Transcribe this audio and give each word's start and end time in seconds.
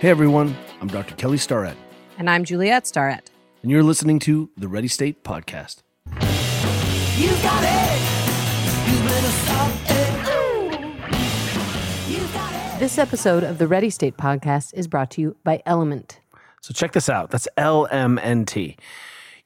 Hey 0.00 0.08
everyone, 0.08 0.56
I'm 0.80 0.88
Dr. 0.88 1.14
Kelly 1.16 1.36
Starrett, 1.36 1.76
And 2.18 2.30
I'm 2.30 2.44
Juliette 2.44 2.86
Starrett. 2.86 3.30
and 3.62 3.70
you're 3.70 3.82
listening 3.82 4.18
to 4.20 4.48
the 4.56 4.66
Ready 4.68 4.88
State 4.88 5.22
Podcast. 5.24 5.82
You 6.06 7.28
got 7.42 7.62
it. 7.62 8.00
You 8.88 8.98
better 9.06 9.28
stop 9.28 9.70
it. 9.90 10.10
You 12.10 12.20
got 12.32 12.76
it. 12.76 12.80
This 12.80 12.96
episode 12.98 13.44
of 13.44 13.58
the 13.58 13.68
Ready 13.68 13.90
State 13.90 14.16
podcast 14.16 14.72
is 14.74 14.88
brought 14.88 15.10
to 15.12 15.20
you 15.20 15.36
by 15.44 15.62
Element. 15.66 16.18
So 16.62 16.72
check 16.72 16.92
this 16.92 17.08
out. 17.10 17.30
That's 17.30 17.46
LMNT. 17.58 18.76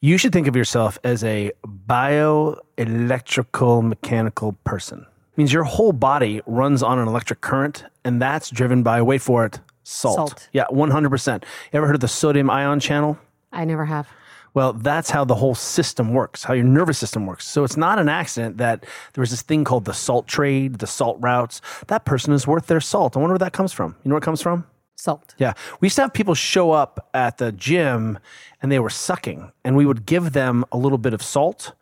You 0.01 0.17
should 0.19 0.33
think 0.33 0.47
of 0.47 0.55
yourself 0.55 0.99
as 1.03 1.25
a 1.25 1.51
bioelectrical 1.67 3.83
mechanical 3.83 4.53
person. 4.65 5.01
It 5.33 5.39
means 5.39 5.53
your 5.53 5.65
whole 5.65 5.93
body 5.93 6.41
runs 6.47 6.81
on 6.83 6.99
an 7.01 7.09
electric 7.09 7.41
current, 7.41 7.85
and 8.05 8.23
that's 8.23 8.51
driven 8.51 8.83
by, 8.85 9.03
wait 9.03 9.21
for 9.23 9.45
it, 9.47 9.59
salt. 9.85 10.31
Salt. 10.31 10.49
Yeah, 10.53 10.65
100%. 10.71 11.43
You 11.43 11.77
ever 11.77 11.87
heard 11.87 11.95
of 11.95 12.01
the 12.01 12.09
sodium 12.09 12.51
ion 12.51 12.81
channel? 12.81 13.19
I 13.53 13.65
never 13.65 13.85
have. 13.85 14.09
Well, 14.55 14.73
that's 14.73 15.11
how 15.11 15.25
the 15.25 15.35
whole 15.35 15.57
system 15.57 16.15
works, 16.15 16.45
how 16.45 16.55
your 16.55 16.65
nervous 16.65 16.97
system 16.99 17.27
works. 17.27 17.47
So 17.47 17.65
it's 17.65 17.77
not 17.77 17.99
an 17.99 18.09
accident 18.09 18.59
that 18.59 18.85
there 19.13 19.23
was 19.23 19.31
this 19.31 19.43
thing 19.43 19.65
called 19.65 19.85
the 19.85 19.95
salt 19.95 20.29
trade, 20.29 20.79
the 20.79 20.87
salt 20.87 21.19
routes. 21.21 21.61
That 21.89 22.05
person 22.05 22.33
is 22.33 22.47
worth 22.47 22.69
their 22.69 22.81
salt. 22.81 23.17
I 23.17 23.21
wonder 23.21 23.33
where 23.33 23.39
that 23.39 23.53
comes 23.53 23.73
from. 23.73 23.97
You 24.05 24.11
know 24.11 24.15
where 24.15 24.19
it 24.19 24.25
comes 24.25 24.41
from? 24.41 24.65
Salt. 24.95 25.35
Yeah. 25.39 25.55
We 25.81 25.87
used 25.87 25.97
to 25.97 26.03
have 26.03 26.13
people 26.13 26.35
show 26.35 26.71
up 26.71 27.09
at 27.13 27.39
the 27.39 27.51
gym 27.51 28.21
and 28.63 28.71
they 28.71 28.79
were 28.79 28.91
sucking, 28.91 29.51
and 29.65 29.77
we 29.77 29.87
would 29.87 30.07
give 30.07 30.33
them 30.33 30.65
a 30.71 30.79
little 30.79 30.99
bit 30.99 31.13
of 31.15 31.23
salt 31.23 31.73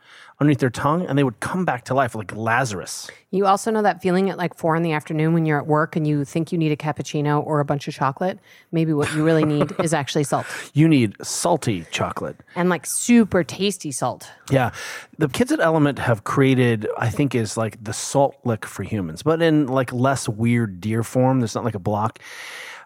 underneath 0.42 0.58
their 0.58 0.70
tongue, 0.70 1.06
and 1.06 1.16
they 1.16 1.24
would 1.24 1.40
come 1.40 1.64
back 1.64 1.84
to 1.86 1.94
life 1.94 2.14
like 2.14 2.34
Lazarus. 2.36 3.10
You 3.30 3.46
also 3.46 3.70
know 3.70 3.80
that 3.82 4.02
feeling 4.02 4.28
at 4.28 4.36
like 4.36 4.54
four 4.54 4.76
in 4.76 4.82
the 4.82 4.92
afternoon 4.92 5.32
when 5.32 5.46
you're 5.46 5.58
at 5.58 5.66
work 5.66 5.96
and 5.96 6.06
you 6.06 6.24
think 6.24 6.52
you 6.52 6.58
need 6.58 6.70
a 6.72 6.76
cappuccino 6.76 7.44
or 7.46 7.60
a 7.60 7.64
bunch 7.64 7.88
of 7.88 7.94
chocolate? 7.94 8.38
Maybe 8.72 8.92
what 8.92 9.12
you 9.14 9.24
really 9.24 9.44
need 9.44 9.72
is 9.80 9.94
actually 9.94 10.24
salt 10.24 10.46
You 10.74 10.86
need 10.86 11.14
salty 11.22 11.86
chocolate. 11.90 12.36
and 12.54 12.68
like 12.68 12.84
super 12.84 13.42
tasty 13.42 13.90
salt. 13.90 14.28
Yeah. 14.50 14.72
The 15.16 15.28
kids 15.28 15.50
at 15.50 15.60
Element 15.60 15.98
have 15.98 16.24
created, 16.24 16.86
I 16.98 17.08
think, 17.08 17.34
is 17.34 17.56
like 17.56 17.82
the 17.82 17.92
salt 17.94 18.36
lick 18.44 18.66
for 18.66 18.82
humans, 18.82 19.22
but 19.22 19.40
in 19.40 19.66
like 19.66 19.92
less 19.92 20.28
weird 20.28 20.80
deer 20.80 21.02
form. 21.02 21.40
There's 21.40 21.54
not 21.54 21.64
like 21.64 21.74
a 21.74 21.78
block. 21.78 22.18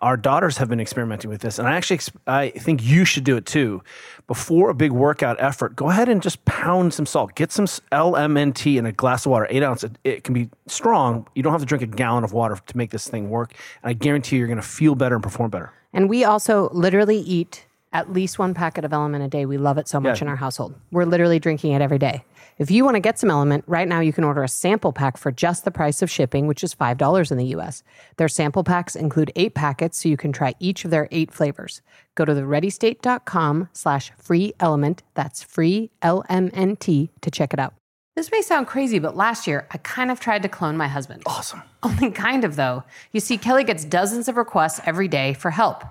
Our 0.03 0.17
daughters 0.17 0.59
have 0.59 0.69
been 0.69 0.81
experimenting 0.81 1.31
with 1.31 1.41
this, 1.41 1.59
and 1.59 1.67
I 1.67 1.77
actually 1.77 2.01
I 2.27 2.51
think 2.51 2.83
you 2.85 3.05
should 3.05 3.25
do 3.25 3.37
it 3.37 3.47
too. 3.47 3.83
Before 4.27 4.71
a 4.71 4.75
big 4.75 4.93
workout 4.93 5.37
effort, 5.41 5.77
go 5.77 5.89
ahead 5.91 6.09
and 6.09 6.21
just 6.23 6.45
pound 6.45 6.93
some 6.95 7.07
salt. 7.07 7.35
Get 7.35 7.53
some 7.53 7.67
LMNT 7.67 8.77
in 8.77 8.87
a 8.87 8.93
glass 8.93 9.25
of 9.27 9.31
water, 9.31 9.47
eight 9.51 9.63
ounce. 9.63 9.85
It, 10.05 10.25
can 10.25 10.35
be 10.35 10.51
strong. 10.67 11.27
You 11.35 11.43
don't 11.43 11.53
have 11.53 11.61
to 11.61 11.67
drink 11.67 11.83
a 11.83 11.87
gallon 11.87 12.25
of 12.25 12.33
water 12.33 12.59
to 12.67 12.77
make 12.77 12.91
this 12.91 13.07
thing 13.09 13.31
work. 13.31 13.55
And 13.83 13.91
I 13.91 13.93
guarantee 13.93 14.37
you, 14.37 14.41
you're 14.41 14.49
going 14.49 14.61
to 14.61 14.67
feel 14.67 14.95
better 14.95 15.15
and 15.15 15.23
perform 15.23 15.51
better. 15.51 15.73
And 15.93 16.09
we 16.09 16.25
also 16.25 16.69
literally 16.73 17.19
eat 17.19 17.65
at 17.93 18.13
least 18.13 18.39
one 18.39 18.53
packet 18.53 18.85
of 18.85 18.93
Element 18.93 19.25
a 19.25 19.29
day. 19.29 19.47
We 19.47 19.57
love 19.59 19.79
it 19.79 19.89
so 19.89 20.01
much 20.01 20.19
Yeah. 20.19 20.25
in 20.25 20.29
our 20.29 20.37
household. 20.37 20.75
We're 20.91 21.05
literally 21.05 21.39
drinking 21.39 21.73
it 21.73 21.81
every 21.81 21.99
day. 21.99 22.25
If 22.59 22.71
you 22.71 22.85
want 22.85 22.95
to 22.95 23.01
get 23.01 23.19
some 23.19 23.31
Element, 23.31 23.65
right 23.67 23.87
now 23.87 24.01
you 24.01 24.15
can 24.15 24.25
order 24.25 24.43
a 24.43 24.49
sample 24.49 24.91
pack 24.91 25.19
for 25.19 25.31
just 25.31 25.67
the 25.67 25.71
price 25.71 26.01
of 26.01 26.11
shipping, 26.11 26.47
which 26.47 26.65
is 26.65 26.75
$5 26.75 27.31
in 27.31 27.37
the 27.37 27.55
US. 27.57 27.83
Their 28.17 28.29
sample 28.29 28.65
packs 28.65 28.97
include 28.97 29.31
eight 29.37 29.53
packets, 29.55 30.03
so 30.03 30.09
you 30.09 30.17
can 30.17 30.33
try 30.33 30.55
each 30.59 30.87
of 30.87 30.91
their 30.91 31.07
eight 31.11 31.31
flavors. 31.31 31.83
Go 32.15 32.25
to 32.25 32.33
thereadystate.com 32.33 33.69
slash 33.75 34.11
free 34.17 34.55
element. 34.59 35.03
That's 35.12 35.43
free 35.43 35.91
L-M-N-T 36.01 37.11
to 37.21 37.31
check 37.31 37.53
it 37.53 37.61
out. 37.61 37.75
This 38.15 38.33
may 38.33 38.41
sound 38.41 38.67
crazy, 38.67 38.99
but 38.99 39.15
last 39.15 39.47
year 39.47 39.69
I 39.71 39.77
kind 39.77 40.11
of 40.11 40.19
tried 40.19 40.43
to 40.43 40.49
clone 40.49 40.79
my 40.79 40.89
husband. 40.89 41.25
Awesome. 41.27 41.62
Only 41.83 42.11
kind 42.11 42.43
of, 42.43 42.57
though. 42.57 42.84
You 43.12 43.21
see, 43.21 43.37
Kelly 43.37 43.65
gets 43.65 43.84
dozens 43.84 44.29
of 44.29 44.39
requests 44.39 44.81
every 44.87 45.09
day 45.09 45.34
for 45.34 45.51
help. 45.51 45.84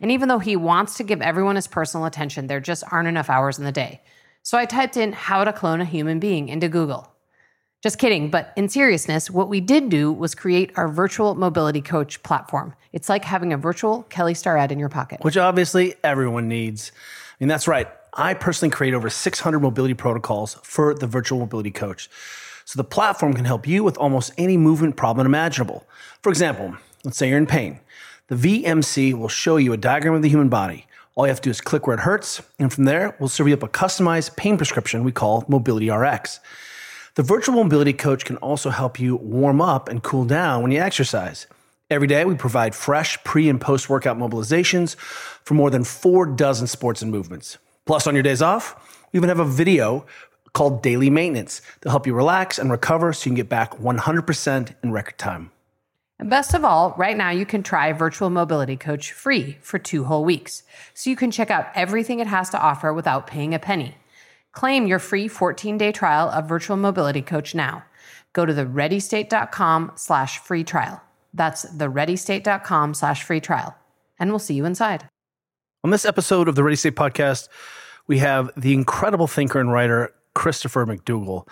And 0.00 0.12
even 0.12 0.28
though 0.28 0.38
he 0.38 0.54
wants 0.54 0.96
to 0.98 1.02
give 1.02 1.20
everyone 1.20 1.56
his 1.56 1.66
personal 1.66 2.06
attention, 2.06 2.46
there 2.46 2.60
just 2.60 2.84
aren't 2.92 3.08
enough 3.08 3.28
hours 3.28 3.58
in 3.58 3.64
the 3.64 3.72
day. 3.72 4.02
So 4.42 4.58
I 4.58 4.66
typed 4.66 4.96
in 4.96 5.12
how 5.12 5.44
to 5.44 5.52
clone 5.52 5.80
a 5.80 5.84
human 5.84 6.18
being 6.18 6.48
into 6.48 6.68
Google. 6.68 7.08
Just 7.82 7.98
kidding, 7.98 8.30
but 8.30 8.52
in 8.56 8.68
seriousness, 8.68 9.30
what 9.30 9.48
we 9.48 9.60
did 9.60 9.88
do 9.88 10.12
was 10.12 10.34
create 10.34 10.70
our 10.76 10.88
virtual 10.88 11.34
mobility 11.34 11.80
coach 11.80 12.22
platform. 12.22 12.74
It's 12.92 13.08
like 13.08 13.24
having 13.24 13.52
a 13.52 13.56
virtual 13.56 14.04
Kelly 14.04 14.34
Starrett 14.34 14.70
in 14.70 14.78
your 14.78 14.88
pocket. 14.88 15.20
which 15.22 15.36
obviously 15.36 15.94
everyone 16.04 16.48
needs. 16.48 16.92
I 16.94 17.44
mean, 17.44 17.48
that's 17.48 17.66
right. 17.66 17.88
I 18.14 18.34
personally 18.34 18.70
create 18.70 18.94
over 18.94 19.10
600 19.10 19.58
mobility 19.58 19.94
protocols 19.94 20.58
for 20.62 20.94
the 20.94 21.06
virtual 21.06 21.40
mobility 21.40 21.70
coach. 21.70 22.08
So 22.64 22.76
the 22.76 22.84
platform 22.84 23.34
can 23.34 23.44
help 23.44 23.66
you 23.66 23.82
with 23.82 23.96
almost 23.96 24.32
any 24.38 24.56
movement 24.56 24.96
problem 24.96 25.26
imaginable. 25.26 25.84
For 26.22 26.30
example, 26.30 26.76
let's 27.04 27.16
say 27.16 27.28
you're 27.28 27.38
in 27.38 27.46
pain. 27.46 27.80
The 28.28 28.36
VMC 28.36 29.14
will 29.14 29.28
show 29.28 29.56
you 29.56 29.72
a 29.72 29.76
diagram 29.76 30.14
of 30.14 30.22
the 30.22 30.28
human 30.28 30.48
body. 30.48 30.86
All 31.14 31.26
you 31.26 31.28
have 31.28 31.40
to 31.42 31.48
do 31.48 31.50
is 31.50 31.60
click 31.60 31.86
where 31.86 31.94
it 31.94 32.00
hurts, 32.00 32.40
and 32.58 32.72
from 32.72 32.84
there, 32.84 33.14
we'll 33.18 33.28
serve 33.28 33.48
you 33.48 33.54
up 33.54 33.62
a 33.62 33.68
customized 33.68 34.34
pain 34.36 34.56
prescription 34.56 35.04
we 35.04 35.12
call 35.12 35.44
Mobility 35.46 35.90
RX. 35.90 36.40
The 37.16 37.22
virtual 37.22 37.56
mobility 37.56 37.92
coach 37.92 38.24
can 38.24 38.38
also 38.38 38.70
help 38.70 38.98
you 38.98 39.16
warm 39.16 39.60
up 39.60 39.90
and 39.90 40.02
cool 40.02 40.24
down 40.24 40.62
when 40.62 40.72
you 40.72 40.80
exercise. 40.80 41.46
Every 41.90 42.06
day, 42.06 42.24
we 42.24 42.34
provide 42.34 42.74
fresh 42.74 43.22
pre 43.24 43.50
and 43.50 43.60
post 43.60 43.90
workout 43.90 44.16
mobilizations 44.16 44.96
for 44.96 45.52
more 45.52 45.68
than 45.68 45.84
four 45.84 46.24
dozen 46.24 46.66
sports 46.66 47.02
and 47.02 47.10
movements. 47.10 47.58
Plus, 47.84 48.06
on 48.06 48.14
your 48.14 48.22
days 48.22 48.40
off, 48.40 49.04
we 49.12 49.18
even 49.18 49.28
have 49.28 49.40
a 49.40 49.44
video 49.44 50.06
called 50.54 50.82
Daily 50.82 51.10
Maintenance 51.10 51.60
to 51.82 51.90
help 51.90 52.06
you 52.06 52.14
relax 52.14 52.58
and 52.58 52.70
recover 52.70 53.12
so 53.12 53.26
you 53.26 53.30
can 53.32 53.36
get 53.36 53.50
back 53.50 53.72
100% 53.76 54.74
in 54.82 54.92
record 54.92 55.18
time. 55.18 55.50
And 56.22 56.30
best 56.30 56.54
of 56.54 56.64
all, 56.64 56.94
right 56.96 57.16
now 57.16 57.30
you 57.30 57.44
can 57.44 57.64
try 57.64 57.92
Virtual 57.92 58.30
Mobility 58.30 58.76
Coach 58.76 59.10
free 59.10 59.58
for 59.60 59.80
two 59.80 60.04
whole 60.04 60.24
weeks. 60.24 60.62
So 60.94 61.10
you 61.10 61.16
can 61.16 61.32
check 61.32 61.50
out 61.50 61.66
everything 61.74 62.20
it 62.20 62.28
has 62.28 62.48
to 62.50 62.60
offer 62.60 62.92
without 62.92 63.26
paying 63.26 63.54
a 63.54 63.58
penny. 63.58 63.96
Claim 64.52 64.86
your 64.86 65.00
free 65.00 65.28
14-day 65.28 65.90
trial 65.90 66.28
of 66.28 66.48
Virtual 66.48 66.76
Mobility 66.76 67.22
Coach 67.22 67.56
now. 67.56 67.82
Go 68.34 68.46
to 68.46 68.52
thereadystate.com 68.52 69.94
slash 69.96 70.38
free 70.38 70.62
trial. 70.62 71.02
That's 71.34 71.64
thereadystate.com 71.74 72.94
slash 72.94 73.24
free 73.24 73.40
trial. 73.40 73.74
And 74.20 74.30
we'll 74.30 74.38
see 74.38 74.54
you 74.54 74.64
inside. 74.64 75.08
On 75.82 75.90
this 75.90 76.04
episode 76.04 76.46
of 76.46 76.54
the 76.54 76.62
Ready 76.62 76.76
State 76.76 76.94
Podcast, 76.94 77.48
we 78.06 78.18
have 78.18 78.48
the 78.56 78.74
incredible 78.74 79.26
thinker 79.26 79.58
and 79.58 79.72
writer 79.72 80.14
Christopher 80.34 80.86
McDougall. 80.86 81.48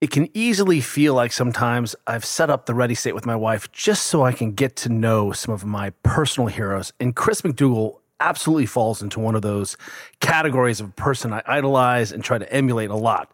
It 0.00 0.10
can 0.10 0.30
easily 0.32 0.80
feel 0.80 1.12
like 1.12 1.30
sometimes 1.30 1.94
I've 2.06 2.24
set 2.24 2.48
up 2.48 2.64
the 2.64 2.74
Ready 2.74 2.94
State 2.94 3.14
with 3.14 3.26
my 3.26 3.36
wife 3.36 3.70
just 3.70 4.06
so 4.06 4.24
I 4.24 4.32
can 4.32 4.52
get 4.52 4.74
to 4.76 4.88
know 4.88 5.32
some 5.32 5.52
of 5.52 5.66
my 5.66 5.90
personal 6.02 6.46
heroes. 6.46 6.94
And 6.98 7.14
Chris 7.14 7.42
McDougall 7.42 7.98
absolutely 8.18 8.64
falls 8.64 9.02
into 9.02 9.20
one 9.20 9.34
of 9.34 9.42
those 9.42 9.76
categories 10.20 10.80
of 10.80 10.88
a 10.88 10.92
person 10.92 11.34
I 11.34 11.42
idolize 11.44 12.12
and 12.12 12.24
try 12.24 12.38
to 12.38 12.50
emulate 12.50 12.88
a 12.88 12.96
lot 12.96 13.30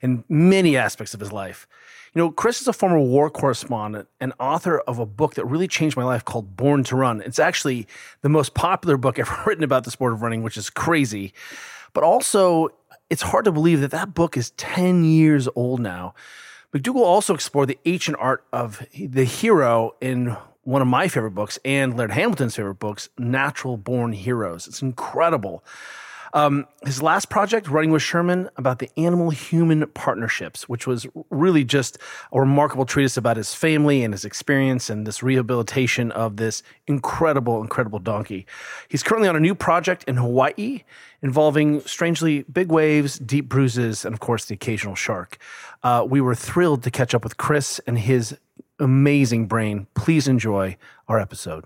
in 0.00 0.24
many 0.30 0.74
aspects 0.78 1.12
of 1.12 1.20
his 1.20 1.32
life. 1.32 1.66
You 2.14 2.22
know, 2.22 2.30
Chris 2.30 2.62
is 2.62 2.68
a 2.68 2.72
former 2.72 2.98
war 2.98 3.28
correspondent 3.28 4.08
and 4.18 4.32
author 4.40 4.78
of 4.80 4.98
a 4.98 5.04
book 5.04 5.34
that 5.34 5.44
really 5.44 5.68
changed 5.68 5.98
my 5.98 6.04
life 6.04 6.24
called 6.24 6.56
Born 6.56 6.82
to 6.84 6.96
Run. 6.96 7.20
It's 7.20 7.38
actually 7.38 7.86
the 8.22 8.30
most 8.30 8.54
popular 8.54 8.96
book 8.96 9.18
ever 9.18 9.36
written 9.44 9.64
about 9.64 9.84
the 9.84 9.90
sport 9.90 10.14
of 10.14 10.22
running, 10.22 10.42
which 10.42 10.56
is 10.56 10.70
crazy. 10.70 11.34
But 11.92 12.04
also, 12.04 12.70
it's 13.10 13.22
hard 13.22 13.44
to 13.44 13.52
believe 13.52 13.80
that 13.80 13.90
that 13.92 14.14
book 14.14 14.36
is 14.36 14.50
10 14.52 15.04
years 15.04 15.48
old 15.54 15.80
now. 15.80 16.14
McDougall 16.74 17.04
also 17.04 17.34
explored 17.34 17.68
the 17.68 17.78
ancient 17.84 18.16
art 18.20 18.44
of 18.52 18.84
the 18.92 19.24
hero 19.24 19.94
in 20.00 20.36
one 20.62 20.82
of 20.82 20.88
my 20.88 21.06
favorite 21.06 21.30
books 21.30 21.58
and 21.64 21.96
Laird 21.96 22.10
Hamilton's 22.10 22.56
favorite 22.56 22.80
books, 22.80 23.08
Natural 23.18 23.76
Born 23.76 24.12
Heroes. 24.12 24.66
It's 24.66 24.82
incredible. 24.82 25.64
Um, 26.34 26.66
his 26.84 27.02
last 27.02 27.28
project, 27.28 27.68
Running 27.68 27.90
with 27.90 28.02
Sherman, 28.02 28.48
about 28.56 28.78
the 28.78 28.90
animal 28.96 29.30
human 29.30 29.86
partnerships, 29.88 30.68
which 30.68 30.86
was 30.86 31.06
really 31.30 31.64
just 31.64 31.98
a 32.32 32.40
remarkable 32.40 32.84
treatise 32.84 33.16
about 33.16 33.36
his 33.36 33.54
family 33.54 34.02
and 34.04 34.12
his 34.12 34.24
experience 34.24 34.90
and 34.90 35.06
this 35.06 35.22
rehabilitation 35.22 36.10
of 36.12 36.36
this 36.36 36.62
incredible, 36.86 37.60
incredible 37.60 37.98
donkey. 37.98 38.46
He's 38.88 39.02
currently 39.02 39.28
on 39.28 39.36
a 39.36 39.40
new 39.40 39.54
project 39.54 40.04
in 40.04 40.16
Hawaii 40.16 40.82
involving 41.22 41.80
strangely 41.80 42.42
big 42.44 42.70
waves, 42.70 43.18
deep 43.18 43.48
bruises, 43.48 44.04
and 44.04 44.14
of 44.14 44.20
course, 44.20 44.44
the 44.44 44.54
occasional 44.54 44.94
shark. 44.94 45.38
Uh, 45.82 46.06
we 46.08 46.20
were 46.20 46.34
thrilled 46.34 46.82
to 46.82 46.90
catch 46.90 47.14
up 47.14 47.24
with 47.24 47.36
Chris 47.36 47.80
and 47.86 47.98
his 47.98 48.36
amazing 48.78 49.46
brain. 49.46 49.86
Please 49.94 50.28
enjoy 50.28 50.76
our 51.08 51.18
episode. 51.18 51.64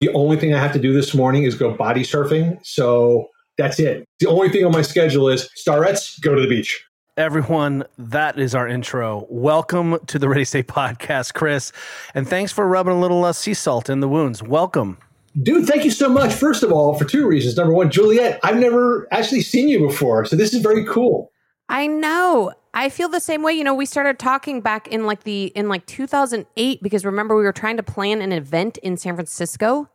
The 0.00 0.10
only 0.10 0.36
thing 0.36 0.54
I 0.54 0.58
have 0.58 0.72
to 0.72 0.78
do 0.78 0.92
this 0.92 1.14
morning 1.14 1.44
is 1.44 1.54
go 1.54 1.74
body 1.74 2.02
surfing. 2.02 2.64
So 2.64 3.28
that's 3.56 3.78
it. 3.78 4.04
The 4.18 4.28
only 4.28 4.48
thing 4.48 4.64
on 4.64 4.72
my 4.72 4.82
schedule 4.82 5.28
is 5.28 5.48
Starretts, 5.56 6.20
go 6.20 6.34
to 6.34 6.40
the 6.40 6.48
beach. 6.48 6.84
Everyone, 7.16 7.84
that 7.98 8.38
is 8.38 8.54
our 8.54 8.66
intro. 8.66 9.26
Welcome 9.28 9.98
to 10.06 10.18
the 10.18 10.28
Ready 10.28 10.44
State 10.44 10.68
Podcast, 10.68 11.34
Chris. 11.34 11.72
And 12.14 12.26
thanks 12.26 12.52
for 12.52 12.66
rubbing 12.66 12.94
a 12.94 13.00
little 13.00 13.24
uh, 13.24 13.32
sea 13.32 13.52
salt 13.52 13.90
in 13.90 14.00
the 14.00 14.08
wounds. 14.08 14.42
Welcome. 14.42 14.96
Dude, 15.42 15.66
thank 15.66 15.84
you 15.84 15.90
so 15.90 16.08
much. 16.08 16.32
First 16.32 16.62
of 16.62 16.72
all, 16.72 16.94
for 16.94 17.04
two 17.04 17.26
reasons. 17.26 17.56
Number 17.56 17.74
one, 17.74 17.90
Juliet, 17.90 18.40
I've 18.42 18.56
never 18.56 19.06
actually 19.12 19.42
seen 19.42 19.68
you 19.68 19.86
before. 19.86 20.24
So 20.24 20.34
this 20.34 20.54
is 20.54 20.62
very 20.62 20.84
cool. 20.86 21.30
I 21.68 21.86
know. 21.86 22.52
I 22.74 22.88
feel 22.88 23.08
the 23.08 23.20
same 23.20 23.42
way. 23.42 23.52
You 23.52 23.64
know, 23.64 23.74
we 23.74 23.86
started 23.86 24.18
talking 24.18 24.60
back 24.60 24.88
in 24.88 25.04
like 25.04 25.24
the 25.24 25.46
in 25.54 25.68
like 25.68 25.86
2008 25.86 26.82
because 26.82 27.04
remember 27.04 27.36
we 27.36 27.42
were 27.42 27.52
trying 27.52 27.76
to 27.76 27.82
plan 27.82 28.22
an 28.22 28.32
event 28.32 28.78
in 28.78 28.96
San 28.96 29.14
Francisco. 29.14 29.88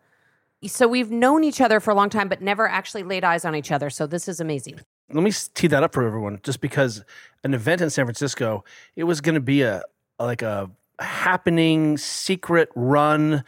So 0.67 0.87
we've 0.87 1.11
known 1.11 1.43
each 1.43 1.61
other 1.61 1.79
for 1.79 1.91
a 1.91 1.95
long 1.95 2.09
time, 2.09 2.27
but 2.29 2.41
never 2.41 2.67
actually 2.67 3.03
laid 3.03 3.23
eyes 3.23 3.45
on 3.45 3.55
each 3.55 3.71
other. 3.71 3.89
So 3.89 4.07
this 4.07 4.27
is 4.27 4.39
amazing. 4.39 4.79
Let 5.11 5.23
me 5.23 5.31
tee 5.53 5.67
that 5.67 5.83
up 5.83 5.93
for 5.93 6.03
everyone, 6.05 6.39
just 6.43 6.61
because 6.61 7.03
an 7.43 7.53
event 7.53 7.81
in 7.81 7.89
San 7.89 8.05
Francisco, 8.05 8.63
it 8.95 9.03
was 9.03 9.21
going 9.21 9.35
to 9.35 9.41
be 9.41 9.61
a 9.61 9.83
like 10.19 10.41
a 10.41 10.69
happening 10.99 11.97
secret 11.97 12.69
run 12.75 13.43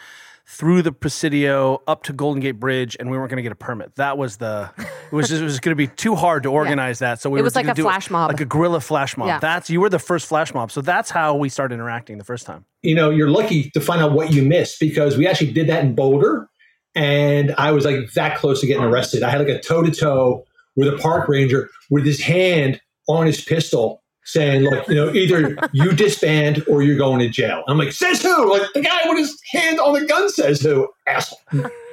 through 0.49 0.81
the 0.81 0.93
Presidio 0.93 1.81
up 1.87 2.03
to 2.03 2.13
Golden 2.13 2.39
Gate 2.41 2.53
Bridge, 2.53 2.95
and 2.99 3.11
we 3.11 3.17
weren't 3.17 3.29
going 3.29 3.37
to 3.37 3.43
get 3.43 3.51
a 3.51 3.55
permit. 3.55 3.95
That 3.95 4.17
was 4.17 4.37
the. 4.37 4.71
It 4.77 5.13
was 5.15 5.27
just, 5.29 5.41
it 5.41 5.43
was 5.45 5.59
going 5.59 5.71
to 5.71 5.75
be 5.75 5.87
too 5.87 6.15
hard 6.15 6.43
to 6.43 6.49
organize 6.51 6.99
that. 6.99 7.19
So 7.21 7.29
we 7.29 7.39
It 7.39 7.41
were 7.41 7.45
was 7.45 7.55
like 7.55 7.65
gonna 7.65 7.73
a 7.73 7.75
do 7.75 7.83
flash 7.83 8.09
mob. 8.09 8.29
like 8.31 8.39
a 8.41 8.45
guerrilla 8.45 8.79
flash 8.79 9.17
mob. 9.17 9.27
Yeah. 9.27 9.39
That's 9.39 9.69
you 9.69 9.81
were 9.81 9.89
the 9.89 9.99
first 9.99 10.25
flash 10.27 10.53
mob, 10.53 10.71
so 10.71 10.81
that's 10.81 11.09
how 11.09 11.35
we 11.35 11.49
started 11.49 11.75
interacting 11.75 12.17
the 12.17 12.23
first 12.23 12.45
time. 12.45 12.65
you 12.83 12.95
know, 12.95 13.09
you're 13.09 13.29
lucky 13.29 13.69
to 13.71 13.81
find 13.81 14.01
out 14.01 14.13
what 14.13 14.31
you 14.31 14.41
missed 14.43 14.79
because 14.79 15.17
we 15.17 15.27
actually 15.27 15.51
did 15.51 15.67
that 15.67 15.83
in 15.83 15.95
Boulder. 15.95 16.49
And 16.97 17.53
I 17.59 17.71
was 17.71 17.85
like 17.85 18.11
that 18.13 18.39
close 18.39 18.59
to 18.61 18.67
getting 18.67 18.83
arrested. 18.83 19.21
I 19.21 19.29
had 19.29 19.39
like 19.39 19.49
a 19.49 19.59
toe 19.59 19.83
to 19.83 19.91
toe 19.91 20.43
with 20.75 20.87
a 20.87 20.97
park 20.97 21.29
ranger 21.29 21.69
with 21.91 22.05
his 22.05 22.19
hand 22.19 22.81
on 23.07 23.27
his 23.27 23.39
pistol 23.39 24.01
saying, 24.23 24.63
like, 24.63 24.87
you 24.87 24.95
know, 24.95 25.13
either 25.13 25.55
you 25.73 25.93
disband 25.93 26.63
or 26.67 26.81
you're 26.81 26.97
going 26.97 27.19
to 27.19 27.29
jail. 27.29 27.63
I'm 27.67 27.77
like, 27.77 27.91
says 27.91 28.21
who? 28.23 28.51
Like 28.51 28.73
the 28.73 28.81
guy 28.81 28.99
with 29.05 29.19
his 29.19 29.39
hand 29.51 29.79
on 29.79 29.93
the 29.93 30.05
gun 30.05 30.27
says 30.29 30.59
who? 30.59 30.89
Asshole. 31.05 31.39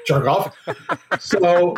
Jerk 0.07 0.27
off. 0.27 0.57
So, 1.21 1.77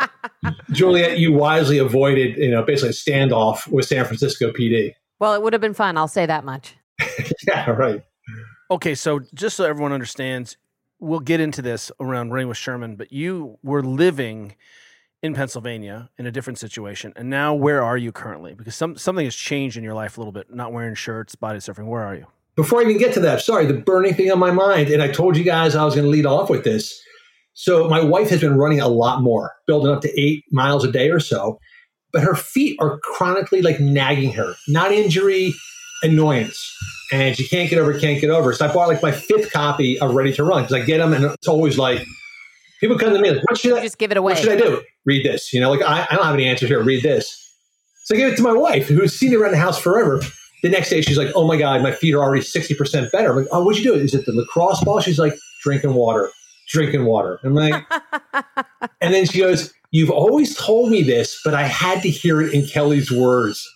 Juliet, 0.71 1.17
you 1.19 1.33
wisely 1.33 1.77
avoided, 1.77 2.37
you 2.37 2.49
know, 2.49 2.63
basically 2.63 2.89
a 2.89 2.93
standoff 2.93 3.67
with 3.69 3.85
San 3.85 4.05
Francisco 4.05 4.51
PD. 4.51 4.93
Well, 5.19 5.33
it 5.33 5.41
would 5.41 5.53
have 5.53 5.61
been 5.61 5.73
fun. 5.73 5.97
I'll 5.97 6.07
say 6.07 6.25
that 6.25 6.45
much. 6.45 6.75
Yeah, 7.47 7.69
right. 7.71 8.03
Okay, 8.69 8.93
so 8.93 9.19
just 9.33 9.55
so 9.55 9.63
everyone 9.63 9.93
understands, 9.93 10.57
we'll 10.99 11.19
get 11.19 11.39
into 11.39 11.61
this 11.61 11.91
around 11.99 12.31
running 12.31 12.47
with 12.47 12.57
Sherman, 12.57 12.95
but 12.95 13.11
you 13.11 13.57
were 13.63 13.83
living 13.83 14.55
in 15.21 15.33
Pennsylvania 15.33 16.09
in 16.17 16.25
a 16.25 16.31
different 16.31 16.59
situation, 16.59 17.13
and 17.15 17.29
now 17.29 17.53
where 17.53 17.83
are 17.83 17.97
you 17.97 18.11
currently? 18.11 18.53
Because 18.53 18.75
some 18.75 18.97
something 18.97 19.25
has 19.25 19.35
changed 19.35 19.77
in 19.77 19.83
your 19.83 19.95
life 19.95 20.17
a 20.17 20.19
little 20.19 20.31
bit. 20.31 20.53
Not 20.53 20.73
wearing 20.73 20.95
shirts, 20.95 21.35
body 21.35 21.59
surfing. 21.59 21.87
Where 21.87 22.03
are 22.03 22.15
you? 22.15 22.27
before 22.57 22.79
I 22.79 22.83
even 22.83 22.97
get 22.97 23.13
to 23.13 23.19
that, 23.21 23.39
sorry, 23.39 23.67
the 23.67 23.75
burning 23.75 24.15
thing 24.15 24.31
on 24.31 24.39
my 24.39 24.51
mind, 24.51 24.89
and 24.89 25.01
I 25.01 25.07
told 25.09 25.37
you 25.37 25.43
guys 25.43 25.75
I 25.75 25.85
was 25.85 25.93
going 25.93 26.05
to 26.05 26.11
lead 26.11 26.25
off 26.25 26.49
with 26.49 26.63
this. 26.63 26.99
So 27.53 27.87
my 27.87 28.03
wife 28.03 28.29
has 28.29 28.41
been 28.41 28.57
running 28.57 28.81
a 28.81 28.87
lot 28.87 29.21
more, 29.21 29.53
building 29.67 29.91
up 29.91 30.01
to 30.01 30.19
eight 30.19 30.43
miles 30.51 30.83
a 30.83 30.91
day 30.91 31.09
or 31.09 31.19
so, 31.19 31.59
but 32.11 32.23
her 32.23 32.35
feet 32.35 32.75
are 32.81 32.99
chronically 33.03 33.61
like 33.61 33.79
nagging 33.79 34.33
her, 34.33 34.55
not 34.67 34.91
injury, 34.91 35.53
annoyance, 36.03 36.59
and 37.11 37.35
she 37.35 37.47
can't 37.47 37.69
get 37.69 37.79
over, 37.79 37.97
can't 37.99 38.19
get 38.19 38.29
over. 38.29 38.53
So 38.53 38.67
I 38.67 38.73
bought 38.73 38.87
like 38.87 39.01
my 39.01 39.11
fifth 39.11 39.51
copy 39.51 39.99
of 39.99 40.13
Ready 40.13 40.33
to 40.33 40.43
Run 40.43 40.63
because 40.63 40.73
I 40.73 40.85
get 40.85 40.99
them, 40.99 41.13
and 41.13 41.25
it's 41.25 41.47
always 41.47 41.77
like 41.77 42.05
people 42.79 42.97
come 42.97 43.13
to 43.13 43.19
me 43.19 43.31
like, 43.31 43.43
"What 43.49 43.59
should 43.59 43.73
I? 43.73 43.81
Just 43.81 43.97
give 43.97 44.11
it 44.11 44.17
away. 44.17 44.33
What 44.33 44.39
should 44.39 44.51
I 44.51 44.57
do? 44.57 44.81
Read 45.05 45.25
this. 45.25 45.53
You 45.53 45.59
know, 45.59 45.71
like 45.71 45.81
I, 45.81 46.07
I 46.09 46.15
don't 46.15 46.25
have 46.25 46.33
any 46.33 46.45
answers 46.45 46.69
here. 46.69 46.81
Read 46.81 47.03
this. 47.03 47.43
So 48.05 48.15
I 48.15 48.19
gave 48.19 48.33
it 48.33 48.37
to 48.37 48.43
my 48.43 48.53
wife, 48.53 48.87
who's 48.87 49.17
seen 49.17 49.33
it 49.33 49.35
around 49.35 49.51
the 49.51 49.57
house 49.57 49.77
forever. 49.77 50.21
The 50.63 50.69
next 50.69 50.89
day, 50.89 51.01
she's 51.01 51.17
like, 51.17 51.29
"Oh 51.35 51.45
my 51.47 51.57
god, 51.57 51.81
my 51.83 51.91
feet 51.91 52.13
are 52.13 52.21
already 52.21 52.41
sixty 52.41 52.73
percent 52.73 53.11
better." 53.11 53.31
I'm 53.31 53.37
like, 53.37 53.47
"Oh, 53.51 53.63
what'd 53.63 53.83
you 53.83 53.91
do? 53.93 53.99
Is 53.99 54.13
it 54.13 54.25
the 54.25 54.31
lacrosse 54.31 54.83
ball?" 54.83 55.01
She's 55.01 55.19
like, 55.19 55.33
"Drinking 55.61 55.93
water, 55.93 56.31
drinking 56.69 57.05
water." 57.05 57.39
I'm 57.43 57.53
like, 57.53 57.85
and 59.01 59.13
then 59.13 59.25
she 59.25 59.39
goes, 59.39 59.73
"You've 59.91 60.09
always 60.09 60.55
told 60.55 60.89
me 60.89 61.03
this, 61.03 61.39
but 61.43 61.53
I 61.53 61.63
had 61.63 62.01
to 62.03 62.09
hear 62.09 62.41
it 62.41 62.53
in 62.53 62.65
Kelly's 62.65 63.11
words, 63.11 63.67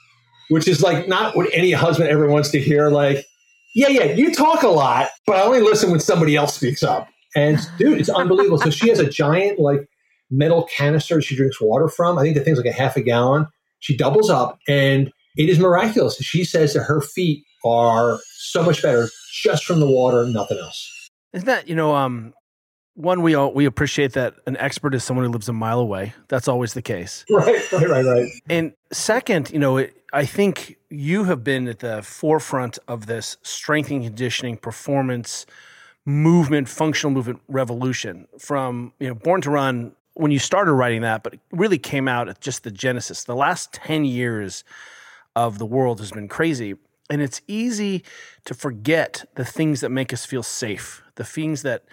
which 0.52 0.68
is 0.68 0.82
like 0.82 1.08
not 1.08 1.36
what 1.36 1.50
any 1.54 1.72
husband 1.72 2.10
ever 2.10 2.28
wants 2.28 2.50
to 2.52 2.60
hear. 2.60 2.90
Like, 2.90 3.26
yeah, 3.74 3.88
yeah, 3.88 4.04
you 4.04 4.34
talk 4.34 4.64
a 4.64 4.68
lot, 4.68 5.10
but 5.26 5.38
I 5.38 5.44
only 5.44 5.62
listen 5.62 5.90
when 5.90 6.02
somebody 6.02 6.36
else 6.36 6.56
speaks 6.56 6.84
up." 6.84 7.08
And 7.36 7.58
dude, 7.78 8.00
it's 8.00 8.10
unbelievable. 8.10 8.58
So 8.58 8.70
she 8.70 8.90
has 8.90 9.00
a 9.00 9.10
giant 9.10 9.60
like 9.60 9.88
metal 10.30 10.68
canister 10.76 11.22
she 11.22 11.36
drinks 11.36 11.62
water 11.62 11.88
from. 11.88 12.18
I 12.18 12.24
think 12.24 12.36
the 12.36 12.44
thing's 12.44 12.58
like 12.58 12.68
a 12.68 12.74
half 12.74 12.98
a 12.98 13.02
gallon. 13.02 13.48
She 13.80 13.96
doubles 13.96 14.30
up 14.30 14.60
and 14.68 15.12
it 15.38 15.50
is 15.50 15.58
miraculous. 15.58 16.18
She 16.18 16.44
says 16.44 16.74
that 16.74 16.84
her 16.84 17.02
feet 17.02 17.44
are 17.66 18.20
so 18.36 18.62
much 18.64 18.82
better 18.82 19.10
just 19.32 19.64
from 19.64 19.80
the 19.80 19.88
water, 19.88 20.26
nothing 20.26 20.58
else. 20.58 21.10
Isn't 21.34 21.46
that 21.46 21.70
you 21.70 21.76
know? 21.76 21.96
Um, 21.96 22.34
one 22.96 23.22
we 23.22 23.36
all 23.36 23.54
we 23.54 23.66
appreciate 23.66 24.14
that 24.14 24.36
an 24.46 24.58
expert 24.58 24.94
is 24.94 25.04
someone 25.04 25.26
who 25.26 25.32
lives 25.32 25.48
a 25.48 25.54
mile 25.54 25.80
away. 25.80 26.14
That's 26.28 26.48
always 26.48 26.74
the 26.74 26.82
case. 26.82 27.26
Right, 27.32 27.72
right, 27.72 27.88
right, 27.88 28.06
right. 28.06 28.30
And 28.50 28.74
second, 28.92 29.52
you 29.52 29.60
know, 29.60 29.78
it, 29.78 29.96
I 30.14 30.26
think 30.26 30.78
you 30.90 31.24
have 31.26 31.44
been 31.44 31.68
at 31.68 31.80
the 31.80 32.02
forefront 32.02 32.80
of 32.88 33.06
this 33.06 33.38
strength 33.44 33.90
and 33.92 34.04
conditioning, 34.04 34.58
performance, 34.58 35.46
movement, 36.06 36.68
functional 36.68 37.12
movement 37.12 37.42
revolution. 37.48 38.28
From 38.38 38.94
you 39.00 39.08
know, 39.08 39.16
Born 39.16 39.42
to 39.42 39.50
Run 39.50 39.94
when 40.14 40.32
you 40.32 40.40
started 40.40 40.74
writing 40.74 41.02
that, 41.02 41.24
but 41.24 41.36
it 41.36 41.40
really 41.52 41.78
came 41.78 42.08
out 42.08 42.28
at 42.28 42.42
just 42.42 42.64
the 42.64 42.72
genesis. 42.72 43.24
The 43.24 43.36
last 43.36 43.72
ten 43.72 44.04
years 44.04 44.66
of 45.36 45.58
the 45.60 45.66
world 45.66 46.00
has 46.00 46.12
been 46.12 46.28
crazy. 46.28 46.76
And 47.12 47.22
it's 47.22 47.42
easy 47.46 48.04
to 48.46 48.54
forget 48.54 49.26
the 49.36 49.44
things 49.44 49.82
that 49.82 49.90
make 49.90 50.14
us 50.14 50.26
feel 50.26 50.44
safe, 50.44 51.04
the 51.16 51.26
things 51.26 51.62
that 51.64 51.84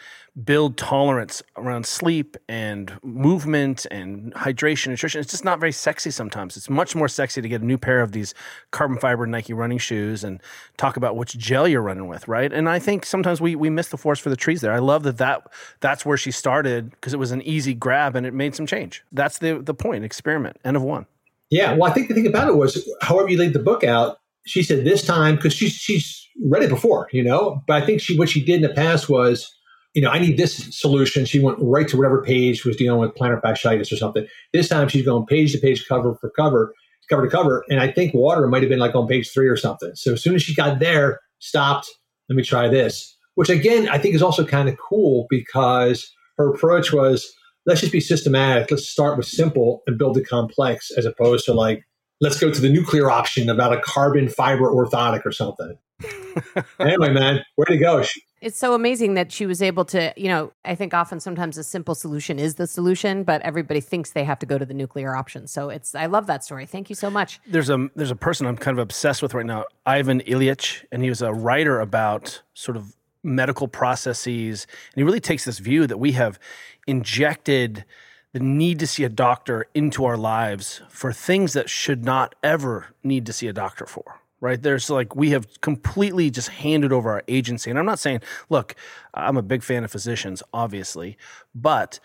build 0.44 0.76
tolerance 0.76 1.42
around 1.56 1.84
sleep 1.84 2.36
and 2.48 2.96
movement 3.02 3.84
and 3.90 4.32
hydration, 4.34 4.88
nutrition. 4.88 5.20
It's 5.20 5.32
just 5.32 5.44
not 5.44 5.58
very 5.58 5.72
sexy 5.72 6.12
sometimes. 6.12 6.56
It's 6.56 6.70
much 6.70 6.94
more 6.94 7.08
sexy 7.08 7.42
to 7.42 7.48
get 7.48 7.62
a 7.62 7.64
new 7.64 7.78
pair 7.78 8.00
of 8.00 8.12
these 8.12 8.32
carbon 8.70 8.96
fiber 8.98 9.26
Nike 9.26 9.52
running 9.52 9.78
shoes 9.78 10.22
and 10.22 10.40
talk 10.76 10.96
about 10.96 11.16
which 11.16 11.36
gel 11.36 11.66
you're 11.66 11.82
running 11.82 12.06
with, 12.06 12.28
right? 12.28 12.52
And 12.52 12.68
I 12.68 12.78
think 12.78 13.04
sometimes 13.04 13.40
we 13.40 13.56
we 13.56 13.70
miss 13.70 13.88
the 13.88 13.96
forest 13.96 14.22
for 14.22 14.30
the 14.30 14.36
trees 14.36 14.60
there. 14.60 14.72
I 14.72 14.78
love 14.78 15.02
that, 15.02 15.18
that 15.18 15.48
that's 15.80 16.06
where 16.06 16.16
she 16.16 16.30
started 16.30 16.90
because 16.90 17.12
it 17.12 17.18
was 17.18 17.32
an 17.32 17.42
easy 17.42 17.74
grab 17.74 18.14
and 18.14 18.24
it 18.24 18.34
made 18.34 18.54
some 18.54 18.66
change. 18.66 19.02
That's 19.10 19.38
the 19.38 19.58
the 19.60 19.74
point. 19.74 20.04
Experiment. 20.04 20.58
End 20.64 20.76
of 20.76 20.84
one. 20.84 21.06
Yeah, 21.50 21.74
well, 21.74 21.90
I 21.90 21.94
think 21.94 22.08
the 22.08 22.14
thing 22.14 22.26
about 22.26 22.48
it 22.48 22.56
was, 22.56 22.88
however 23.00 23.28
you 23.28 23.38
laid 23.38 23.54
the 23.54 23.58
book 23.58 23.82
out, 23.82 24.20
she 24.46 24.62
said 24.62 24.84
this 24.84 25.04
time 25.04 25.36
because 25.36 25.52
she's 25.52 25.72
she's 25.72 26.26
read 26.44 26.62
it 26.62 26.70
before, 26.70 27.08
you 27.12 27.22
know. 27.22 27.62
But 27.66 27.82
I 27.82 27.86
think 27.86 28.00
she 28.00 28.18
what 28.18 28.28
she 28.28 28.44
did 28.44 28.56
in 28.56 28.62
the 28.62 28.74
past 28.74 29.08
was, 29.08 29.50
you 29.94 30.02
know, 30.02 30.10
I 30.10 30.18
need 30.18 30.36
this 30.36 30.68
solution. 30.78 31.24
She 31.24 31.40
went 31.40 31.58
right 31.60 31.88
to 31.88 31.96
whatever 31.96 32.22
page 32.22 32.64
was 32.64 32.76
dealing 32.76 33.00
with 33.00 33.14
plantar 33.14 33.40
fasciitis 33.42 33.92
or 33.92 33.96
something. 33.96 34.26
This 34.52 34.68
time 34.68 34.88
she's 34.88 35.04
going 35.04 35.26
page 35.26 35.52
to 35.52 35.58
page, 35.58 35.86
cover 35.86 36.16
for 36.20 36.30
cover, 36.30 36.74
cover 37.08 37.24
to 37.24 37.30
cover, 37.30 37.64
and 37.68 37.80
I 37.80 37.90
think 37.90 38.14
water 38.14 38.46
might 38.48 38.62
have 38.62 38.70
been 38.70 38.78
like 38.78 38.94
on 38.94 39.06
page 39.06 39.30
three 39.32 39.48
or 39.48 39.56
something. 39.56 39.92
So 39.94 40.14
as 40.14 40.22
soon 40.22 40.34
as 40.34 40.42
she 40.42 40.54
got 40.54 40.78
there, 40.78 41.20
stopped. 41.38 41.88
Let 42.28 42.36
me 42.36 42.42
try 42.42 42.68
this, 42.68 43.16
which 43.36 43.48
again 43.48 43.88
I 43.88 43.98
think 43.98 44.14
is 44.14 44.22
also 44.22 44.44
kind 44.44 44.68
of 44.68 44.76
cool 44.76 45.26
because 45.30 46.10
her 46.36 46.52
approach 46.52 46.92
was 46.92 47.32
let's 47.68 47.82
just 47.82 47.92
be 47.92 48.00
systematic. 48.00 48.70
Let's 48.70 48.88
start 48.88 49.16
with 49.16 49.26
simple 49.26 49.82
and 49.86 49.98
build 49.98 50.14
the 50.14 50.24
complex 50.24 50.90
as 50.96 51.04
opposed 51.04 51.44
to 51.44 51.52
like, 51.52 51.84
let's 52.20 52.38
go 52.38 52.50
to 52.50 52.60
the 52.60 52.68
nuclear 52.68 53.10
option 53.10 53.48
about 53.48 53.72
a 53.72 53.80
carbon 53.80 54.28
fiber 54.28 54.70
orthotic 54.70 55.24
or 55.24 55.32
something. 55.32 55.78
anyway, 56.80 57.10
man, 57.12 57.44
way 57.56 57.64
to 57.66 57.76
go. 57.76 58.02
She- 58.02 58.22
It's 58.40 58.58
so 58.58 58.74
amazing 58.74 59.14
that 59.14 59.32
she 59.32 59.46
was 59.46 59.60
able 59.62 59.84
to, 59.86 60.12
you 60.16 60.28
know, 60.28 60.52
I 60.64 60.74
think 60.76 60.94
often 60.94 61.18
sometimes 61.18 61.58
a 61.58 61.64
simple 61.64 61.94
solution 61.96 62.38
is 62.38 62.54
the 62.54 62.66
solution, 62.68 63.24
but 63.24 63.42
everybody 63.42 63.80
thinks 63.80 64.12
they 64.12 64.22
have 64.24 64.38
to 64.40 64.46
go 64.46 64.58
to 64.58 64.64
the 64.66 64.74
nuclear 64.74 65.16
option. 65.16 65.46
So 65.48 65.70
it's, 65.70 65.94
I 65.96 66.06
love 66.06 66.26
that 66.28 66.44
story. 66.44 66.66
Thank 66.66 66.88
you 66.88 66.94
so 66.96 67.10
much. 67.10 67.40
there's 67.48 67.68
a 67.70 67.88
there's 67.96 68.12
a 68.12 68.16
person 68.16 68.46
I'm 68.46 68.56
kind 68.56 68.78
of 68.78 68.82
obsessed 68.82 69.22
with 69.22 69.34
right 69.34 69.46
now, 69.46 69.64
Ivan 69.86 70.20
Illich, 70.20 70.84
and 70.92 71.02
he 71.02 71.08
was 71.08 71.20
a 71.22 71.32
writer 71.32 71.80
about 71.80 72.42
sort 72.54 72.76
of 72.76 72.94
medical 73.24 73.66
processes, 73.66 74.66
and 74.94 75.00
he 75.00 75.02
really 75.02 75.18
takes 75.20 75.44
this 75.44 75.58
view 75.58 75.88
that 75.88 75.98
we 75.98 76.12
have 76.12 76.38
injected 76.86 77.84
the 78.32 78.40
need 78.40 78.78
to 78.78 78.86
see 78.86 79.04
a 79.04 79.08
doctor 79.08 79.66
into 79.74 80.04
our 80.04 80.16
lives 80.16 80.82
for 80.88 81.12
things 81.12 81.52
that 81.54 81.70
should 81.70 82.04
not 82.04 82.34
ever 82.42 82.88
need 83.02 83.26
to 83.26 83.32
see 83.32 83.48
a 83.48 83.52
doctor 83.52 83.86
for. 83.86 84.20
Right? 84.40 84.62
There's 84.62 84.88
like 84.88 85.16
we 85.16 85.30
have 85.30 85.60
completely 85.62 86.30
just 86.30 86.48
handed 86.48 86.92
over 86.92 87.10
our 87.10 87.24
agency. 87.26 87.70
And 87.70 87.78
I'm 87.78 87.86
not 87.86 87.98
saying, 87.98 88.20
look, 88.48 88.76
I'm 89.12 89.36
a 89.36 89.42
big 89.42 89.64
fan 89.64 89.82
of 89.82 89.90
physicians, 89.90 90.42
obviously, 90.52 91.18
but 91.54 91.98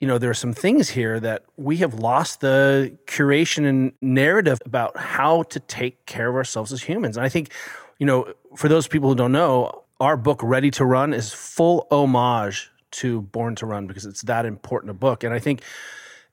you 0.00 0.06
know, 0.06 0.18
there 0.18 0.28
are 0.30 0.34
some 0.34 0.52
things 0.52 0.90
here 0.90 1.18
that 1.20 1.44
we 1.56 1.78
have 1.78 1.94
lost 1.94 2.40
the 2.40 2.96
curation 3.06 3.66
and 3.66 3.92
narrative 4.02 4.58
about 4.66 4.96
how 4.96 5.44
to 5.44 5.60
take 5.60 6.04
care 6.06 6.28
of 6.28 6.34
ourselves 6.34 6.72
as 6.72 6.82
humans. 6.82 7.16
And 7.16 7.24
I 7.24 7.28
think, 7.30 7.50
you 7.98 8.04
know, 8.04 8.32
for 8.56 8.68
those 8.68 8.88
people 8.88 9.08
who 9.08 9.14
don't 9.14 9.32
know, 9.32 9.84
our 9.98 10.18
book, 10.18 10.40
Ready 10.42 10.70
to 10.72 10.84
Run, 10.84 11.14
is 11.14 11.32
full 11.32 11.86
homage 11.90 12.70
to 12.92 13.22
Born 13.22 13.54
to 13.56 13.66
Run 13.66 13.86
because 13.86 14.04
it's 14.04 14.22
that 14.22 14.46
important 14.46 14.90
a 14.90 14.94
book. 14.94 15.24
And 15.24 15.34
I 15.34 15.38
think 15.38 15.62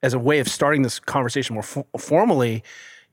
as 0.01 0.13
a 0.13 0.19
way 0.19 0.39
of 0.39 0.47
starting 0.47 0.81
this 0.81 0.99
conversation 0.99 1.53
more 1.53 1.63
fo- 1.63 1.87
formally, 1.97 2.63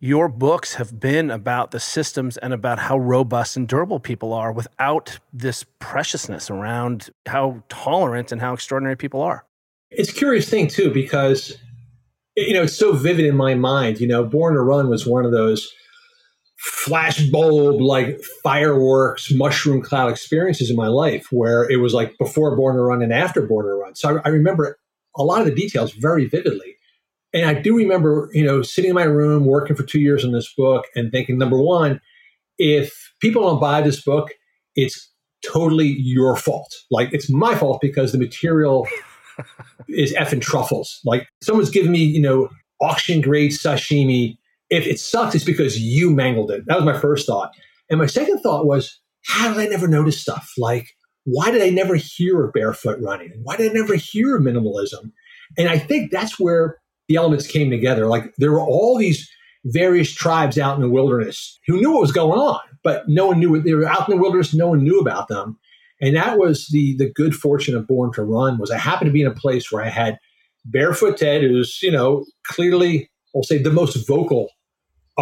your 0.01 0.29
books 0.29 0.75
have 0.75 0.99
been 0.99 1.31
about 1.31 1.71
the 1.71 1.81
systems 1.81 2.37
and 2.39 2.53
about 2.55 2.79
how 2.79 2.99
robust 2.99 3.57
and 3.57 3.69
durable 3.69 4.01
people 4.01 4.33
are 4.33 4.51
without 4.51 5.19
this 5.33 5.65
preciousness 5.79 6.51
around 6.51 7.11
how 7.27 7.63
tolerant 7.69 8.33
and 8.33 8.41
how 8.41 8.55
extraordinary 8.55 8.97
people 8.97 9.21
are. 9.21 9.45
it's 9.91 10.11
a 10.11 10.15
curious 10.15 10.49
thing 10.49 10.69
too 10.69 10.91
because 10.91 11.59
you 12.37 12.55
know 12.55 12.63
it's 12.63 12.77
so 12.77 12.93
vivid 12.93 13.27
in 13.27 13.37
my 13.37 13.55
mind. 13.55 14.01
You 14.01 14.07
know, 14.07 14.25
Born 14.25 14.55
to 14.55 14.61
Run 14.61 14.89
was 14.89 15.07
one 15.07 15.25
of 15.25 15.33
those 15.33 15.71
flash 16.61 17.27
bulb 17.31 17.81
like 17.81 18.21
fireworks 18.43 19.33
mushroom 19.33 19.81
cloud 19.81 20.11
experiences 20.11 20.69
in 20.69 20.77
my 20.77 20.89
life 20.89 21.27
where 21.31 21.69
it 21.71 21.77
was 21.77 21.95
like 21.95 22.17
before 22.19 22.55
Born 22.55 22.77
to 22.77 22.83
Run 22.83 23.01
and 23.01 23.15
after 23.15 23.47
Born 23.47 23.65
to 23.65 23.73
Run. 23.73 23.95
So 23.95 24.19
I, 24.19 24.21
I 24.27 24.29
remember 24.29 24.79
a 25.17 25.23
lot 25.23 25.41
of 25.41 25.47
the 25.47 25.55
details 25.55 25.93
very 25.93 26.27
vividly. 26.27 26.77
And 27.33 27.47
I 27.47 27.55
do 27.55 27.77
remember, 27.77 28.29
you 28.35 28.45
know, 28.45 28.61
sitting 28.61 28.91
in 28.91 28.95
my 28.95 29.05
room 29.05 29.47
working 29.47 29.75
for 29.75 29.85
two 29.85 30.01
years 30.01 30.23
on 30.25 30.33
this 30.33 30.53
book 30.53 30.85
and 30.95 31.11
thinking, 31.11 31.39
number 31.39 31.61
one, 31.61 32.01
if 32.59 33.15
people 33.21 33.43
don't 33.43 33.61
buy 33.61 33.81
this 33.81 34.03
book, 34.03 34.31
it's 34.77 35.11
totally 35.47 35.97
your 35.99 36.37
fault. 36.37 36.75
Like 36.91 37.13
it's 37.13 37.31
my 37.31 37.55
fault 37.55 37.81
because 37.81 38.13
the 38.13 38.19
material 38.19 38.87
is 39.89 40.13
effing 40.15 40.43
truffles. 40.43 41.01
Like 41.07 41.27
someone's 41.43 41.71
giving 41.71 41.93
me, 41.93 42.05
you 42.05 42.21
know, 42.21 42.51
auction 42.83 43.21
grade 43.21 43.53
sashimi. 43.53 44.37
If 44.71 44.87
it 44.87 45.01
sucks, 45.01 45.35
it's 45.35 45.45
because 45.45 45.79
you 45.79 46.11
mangled 46.11 46.51
it. 46.51 46.65
That 46.67 46.77
was 46.77 46.85
my 46.85 46.99
first 46.99 47.27
thought. 47.27 47.53
And 47.91 47.99
my 47.99 48.07
second 48.07 48.39
thought 48.41 48.67
was, 48.67 49.01
how 49.27 49.53
did 49.53 49.59
I 49.59 49.67
never 49.67 49.89
notice 49.89 50.21
stuff? 50.21 50.53
Like, 50.57 50.89
why 51.25 51.51
did 51.51 51.63
I 51.63 51.71
never 51.71 51.97
hear 51.97 52.45
of 52.45 52.53
barefoot 52.53 52.99
running? 53.03 53.33
Why 53.43 53.57
did 53.57 53.71
I 53.71 53.75
never 53.75 53.95
hear 53.95 54.37
of 54.37 54.43
minimalism? 54.43 55.13
And 55.59 55.69
I 55.69 55.79
think 55.79 56.11
that's 56.11 56.39
where 56.39 56.79
the 57.09 57.17
elements 57.17 57.47
came 57.47 57.71
together. 57.71 58.07
Like 58.07 58.33
there 58.39 58.53
were 58.53 58.61
all 58.61 58.97
these 58.97 59.29
various 59.65 60.13
tribes 60.13 60.59
out 60.59 60.77
in 60.77 60.81
the 60.81 60.89
wilderness 60.89 61.59
who 61.67 61.77
knew 61.77 61.93
what 61.93 62.01
was 62.01 62.13
going 62.13 62.39
on, 62.39 62.61
but 62.83 63.09
no 63.09 63.27
one 63.27 63.41
knew. 63.41 63.61
They 63.61 63.75
were 63.75 63.87
out 63.87 64.09
in 64.09 64.17
the 64.17 64.23
wilderness, 64.23 64.55
no 64.55 64.69
one 64.69 64.83
knew 64.83 65.01
about 65.01 65.29
them. 65.29 65.59
And 66.01 66.17
that 66.17 66.39
was 66.39 66.69
the 66.69 66.97
the 66.97 67.11
good 67.13 67.35
fortune 67.35 67.77
of 67.77 67.87
Born 67.87 68.13
to 68.13 68.23
Run 68.23 68.59
was 68.59 68.71
I 68.71 68.79
happened 68.79 69.09
to 69.09 69.13
be 69.13 69.23
in 69.23 69.27
a 69.27 69.35
place 69.35 69.71
where 69.71 69.85
I 69.85 69.89
had 69.89 70.19
Barefoot 70.65 71.19
Ted, 71.19 71.43
who's, 71.43 71.79
you 71.83 71.91
know, 71.91 72.25
clearly, 72.47 73.11
I'll 73.35 73.43
say 73.43 73.59
the 73.59 73.71
most 73.71 74.07
vocal 74.07 74.49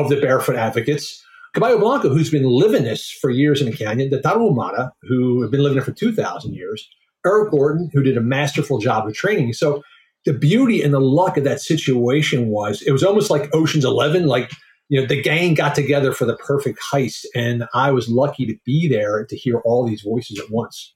of 0.05 0.09
the 0.09 0.21
barefoot 0.21 0.57
advocates. 0.57 1.23
Caballo 1.55 1.79
Blanco, 1.79 2.11
who's 2.11 2.31
been 2.31 2.45
living 2.45 2.85
this 2.85 3.11
for 3.21 3.31
years 3.31 3.61
in 3.61 3.71
the 3.71 3.77
canyon, 3.77 4.11
the 4.11 4.19
Tarahumara, 4.19 4.91
who 5.03 5.43
have 5.43 5.51
been 5.51 5.63
living 5.63 5.79
it 5.79 5.85
for 5.85 5.93
2,000 5.93 6.55
years, 6.55 6.89
Eric 7.27 7.53
Orton, 7.53 7.91
who 7.93 8.03
did 8.03 8.17
a 8.17 8.23
masterful 8.23 8.79
job 8.79 9.07
of 9.07 9.15
training. 9.15 9.53
So 9.53 9.83
the 10.25 10.33
beauty 10.33 10.83
and 10.83 10.93
the 10.93 11.01
luck 11.01 11.37
of 11.37 11.45
that 11.45 11.61
situation 11.61 12.49
was 12.49 12.83
it 12.83 12.93
was 12.93 13.03
almost 13.03 13.31
like 13.31 13.55
Ocean's 13.55 13.85
Eleven, 13.85 14.27
like 14.27 14.51
you 14.89 15.01
know 15.01 15.07
the 15.07 15.21
gang 15.21 15.55
got 15.55 15.75
together 15.75 16.13
for 16.13 16.25
the 16.25 16.37
perfect 16.37 16.79
heist, 16.93 17.25
and 17.35 17.65
I 17.75 17.93
was 17.93 18.09
lucky 18.09 18.47
to 18.47 18.57
be 18.65 18.89
there 18.89 19.25
to 19.25 19.37
hear 19.37 19.61
all 19.61 19.87
these 19.87 20.03
voices 20.03 20.39
at 20.39 20.51
once. 20.51 20.95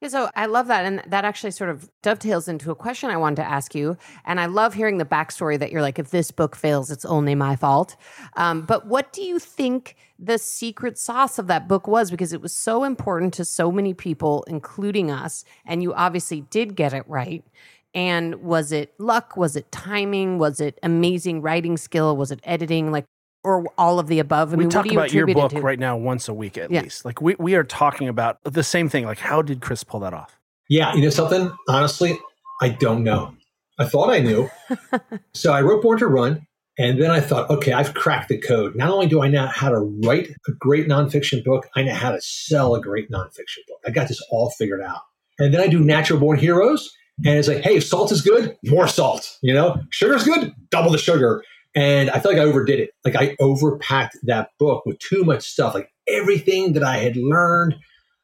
Yeah, 0.00 0.08
so 0.08 0.30
I 0.36 0.46
love 0.46 0.68
that. 0.68 0.84
And 0.84 1.02
that 1.08 1.24
actually 1.24 1.50
sort 1.50 1.70
of 1.70 1.90
dovetails 2.02 2.46
into 2.46 2.70
a 2.70 2.74
question 2.76 3.10
I 3.10 3.16
wanted 3.16 3.36
to 3.36 3.48
ask 3.48 3.74
you. 3.74 3.96
And 4.24 4.38
I 4.38 4.46
love 4.46 4.74
hearing 4.74 4.98
the 4.98 5.04
backstory 5.04 5.58
that 5.58 5.72
you're 5.72 5.82
like, 5.82 5.98
if 5.98 6.10
this 6.10 6.30
book 6.30 6.54
fails, 6.54 6.90
it's 6.92 7.04
only 7.04 7.34
my 7.34 7.56
fault. 7.56 7.96
Um, 8.36 8.62
but 8.62 8.86
what 8.86 9.12
do 9.12 9.22
you 9.22 9.40
think 9.40 9.96
the 10.16 10.38
secret 10.38 10.98
sauce 10.98 11.38
of 11.38 11.48
that 11.48 11.66
book 11.66 11.88
was? 11.88 12.12
Because 12.12 12.32
it 12.32 12.40
was 12.40 12.54
so 12.54 12.84
important 12.84 13.34
to 13.34 13.44
so 13.44 13.72
many 13.72 13.92
people, 13.92 14.44
including 14.46 15.10
us. 15.10 15.44
And 15.66 15.82
you 15.82 15.92
obviously 15.94 16.42
did 16.42 16.76
get 16.76 16.92
it 16.92 17.04
right. 17.08 17.44
And 17.92 18.36
was 18.36 18.70
it 18.70 18.94
luck? 18.98 19.36
Was 19.36 19.56
it 19.56 19.72
timing? 19.72 20.38
Was 20.38 20.60
it 20.60 20.78
amazing 20.84 21.42
writing 21.42 21.76
skill? 21.76 22.16
Was 22.16 22.30
it 22.30 22.38
editing? 22.44 22.92
Like, 22.92 23.06
or 23.48 23.64
all 23.78 23.98
of 23.98 24.06
the 24.08 24.18
above? 24.18 24.52
I 24.52 24.56
we 24.56 24.64
mean, 24.64 24.70
talk 24.70 24.84
what 24.84 24.88
do 24.88 24.92
you 24.92 24.98
about 24.98 25.12
your 25.12 25.26
book 25.26 25.50
to? 25.52 25.60
right 25.60 25.78
now 25.78 25.96
once 25.96 26.28
a 26.28 26.34
week 26.34 26.58
at 26.58 26.70
Yeah. 26.70 26.82
least. 26.82 27.04
Like 27.04 27.20
we, 27.22 27.34
we 27.38 27.54
are 27.54 27.64
talking 27.64 28.08
about 28.08 28.38
the 28.44 28.62
same 28.62 28.88
thing. 28.88 29.04
Like 29.06 29.18
how 29.18 29.42
did 29.42 29.60
Chris 29.60 29.82
pull 29.84 30.00
that 30.00 30.12
off? 30.14 30.38
Yeah, 30.68 30.94
you 30.94 31.02
know 31.02 31.10
something? 31.10 31.50
Honestly, 31.68 32.18
I 32.60 32.68
don't 32.68 33.02
know. 33.02 33.34
I 33.78 33.86
thought 33.86 34.10
I 34.10 34.18
knew. 34.18 34.50
so 35.32 35.52
I 35.52 35.62
wrote 35.62 35.82
Born 35.82 35.98
to 35.98 36.06
Run, 36.06 36.46
and 36.78 37.00
then 37.00 37.10
I 37.10 37.20
thought, 37.20 37.48
okay, 37.48 37.72
I've 37.72 37.94
cracked 37.94 38.28
the 38.28 38.38
code. 38.38 38.76
Not 38.76 38.90
only 38.90 39.06
do 39.06 39.22
I 39.22 39.28
know 39.28 39.46
how 39.46 39.70
to 39.70 39.78
write 39.78 40.28
a 40.48 40.52
great 40.58 40.86
nonfiction 40.88 41.42
book, 41.44 41.66
I 41.74 41.82
know 41.84 41.94
how 41.94 42.10
to 42.10 42.20
sell 42.20 42.74
a 42.74 42.80
great 42.82 43.10
nonfiction 43.10 43.62
book. 43.68 43.78
I 43.86 43.90
got 43.90 44.08
this 44.08 44.20
all 44.30 44.50
figured 44.58 44.82
out. 44.82 45.00
And 45.38 45.54
then 45.54 45.60
I 45.60 45.68
do 45.68 45.80
Natural 45.80 46.18
Born 46.20 46.38
Heroes, 46.38 46.90
and 47.24 47.38
it's 47.38 47.48
like, 47.48 47.62
hey, 47.62 47.76
if 47.76 47.84
salt 47.84 48.12
is 48.12 48.20
good, 48.20 48.56
more 48.64 48.88
salt. 48.88 49.38
You 49.42 49.54
know, 49.54 49.76
sugar's 49.90 50.24
good, 50.24 50.52
double 50.70 50.90
the 50.90 50.98
sugar. 50.98 51.42
And 51.74 52.10
I 52.10 52.18
feel 52.18 52.32
like 52.32 52.40
I 52.40 52.44
overdid 52.44 52.80
it. 52.80 52.90
Like 53.04 53.16
I 53.16 53.36
overpacked 53.40 54.16
that 54.24 54.50
book 54.58 54.84
with 54.86 54.98
too 54.98 55.24
much 55.24 55.46
stuff. 55.46 55.74
Like 55.74 55.90
everything 56.08 56.72
that 56.72 56.82
I 56.82 56.98
had 56.98 57.16
learned 57.16 57.76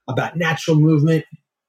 about 0.09 0.37
natural 0.37 0.79
movement, 0.79 1.25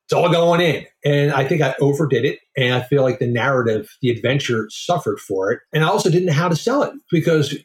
it's 0.06 0.14
all 0.14 0.30
going 0.30 0.62
in. 0.62 0.86
And 1.04 1.32
I 1.32 1.44
think 1.48 1.62
I 1.62 1.76
overdid 1.80 2.26
it. 2.26 2.40
And 2.58 2.74
I 2.74 2.82
feel 2.82 3.04
like 3.04 3.20
the 3.20 3.28
narrative, 3.28 3.90
the 4.02 4.10
adventure 4.10 4.68
suffered 4.70 5.20
for 5.20 5.52
it. 5.52 5.60
And 5.74 5.84
I 5.84 5.88
also 5.88 6.10
didn't 6.10 6.28
know 6.28 6.34
how 6.34 6.50
to 6.50 6.56
sell 6.56 6.84
it 6.84 6.94
because 7.12 7.56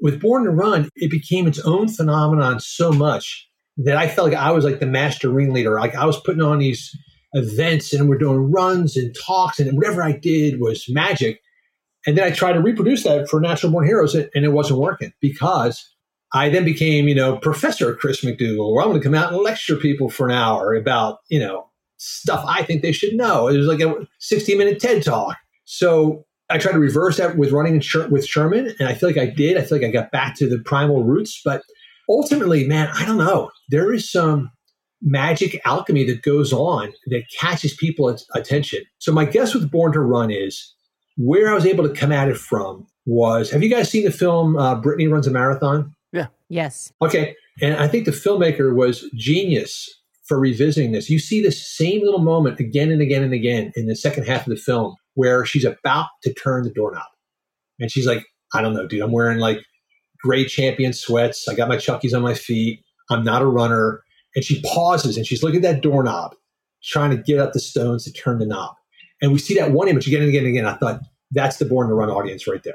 with 0.00 0.20
Born 0.20 0.44
to 0.44 0.50
Run, 0.50 0.88
it 0.96 1.10
became 1.10 1.46
its 1.46 1.58
own 1.60 1.88
phenomenon 1.88 2.60
so 2.60 2.92
much 2.92 3.48
that 3.78 3.96
I 3.96 4.08
felt 4.08 4.30
like 4.30 4.38
I 4.38 4.50
was 4.50 4.64
like 4.64 4.80
the 4.80 4.86
master 4.86 5.30
ringleader. 5.30 5.78
Like 5.78 5.94
I 5.94 6.06
was 6.06 6.20
putting 6.20 6.42
on 6.42 6.58
these 6.58 6.94
events 7.32 7.92
and 7.92 8.08
we're 8.08 8.18
doing 8.18 8.50
runs 8.50 8.96
and 8.96 9.14
talks 9.14 9.60
and 9.60 9.76
whatever 9.76 10.02
I 10.02 10.12
did 10.12 10.60
was 10.60 10.86
magic. 10.88 11.40
And 12.06 12.16
then 12.16 12.24
I 12.24 12.30
tried 12.30 12.54
to 12.54 12.60
reproduce 12.60 13.04
that 13.04 13.28
for 13.28 13.40
Natural 13.40 13.72
Born 13.72 13.86
Heroes 13.86 14.14
and 14.14 14.28
it 14.34 14.52
wasn't 14.52 14.80
working 14.80 15.12
because 15.20 15.86
I 16.32 16.48
then 16.48 16.64
became, 16.64 17.08
you 17.08 17.14
know, 17.14 17.36
Professor 17.36 17.94
Chris 17.94 18.24
McDougall, 18.24 18.72
where 18.72 18.82
I'm 18.82 18.90
going 18.90 19.00
to 19.00 19.04
come 19.04 19.14
out 19.14 19.32
and 19.32 19.42
lecture 19.42 19.76
people 19.76 20.08
for 20.08 20.28
an 20.28 20.34
hour 20.34 20.74
about, 20.74 21.18
you 21.28 21.40
know, 21.40 21.66
stuff 21.96 22.44
I 22.46 22.62
think 22.62 22.82
they 22.82 22.92
should 22.92 23.14
know. 23.14 23.48
It 23.48 23.58
was 23.58 23.66
like 23.66 23.80
a 23.80 24.06
60 24.20 24.54
minute 24.54 24.80
TED 24.80 25.04
talk. 25.04 25.36
So 25.64 26.24
I 26.48 26.58
tried 26.58 26.72
to 26.72 26.78
reverse 26.78 27.18
that 27.18 27.36
with 27.36 27.52
running 27.52 27.82
with 28.10 28.26
Sherman, 28.26 28.74
and 28.78 28.88
I 28.88 28.94
feel 28.94 29.08
like 29.08 29.18
I 29.18 29.26
did. 29.26 29.56
I 29.56 29.62
feel 29.62 29.78
like 29.78 29.86
I 29.86 29.90
got 29.92 30.10
back 30.10 30.34
to 30.36 30.48
the 30.48 30.58
primal 30.58 31.04
roots. 31.04 31.40
But 31.44 31.62
ultimately, 32.08 32.66
man, 32.66 32.88
I 32.94 33.04
don't 33.04 33.18
know. 33.18 33.50
There 33.68 33.92
is 33.92 34.10
some 34.10 34.50
magic 35.02 35.60
alchemy 35.64 36.04
that 36.04 36.22
goes 36.22 36.52
on 36.52 36.92
that 37.06 37.22
catches 37.38 37.74
people's 37.74 38.26
attention. 38.34 38.80
So 38.98 39.12
my 39.12 39.24
guess 39.24 39.54
with 39.54 39.70
Born 39.70 39.92
to 39.92 40.00
Run 40.00 40.30
is 40.30 40.74
where 41.16 41.50
I 41.50 41.54
was 41.54 41.66
able 41.66 41.86
to 41.86 41.94
come 41.94 42.12
at 42.12 42.28
it 42.28 42.36
from 42.36 42.86
was. 43.06 43.50
Have 43.50 43.62
you 43.62 43.70
guys 43.70 43.90
seen 43.90 44.04
the 44.04 44.10
film 44.10 44.56
uh, 44.56 44.74
Brittany 44.74 45.08
Runs 45.08 45.26
a 45.26 45.30
Marathon? 45.30 45.94
Yeah. 46.12 46.28
Yes. 46.48 46.92
Okay. 47.02 47.34
And 47.60 47.76
I 47.76 47.88
think 47.88 48.04
the 48.04 48.10
filmmaker 48.10 48.74
was 48.74 49.08
genius 49.14 49.88
for 50.26 50.38
revisiting 50.38 50.92
this. 50.92 51.10
You 51.10 51.18
see 51.18 51.42
this 51.42 51.76
same 51.76 52.02
little 52.02 52.20
moment 52.20 52.60
again 52.60 52.90
and 52.90 53.02
again 53.02 53.22
and 53.22 53.32
again 53.32 53.72
in 53.74 53.86
the 53.86 53.96
second 53.96 54.26
half 54.26 54.46
of 54.46 54.50
the 54.50 54.56
film 54.56 54.94
where 55.14 55.44
she's 55.44 55.64
about 55.64 56.06
to 56.22 56.32
turn 56.32 56.62
the 56.62 56.70
doorknob. 56.70 57.08
And 57.78 57.90
she's 57.90 58.06
like, 58.06 58.24
I 58.54 58.62
don't 58.62 58.74
know, 58.74 58.86
dude, 58.86 59.02
I'm 59.02 59.12
wearing 59.12 59.38
like 59.38 59.58
gray 60.22 60.44
champion 60.44 60.92
sweats. 60.92 61.48
I 61.48 61.54
got 61.54 61.68
my 61.68 61.76
Chuckies 61.76 62.14
on 62.14 62.22
my 62.22 62.34
feet. 62.34 62.80
I'm 63.10 63.24
not 63.24 63.42
a 63.42 63.46
runner. 63.46 64.02
And 64.36 64.44
she 64.44 64.62
pauses 64.62 65.16
and 65.16 65.26
she's 65.26 65.42
looking 65.42 65.64
at 65.64 65.74
that 65.74 65.82
doorknob, 65.82 66.34
trying 66.84 67.10
to 67.10 67.16
get 67.16 67.38
up 67.38 67.52
the 67.52 67.60
stones 67.60 68.04
to 68.04 68.12
turn 68.12 68.38
the 68.38 68.46
knob. 68.46 68.76
And 69.22 69.32
we 69.32 69.38
see 69.38 69.54
that 69.54 69.72
one 69.72 69.88
image 69.88 70.06
again 70.06 70.20
and 70.20 70.28
again 70.28 70.44
and 70.44 70.56
again. 70.56 70.66
I 70.66 70.74
thought, 70.76 71.00
that's 71.30 71.58
the 71.58 71.64
Born 71.64 71.88
to 71.88 71.94
Run 71.94 72.10
audience 72.10 72.46
right 72.46 72.62
there. 72.62 72.74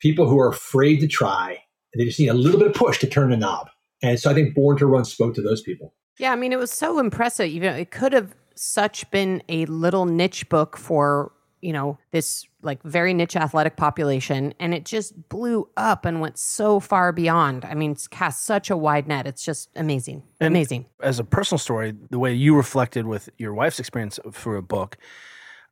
People 0.00 0.28
who 0.28 0.38
are 0.38 0.48
afraid 0.48 1.00
to 1.00 1.06
try, 1.06 1.50
and 1.92 2.00
they 2.00 2.04
just 2.04 2.18
need 2.20 2.28
a 2.28 2.34
little 2.34 2.58
bit 2.58 2.68
of 2.68 2.74
push 2.74 2.98
to 2.98 3.06
turn 3.06 3.30
the 3.30 3.36
knob. 3.36 3.68
And 4.02 4.18
so 4.20 4.30
I 4.30 4.34
think 4.34 4.54
Born 4.54 4.76
to 4.78 4.86
Run 4.86 5.04
spoke 5.04 5.34
to 5.36 5.42
those 5.42 5.62
people. 5.62 5.94
Yeah, 6.18 6.32
I 6.32 6.36
mean, 6.36 6.52
it 6.52 6.58
was 6.58 6.70
so 6.70 6.98
impressive. 6.98 7.50
You 7.50 7.60
know, 7.60 7.72
it 7.72 7.90
could 7.90 8.12
have 8.12 8.34
such 8.54 9.10
been 9.10 9.42
a 9.48 9.64
little 9.66 10.06
niche 10.06 10.48
book 10.48 10.76
for 10.76 11.32
you 11.60 11.72
know 11.72 11.98
this 12.12 12.46
like 12.60 12.82
very 12.82 13.14
niche 13.14 13.36
athletic 13.36 13.76
population, 13.76 14.52
and 14.60 14.74
it 14.74 14.84
just 14.84 15.28
blew 15.30 15.68
up 15.78 16.04
and 16.04 16.20
went 16.20 16.36
so 16.38 16.78
far 16.80 17.10
beyond. 17.10 17.64
I 17.64 17.72
mean, 17.74 17.92
it's 17.92 18.06
cast 18.06 18.44
such 18.44 18.68
a 18.70 18.76
wide 18.76 19.08
net. 19.08 19.26
It's 19.26 19.44
just 19.44 19.70
amazing, 19.74 20.22
And- 20.40 20.48
amazing. 20.48 20.84
As 21.00 21.18
a 21.18 21.24
personal 21.24 21.58
story, 21.58 21.94
the 22.10 22.18
way 22.18 22.34
you 22.34 22.54
reflected 22.54 23.06
with 23.06 23.30
your 23.38 23.54
wife's 23.54 23.78
experience 23.80 24.20
for 24.30 24.56
a 24.56 24.62
book, 24.62 24.98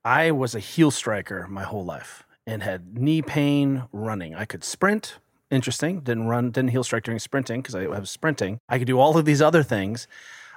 I 0.05 0.33
was 0.33 0.55
a 0.55 0.61
heel 0.61 0.91
striker 0.91 1.47
my 1.49 1.63
whole 1.63 1.85
life 1.85 2.25
and 2.47 2.63
had 2.63 2.99
knee 2.99 3.23
pain 3.23 3.85
running. 3.93 4.35
I 4.35 4.45
could 4.45 4.65
sprint. 4.65 5.19
Interesting. 5.51 6.01
Didn't 6.01 6.27
run, 6.27 6.51
didn't 6.51 6.71
heel 6.71 6.83
strike 6.83 7.05
during 7.05 7.21
sprinting 7.21 7.61
because 7.61 7.75
I 7.75 7.87
was 7.87 8.11
sprinting. 8.11 8.59
I 8.69 8.79
could 8.79 8.87
do 8.87 8.99
all 8.99 9.17
of 9.17 9.25
these 9.25 9.43
other 9.43 9.63
things. 9.63 10.09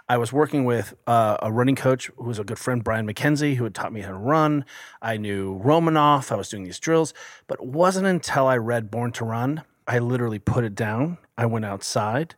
I 0.08 0.18
was 0.18 0.32
working 0.32 0.66
with 0.66 0.94
uh, 1.08 1.38
a 1.42 1.52
running 1.52 1.76
coach 1.76 2.12
who 2.16 2.26
was 2.26 2.40
a 2.40 2.44
good 2.44 2.60
friend, 2.60 2.84
Brian 2.84 3.08
McKenzie, 3.08 3.56
who 3.56 3.64
had 3.64 3.74
taught 3.74 3.92
me 3.92 4.02
how 4.02 4.10
to 4.12 4.18
run. 4.18 4.66
I 5.02 5.18
knew 5.18 5.60
Romanov. 5.60 6.32
I 6.32 6.36
was 6.36 6.50
doing 6.50 6.64
these 6.64 6.80
drills, 6.80 7.14
but 7.48 7.60
it 7.60 7.66
wasn't 7.66 8.06
until 8.06 8.48
I 8.48 8.58
read 8.58 8.92
Born 8.92 9.12
to 9.14 9.26
Run, 9.26 9.64
I 9.88 10.00
literally 10.00 10.40
put 10.40 10.64
it 10.64 10.76
down. 10.76 11.18
I 11.38 11.46
went 11.46 11.66
outside 11.66 12.36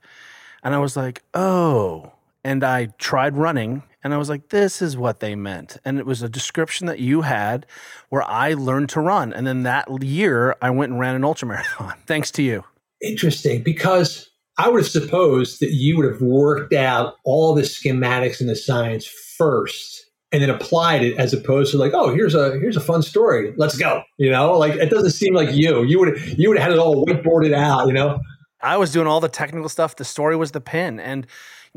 and 0.64 0.74
I 0.74 0.80
was 0.80 0.98
like, 0.98 1.24
oh. 1.34 2.12
And 2.44 2.64
I 2.64 2.88
tried 2.98 3.38
running 3.38 3.84
and 4.04 4.14
I 4.14 4.18
was 4.18 4.30
like, 4.30 4.50
this 4.50 4.82
is 4.82 4.96
what 4.96 5.20
they 5.20 5.36
meant. 5.36 5.78
And 5.84 5.98
it 6.00 6.06
was 6.06 6.22
a 6.22 6.30
description 6.30 6.88
that 6.88 7.00
you 7.00 7.24
had 7.24 7.66
where 8.10 8.24
I 8.24 8.54
learned 8.54 8.90
to 8.90 9.02
run. 9.02 9.34
And 9.34 9.46
then 9.46 9.64
that 9.64 10.04
year, 10.04 10.56
I 10.62 10.70
went 10.70 10.92
and 10.92 11.00
ran 11.00 11.16
an 11.16 11.24
ultramarathon 11.24 11.98
thanks 12.06 12.32
to 12.32 12.44
you. 12.44 12.64
Interesting, 13.02 13.64
because 13.64 14.30
I 14.58 14.70
would 14.70 14.82
have 14.82 14.90
supposed 14.90 15.60
that 15.60 15.72
you 15.72 15.98
would 15.98 16.12
have 16.12 16.22
worked 16.22 16.74
out 16.74 17.16
all 17.24 17.54
the 17.54 17.62
schematics 17.64 18.40
and 18.40 18.50
the 18.50 18.56
science 18.56 19.06
first 19.06 20.06
and 20.32 20.42
then 20.42 20.50
applied 20.50 21.04
it 21.04 21.18
as 21.18 21.34
opposed 21.34 21.72
to 21.72 21.78
like, 21.78 21.94
oh, 21.94 22.14
here's 22.14 22.36
a 22.36 22.60
here's 22.60 22.76
a 22.76 22.82
fun 22.82 23.02
story. 23.02 23.54
Let's 23.56 23.78
go. 23.78 24.04
You 24.18 24.30
know, 24.30 24.58
like 24.58 24.74
it 24.74 24.90
doesn't 24.90 25.12
seem 25.12 25.34
like 25.34 25.54
you. 25.54 25.84
You 25.84 26.00
would 26.00 26.38
you 26.38 26.50
would 26.50 26.58
have 26.58 26.70
had 26.70 26.74
it 26.74 26.80
all 26.80 27.06
whiteboarded 27.06 27.54
out, 27.54 27.88
you 27.88 27.94
know? 27.94 28.20
I 28.62 28.78
was 28.78 28.92
doing 28.92 29.08
all 29.08 29.20
the 29.20 29.30
technical 29.30 29.70
stuff. 29.70 29.96
The 29.96 30.06
story 30.06 30.36
was 30.36 30.52
the 30.52 30.62
pin. 30.62 31.00
And 31.00 31.28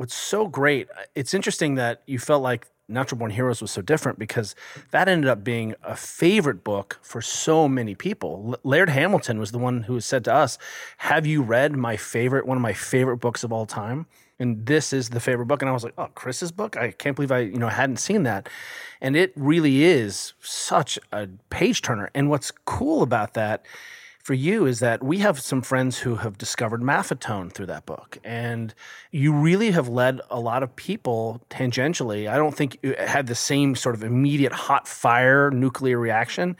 what's 0.00 0.14
so 0.14 0.48
great, 0.48 0.88
uh, 0.96 1.02
it's 1.14 1.34
interesting 1.34 1.74
that 1.74 2.00
you 2.06 2.18
felt 2.18 2.42
like 2.42 2.68
Natural 2.88 3.18
Born 3.18 3.30
Heroes 3.30 3.60
was 3.60 3.70
so 3.70 3.82
different 3.82 4.18
because 4.18 4.54
that 4.92 5.08
ended 5.08 5.28
up 5.28 5.44
being 5.44 5.74
a 5.84 5.94
favorite 5.94 6.64
book 6.64 6.98
for 7.02 7.20
so 7.20 7.68
many 7.68 7.94
people. 7.94 8.54
L- 8.54 8.60
Laird 8.64 8.88
Hamilton 8.88 9.38
was 9.38 9.52
the 9.52 9.58
one 9.58 9.82
who 9.82 10.00
said 10.00 10.24
to 10.24 10.32
us, 10.34 10.56
"Have 10.96 11.26
you 11.26 11.42
read 11.42 11.76
my 11.76 11.98
favorite, 11.98 12.46
one 12.46 12.56
of 12.56 12.62
my 12.62 12.72
favorite 12.72 13.18
books 13.18 13.44
of 13.44 13.52
all 13.52 13.66
time?" 13.66 14.06
And 14.38 14.64
this 14.64 14.94
is 14.94 15.10
the 15.10 15.20
favorite 15.20 15.46
book. 15.46 15.60
And 15.60 15.68
I 15.68 15.72
was 15.74 15.84
like, 15.84 15.92
"Oh, 15.98 16.08
Chris's 16.14 16.50
book? 16.50 16.78
I 16.78 16.92
can't 16.92 17.14
believe 17.14 17.30
I, 17.30 17.40
you 17.40 17.58
know, 17.58 17.68
hadn't 17.68 17.98
seen 17.98 18.22
that." 18.22 18.48
And 19.02 19.14
it 19.16 19.34
really 19.36 19.84
is 19.84 20.32
such 20.40 20.98
a 21.12 21.28
page 21.50 21.82
turner. 21.82 22.10
And 22.14 22.30
what's 22.30 22.50
cool 22.64 23.02
about 23.02 23.34
that 23.34 23.66
for 24.22 24.34
you 24.34 24.66
is 24.66 24.80
that 24.80 25.02
we 25.02 25.18
have 25.18 25.40
some 25.40 25.62
friends 25.62 25.98
who 25.98 26.16
have 26.16 26.38
discovered 26.38 26.82
maffetone 26.82 27.52
through 27.52 27.66
that 27.66 27.86
book 27.86 28.18
and 28.24 28.74
you 29.10 29.32
really 29.32 29.70
have 29.70 29.88
led 29.88 30.20
a 30.30 30.38
lot 30.38 30.62
of 30.62 30.74
people 30.76 31.40
tangentially 31.50 32.28
i 32.30 32.36
don't 32.36 32.56
think 32.56 32.78
it 32.82 32.98
had 32.98 33.26
the 33.26 33.34
same 33.34 33.74
sort 33.74 33.94
of 33.94 34.02
immediate 34.04 34.52
hot 34.52 34.86
fire 34.86 35.50
nuclear 35.50 35.98
reaction 35.98 36.56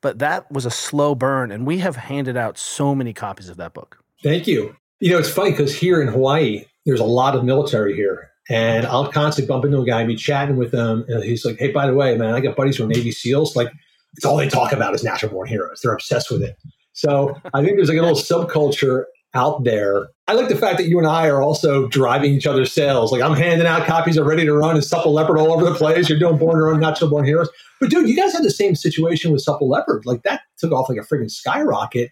but 0.00 0.18
that 0.18 0.50
was 0.52 0.66
a 0.66 0.70
slow 0.70 1.14
burn 1.14 1.50
and 1.50 1.66
we 1.66 1.78
have 1.78 1.96
handed 1.96 2.36
out 2.36 2.58
so 2.58 2.94
many 2.94 3.12
copies 3.12 3.48
of 3.48 3.56
that 3.56 3.72
book 3.72 4.02
Thank 4.22 4.46
you. 4.46 4.76
You 5.00 5.10
know, 5.10 5.18
it's 5.18 5.30
funny 5.30 5.50
because 5.50 5.76
here 5.76 6.02
in 6.02 6.08
Hawaii, 6.08 6.64
there's 6.86 7.00
a 7.00 7.04
lot 7.04 7.36
of 7.36 7.44
military 7.44 7.94
here. 7.94 8.30
And 8.50 8.86
I'll 8.86 9.12
constantly 9.12 9.46
bump 9.46 9.64
into 9.64 9.78
a 9.78 9.84
guy 9.84 10.00
and 10.00 10.08
be 10.08 10.16
chatting 10.16 10.56
with 10.56 10.70
them. 10.70 11.04
And 11.08 11.22
he's 11.22 11.44
like, 11.44 11.58
hey, 11.58 11.70
by 11.70 11.86
the 11.86 11.94
way, 11.94 12.16
man, 12.16 12.34
I 12.34 12.40
got 12.40 12.56
buddies 12.56 12.78
who 12.78 12.84
are 12.84 12.88
Navy 12.88 13.12
SEALs. 13.12 13.54
Like, 13.54 13.70
it's 14.16 14.24
all 14.24 14.38
they 14.38 14.48
talk 14.48 14.72
about 14.72 14.94
is 14.94 15.04
natural 15.04 15.30
born 15.30 15.48
heroes. 15.48 15.80
They're 15.82 15.92
obsessed 15.92 16.30
with 16.30 16.42
it. 16.42 16.56
So 16.98 17.36
I 17.54 17.62
think 17.62 17.76
there's 17.76 17.88
like 17.88 17.98
a 17.98 18.02
little 18.02 18.16
subculture 18.16 19.04
out 19.34 19.64
there. 19.64 20.08
I 20.26 20.32
like 20.32 20.48
the 20.48 20.56
fact 20.56 20.78
that 20.78 20.88
you 20.88 20.98
and 20.98 21.06
I 21.06 21.28
are 21.28 21.42
also 21.42 21.86
driving 21.88 22.32
each 22.32 22.46
other's 22.46 22.72
sales. 22.72 23.12
Like 23.12 23.22
I'm 23.22 23.36
handing 23.36 23.66
out 23.66 23.86
copies 23.86 24.16
of 24.16 24.26
Ready 24.26 24.44
to 24.44 24.54
Run 24.54 24.74
and 24.74 24.84
Supple 24.84 25.12
Leopard 25.12 25.38
all 25.38 25.52
over 25.52 25.64
the 25.64 25.74
place. 25.74 26.08
You're 26.08 26.18
doing 26.18 26.38
Born 26.38 26.58
to 26.58 26.64
Run, 26.64 26.80
Natural 26.80 27.10
Born 27.10 27.24
Heroes. 27.24 27.48
But 27.80 27.90
dude, 27.90 28.08
you 28.08 28.16
guys 28.16 28.32
had 28.32 28.42
the 28.42 28.50
same 28.50 28.74
situation 28.74 29.32
with 29.32 29.42
Supple 29.42 29.68
Leopard. 29.68 30.06
Like 30.06 30.22
that 30.22 30.42
took 30.58 30.72
off 30.72 30.88
like 30.88 30.98
a 30.98 31.02
freaking 31.02 31.30
skyrocket. 31.30 32.10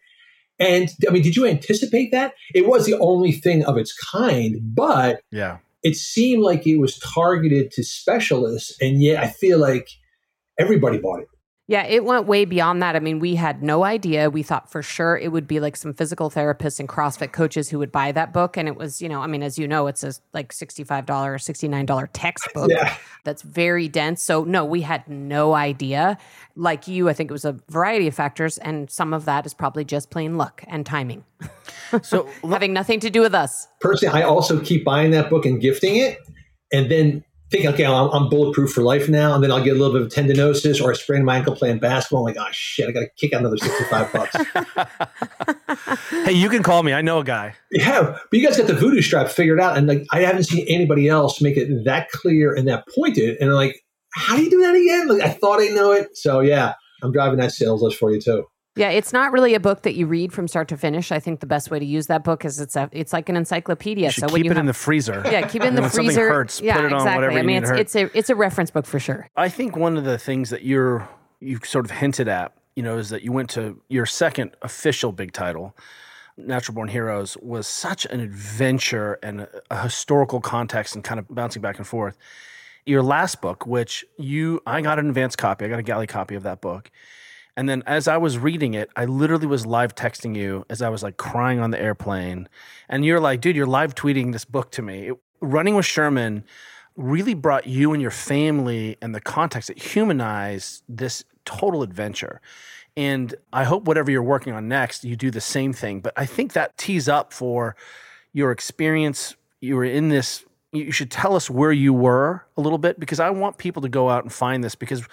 And 0.59 0.89
I 1.07 1.11
mean, 1.11 1.23
did 1.23 1.37
you 1.37 1.47
anticipate 1.47 2.13
that? 2.13 2.35
It 2.55 2.67
was 2.67 2.87
the 2.87 2.99
only 2.99 3.33
thing 3.33 3.65
of 3.65 3.77
its 3.77 3.95
kind, 3.95 4.59
but 4.63 5.21
yeah 5.31 5.59
it 5.87 5.95
seemed 5.95 6.43
like 6.43 6.67
it 6.67 6.79
was 6.79 6.99
targeted 6.99 7.71
to 7.71 7.85
specialists. 7.85 8.77
And 8.81 9.01
yet 9.01 9.23
I 9.23 9.29
feel 9.29 9.59
like 9.59 9.89
everybody 10.59 10.99
bought 10.99 11.21
it. 11.21 11.29
Yeah, 11.69 11.85
it 11.85 12.05
went 12.05 12.27
way 12.29 12.45
beyond 12.45 12.81
that. 12.83 12.95
I 12.95 13.01
mean, 13.01 13.19
we 13.19 13.35
had 13.35 13.61
no 13.61 13.83
idea. 13.83 14.31
We 14.31 14.45
thought 14.45 14.71
for 14.71 14.83
sure 14.83 15.17
it 15.17 15.33
would 15.33 15.49
be 15.49 15.59
like 15.59 15.75
some 15.77 15.93
physical 15.95 16.31
therapists 16.31 16.79
and 16.79 16.89
CrossFit 16.89 17.33
coaches 17.33 17.69
who 17.69 17.81
would 17.81 17.91
buy 17.91 18.13
that 18.13 18.33
book. 18.33 18.57
And 18.57 18.69
it 18.69 18.77
was, 18.77 19.03
you 19.03 19.09
know, 19.09 19.21
I 19.21 19.27
mean, 19.27 19.43
as 19.43 19.59
you 19.59 19.67
know, 19.67 19.89
it's 19.89 20.05
a 20.05 20.13
like 20.33 20.53
$65 20.53 21.09
or 21.27 21.39
$69 21.39 22.09
textbook 22.13 22.71
Yeah. 22.71 22.97
that's 23.25 23.43
very 23.43 23.89
dense. 23.89 24.23
So, 24.23 24.45
no, 24.45 24.65
we 24.65 24.83
had 24.83 25.09
no 25.09 25.55
idea. 25.55 26.19
Like 26.55 26.87
you, 26.87 27.09
I 27.09 27.13
think 27.15 27.31
it 27.31 27.33
was 27.33 27.45
a 27.45 27.59
variety 27.69 28.07
of 28.07 28.15
factors. 28.15 28.59
And 28.59 28.89
some 28.89 29.13
of 29.13 29.25
that 29.25 29.45
is 29.45 29.53
probably 29.53 29.85
just 29.85 30.09
plain 30.11 30.37
luck 30.37 30.63
and 30.69 30.87
timing, 30.87 31.25
so 32.03 32.29
having 32.49 32.73
nothing 32.75 33.01
to 33.01 33.11
do 33.11 33.21
with 33.21 33.35
us. 33.35 33.67
personally, 33.81 34.15
I 34.15 34.23
also 34.25 34.61
keep 34.61 34.85
buying 34.85 35.11
that 35.11 35.29
book 35.29 35.45
and 35.45 35.61
gifting 35.61 35.97
it, 35.97 36.19
and 36.73 36.89
then 36.91 37.25
think, 37.51 37.67
okay, 37.67 37.87
I'm, 37.87 38.09
I'm 38.11 38.29
bulletproof 38.29 38.73
for 38.73 38.83
life 38.83 39.09
now, 39.09 39.35
and 39.35 39.43
then 39.43 39.53
I'll 39.53 39.63
get 39.63 39.77
a 39.77 39.79
little 39.79 39.93
bit 39.93 40.03
of 40.03 40.09
tendinosis 40.09 40.83
or 40.83 40.91
I 40.91 40.95
sprain 40.95 41.25
my 41.25 41.37
ankle 41.37 41.55
playing 41.55 41.79
basketball. 41.79 42.27
I'm 42.27 42.35
like, 42.35 42.45
oh 42.45 42.51
shit, 42.53 42.89
I 42.89 42.93
got 42.93 43.01
to 43.01 43.09
kick 43.17 43.33
out 43.33 43.41
another 43.41 43.57
65 43.57 44.13
bucks. 44.13 44.37
hey 46.11 46.33
you 46.33 46.49
can 46.49 46.63
call 46.63 46.83
me 46.83 46.93
i 46.93 47.03
know 47.03 47.19
a 47.19 47.25
guy 47.25 47.55
yeah, 47.71 48.17
but 48.31 48.39
you 48.39 48.47
guys 48.47 48.57
got 48.57 48.67
the 48.67 48.75
voodoo 48.75 49.03
strap 49.03 49.29
figured 49.29 49.61
out, 49.61 49.77
and 49.77 49.87
like 49.87 50.07
I 50.13 50.21
haven't 50.21 50.45
seen 50.45 50.67
anybody 50.69 51.09
else 51.09 51.41
make 51.43 51.57
it 51.57 51.85
that 51.85 52.11
clear 52.11 52.55
and 52.55 52.67
that 52.69 52.85
pointed. 52.95 53.37
And 53.41 53.51
I'm 53.51 53.57
like, 53.57 53.83
how 54.15 54.37
do 54.37 54.43
you 54.43 54.51
do 54.51 54.61
that 54.63 54.75
again? 54.75 55.09
Like 55.09 55.23
I 55.23 55.31
thought 55.31 55.61
I 55.61 55.67
know 55.67 55.93
it. 55.93 56.17
So 56.17 56.41
yeah, 56.41 56.75
I'm 57.03 57.13
driving 57.13 57.39
that 57.39 57.53
sales 57.53 57.83
list 57.83 57.99
for 57.99 58.11
you 58.11 58.21
too. 58.21 58.45
Yeah, 58.77 58.91
it's 58.91 59.11
not 59.11 59.33
really 59.33 59.55
a 59.55 59.61
book 59.61 59.83
that 59.83 59.95
you 59.95 60.07
read 60.07 60.35
from 60.35 60.47
start 60.47 60.69
to 60.69 60.77
finish. 60.77 61.11
I 61.11 61.19
think 61.19 61.41
the 61.41 61.47
best 61.47 61.71
way 61.71 61.79
to 61.79 61.85
use 61.85 62.09
that 62.09 62.23
book 62.25 62.45
is 62.45 62.61
it's 62.61 62.77
a 62.77 62.91
it's 62.93 63.13
like 63.13 63.31
an 63.31 63.37
encyclopedia. 63.37 64.13
so 64.13 64.27
when 64.27 64.37
keep 64.37 64.45
you 64.45 64.51
it 64.51 64.55
have, 64.55 64.61
in 64.61 64.67
the 64.67 64.75
freezer 64.75 65.23
yeah, 65.25 65.49
keep 65.49 65.63
it 65.63 65.69
in 65.69 65.75
the 65.75 65.81
when 65.81 65.91
something 65.91 66.07
freezer. 66.09 66.29
hurts 66.29 66.61
yeah, 66.61 66.77
put 66.77 66.85
it 66.85 66.93
on 66.93 67.01
exactly. 67.01 67.25
whatever 67.25 67.39
I 67.39 67.43
mean, 67.43 67.63
it's 67.65 67.71
it's 67.71 67.97
a 67.97 68.19
it's 68.19 68.31
a 68.31 68.35
reference 68.35 68.71
book 68.71 68.85
for 68.85 69.01
sure. 69.01 69.29
I 69.35 69.49
think 69.49 69.77
one 69.77 69.97
of 69.97 70.05
the 70.05 70.19
things 70.19 70.51
that 70.51 70.63
you're 70.63 71.09
you 71.41 71.59
sort 71.65 71.87
of 71.87 71.91
hinted 71.91 72.29
at, 72.29 72.53
you 72.75 72.83
know, 72.83 72.99
is 72.99 73.09
that 73.09 73.23
you 73.23 73.33
went 73.33 73.49
to 73.51 73.81
your 73.89 74.05
second 74.05 74.55
official 74.61 75.11
big 75.11 75.33
title, 75.33 75.75
Natural 76.37 76.75
Born 76.75 76.89
Heroes, 76.89 77.37
was 77.39 77.67
such 77.67 78.05
an 78.05 78.21
adventure 78.21 79.19
and 79.23 79.41
a, 79.41 79.49
a 79.71 79.83
historical 79.83 80.41
context 80.41 80.95
and 80.95 81.03
kind 81.03 81.19
of 81.19 81.27
bouncing 81.31 81.63
back 81.63 81.79
and 81.79 81.87
forth. 81.87 82.19
Your 82.85 83.03
last 83.03 83.41
book, 83.41 83.67
which 83.67 84.05
you 84.19 84.61
I 84.67 84.83
got 84.83 84.99
an 84.99 85.09
advance 85.09 85.35
copy, 85.35 85.65
I 85.65 85.69
got 85.69 85.79
a 85.79 85.83
galley 85.83 86.07
copy 86.07 86.35
of 86.35 86.43
that 86.43 86.61
book. 86.61 86.91
And 87.57 87.69
then 87.69 87.83
as 87.87 88.07
I 88.07 88.19
was 88.19 88.39
reading 88.39 88.75
it, 88.75 88.91
I 88.97 89.07
literally 89.07 89.47
was 89.47 89.65
live 89.65 89.95
texting 89.95 90.37
you 90.37 90.67
as 90.69 90.83
I 90.83 90.91
was 90.91 91.03
like 91.03 91.17
crying 91.17 91.59
on 91.59 91.71
the 91.71 91.81
airplane. 91.81 92.49
And 92.89 93.05
you're 93.05 93.21
like, 93.21 93.41
dude, 93.41 93.57
you're 93.57 93.67
live 93.67 93.95
tweeting 93.95 94.33
this 94.33 94.45
book 94.45 94.71
to 94.73 94.83
me. 94.83 95.09
It- 95.09 95.19
Running 95.43 95.75
with 95.75 95.85
Sherman 95.85 96.45
really 96.97 97.35
brought 97.35 97.67
you 97.67 97.93
and 97.93 98.01
your 98.01 98.11
family 98.11 98.97
and 99.03 99.15
the 99.15 99.21
context 99.21 99.69
that 99.69 99.79
humanized 99.79 100.83
this 100.89 101.25
total 101.45 101.83
adventure. 101.83 102.41
And 102.97 103.35
I 103.53 103.65
hope 103.65 103.85
whatever 103.85 104.11
you're 104.11 104.23
working 104.23 104.55
on 104.55 104.67
next, 104.67 105.05
you 105.05 105.15
do 105.15 105.31
the 105.31 105.43
same 105.43 105.75
thing. 105.75 106.01
But 106.01 106.15
I 106.17 106.25
think 106.25 106.55
that 106.55 106.79
tees 106.79 107.07
up 107.07 107.35
for 107.35 107.77
your 108.33 108.51
experience. 108.51 109.37
You 109.61 109.77
were 109.77 109.85
in 109.85 110.09
this, 110.09 110.45
you 110.73 110.91
should 110.91 111.11
tell 111.11 111.37
us 111.37 111.51
where 111.51 111.73
you 111.73 111.93
were 111.93 112.47
a 112.57 112.63
little 112.63 112.79
bit 112.79 112.99
because 112.99 113.21
I 113.21 113.29
want 113.29 113.59
people 113.59 113.83
to 113.83 113.91
go 113.91 114.09
out 114.09 114.25
and 114.25 114.33
find 114.33 114.65
this 114.65 114.75
because 114.75 115.07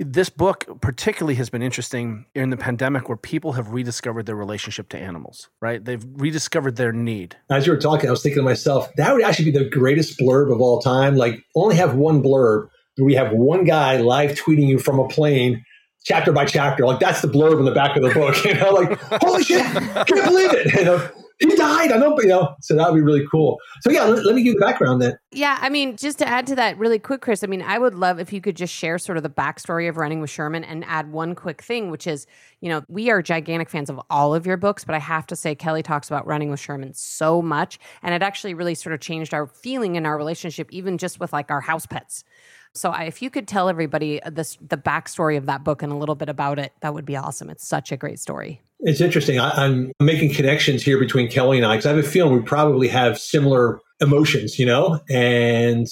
this 0.00 0.28
book 0.28 0.66
particularly 0.80 1.36
has 1.36 1.50
been 1.50 1.62
interesting 1.62 2.26
in 2.34 2.50
the 2.50 2.56
pandemic 2.56 3.08
where 3.08 3.16
people 3.16 3.52
have 3.52 3.68
rediscovered 3.68 4.26
their 4.26 4.34
relationship 4.34 4.88
to 4.88 4.98
animals, 4.98 5.48
right? 5.60 5.84
They've 5.84 6.04
rediscovered 6.14 6.76
their 6.76 6.92
need. 6.92 7.36
As 7.50 7.66
you 7.66 7.72
were 7.72 7.78
talking, 7.78 8.08
I 8.08 8.10
was 8.10 8.22
thinking 8.22 8.40
to 8.40 8.44
myself, 8.44 8.90
that 8.96 9.14
would 9.14 9.22
actually 9.22 9.52
be 9.52 9.58
the 9.58 9.70
greatest 9.70 10.18
blurb 10.18 10.52
of 10.52 10.60
all 10.60 10.80
time. 10.80 11.16
Like, 11.16 11.44
only 11.54 11.76
have 11.76 11.94
one 11.94 12.22
blurb. 12.22 12.68
We 12.98 13.14
have 13.14 13.32
one 13.32 13.64
guy 13.64 13.98
live 13.98 14.32
tweeting 14.32 14.66
you 14.66 14.78
from 14.78 14.98
a 14.98 15.06
plane, 15.06 15.64
chapter 16.04 16.32
by 16.32 16.44
chapter. 16.44 16.84
Like, 16.84 16.98
that's 16.98 17.22
the 17.22 17.28
blurb 17.28 17.60
in 17.60 17.64
the 17.64 17.72
back 17.72 17.96
of 17.96 18.02
the 18.02 18.10
book. 18.10 18.34
You 18.44 18.54
know, 18.54 18.70
like, 18.70 19.00
holy 19.22 19.44
shit, 19.44 19.64
can't 19.64 20.06
believe 20.08 20.52
it. 20.54 20.74
You 20.74 20.84
know, 20.84 21.08
he 21.38 21.54
died. 21.56 21.90
I 21.92 21.98
but, 21.98 22.22
you 22.22 22.28
know, 22.28 22.54
so 22.60 22.76
that 22.76 22.90
would 22.90 22.96
be 22.96 23.02
really 23.02 23.26
cool. 23.30 23.58
So, 23.82 23.90
yeah, 23.90 24.04
let, 24.04 24.24
let 24.24 24.34
me 24.34 24.42
give 24.42 24.54
you 24.54 24.60
the 24.60 24.64
background 24.64 25.02
then. 25.02 25.18
Yeah, 25.32 25.58
I 25.60 25.68
mean, 25.68 25.96
just 25.96 26.18
to 26.18 26.28
add 26.28 26.46
to 26.48 26.54
that 26.56 26.78
really 26.78 26.98
quick, 26.98 27.20
Chris, 27.20 27.42
I 27.42 27.46
mean, 27.46 27.62
I 27.62 27.78
would 27.78 27.94
love 27.94 28.20
if 28.20 28.32
you 28.32 28.40
could 28.40 28.56
just 28.56 28.72
share 28.72 28.98
sort 28.98 29.16
of 29.16 29.22
the 29.22 29.30
backstory 29.30 29.88
of 29.88 29.96
running 29.96 30.20
with 30.20 30.30
Sherman 30.30 30.64
and 30.64 30.84
add 30.86 31.10
one 31.10 31.34
quick 31.34 31.62
thing, 31.62 31.90
which 31.90 32.06
is, 32.06 32.26
you 32.60 32.68
know, 32.68 32.82
we 32.88 33.10
are 33.10 33.20
gigantic 33.22 33.68
fans 33.68 33.90
of 33.90 34.00
all 34.10 34.34
of 34.34 34.46
your 34.46 34.56
books, 34.56 34.84
but 34.84 34.94
I 34.94 35.00
have 35.00 35.26
to 35.28 35.36
say, 35.36 35.54
Kelly 35.54 35.82
talks 35.82 36.08
about 36.08 36.26
running 36.26 36.50
with 36.50 36.60
Sherman 36.60 36.94
so 36.94 37.42
much. 37.42 37.78
And 38.02 38.14
it 38.14 38.22
actually 38.22 38.54
really 38.54 38.74
sort 38.74 38.94
of 38.94 39.00
changed 39.00 39.34
our 39.34 39.46
feeling 39.46 39.96
in 39.96 40.06
our 40.06 40.16
relationship, 40.16 40.68
even 40.70 40.98
just 40.98 41.20
with 41.20 41.32
like 41.32 41.50
our 41.50 41.60
house 41.60 41.86
pets. 41.86 42.24
So 42.74 42.90
I, 42.90 43.04
if 43.04 43.22
you 43.22 43.30
could 43.30 43.46
tell 43.46 43.68
everybody 43.68 44.20
this, 44.30 44.58
the 44.60 44.76
backstory 44.76 45.36
of 45.36 45.46
that 45.46 45.62
book 45.62 45.82
and 45.82 45.92
a 45.92 45.96
little 45.96 46.16
bit 46.16 46.28
about 46.28 46.58
it, 46.58 46.72
that 46.80 46.92
would 46.92 47.04
be 47.04 47.16
awesome. 47.16 47.48
It's 47.48 47.66
such 47.66 47.92
a 47.92 47.96
great 47.96 48.18
story. 48.18 48.60
It's 48.80 49.00
interesting. 49.00 49.38
I, 49.38 49.50
I'm 49.50 49.92
making 50.00 50.34
connections 50.34 50.82
here 50.82 50.98
between 50.98 51.30
Kelly 51.30 51.56
and 51.56 51.64
I 51.64 51.76
because 51.76 51.86
I 51.86 51.90
have 51.90 52.04
a 52.04 52.08
feeling 52.08 52.34
we 52.34 52.42
probably 52.42 52.88
have 52.88 53.18
similar 53.18 53.80
emotions, 54.00 54.58
you 54.58 54.66
know, 54.66 55.00
and 55.08 55.86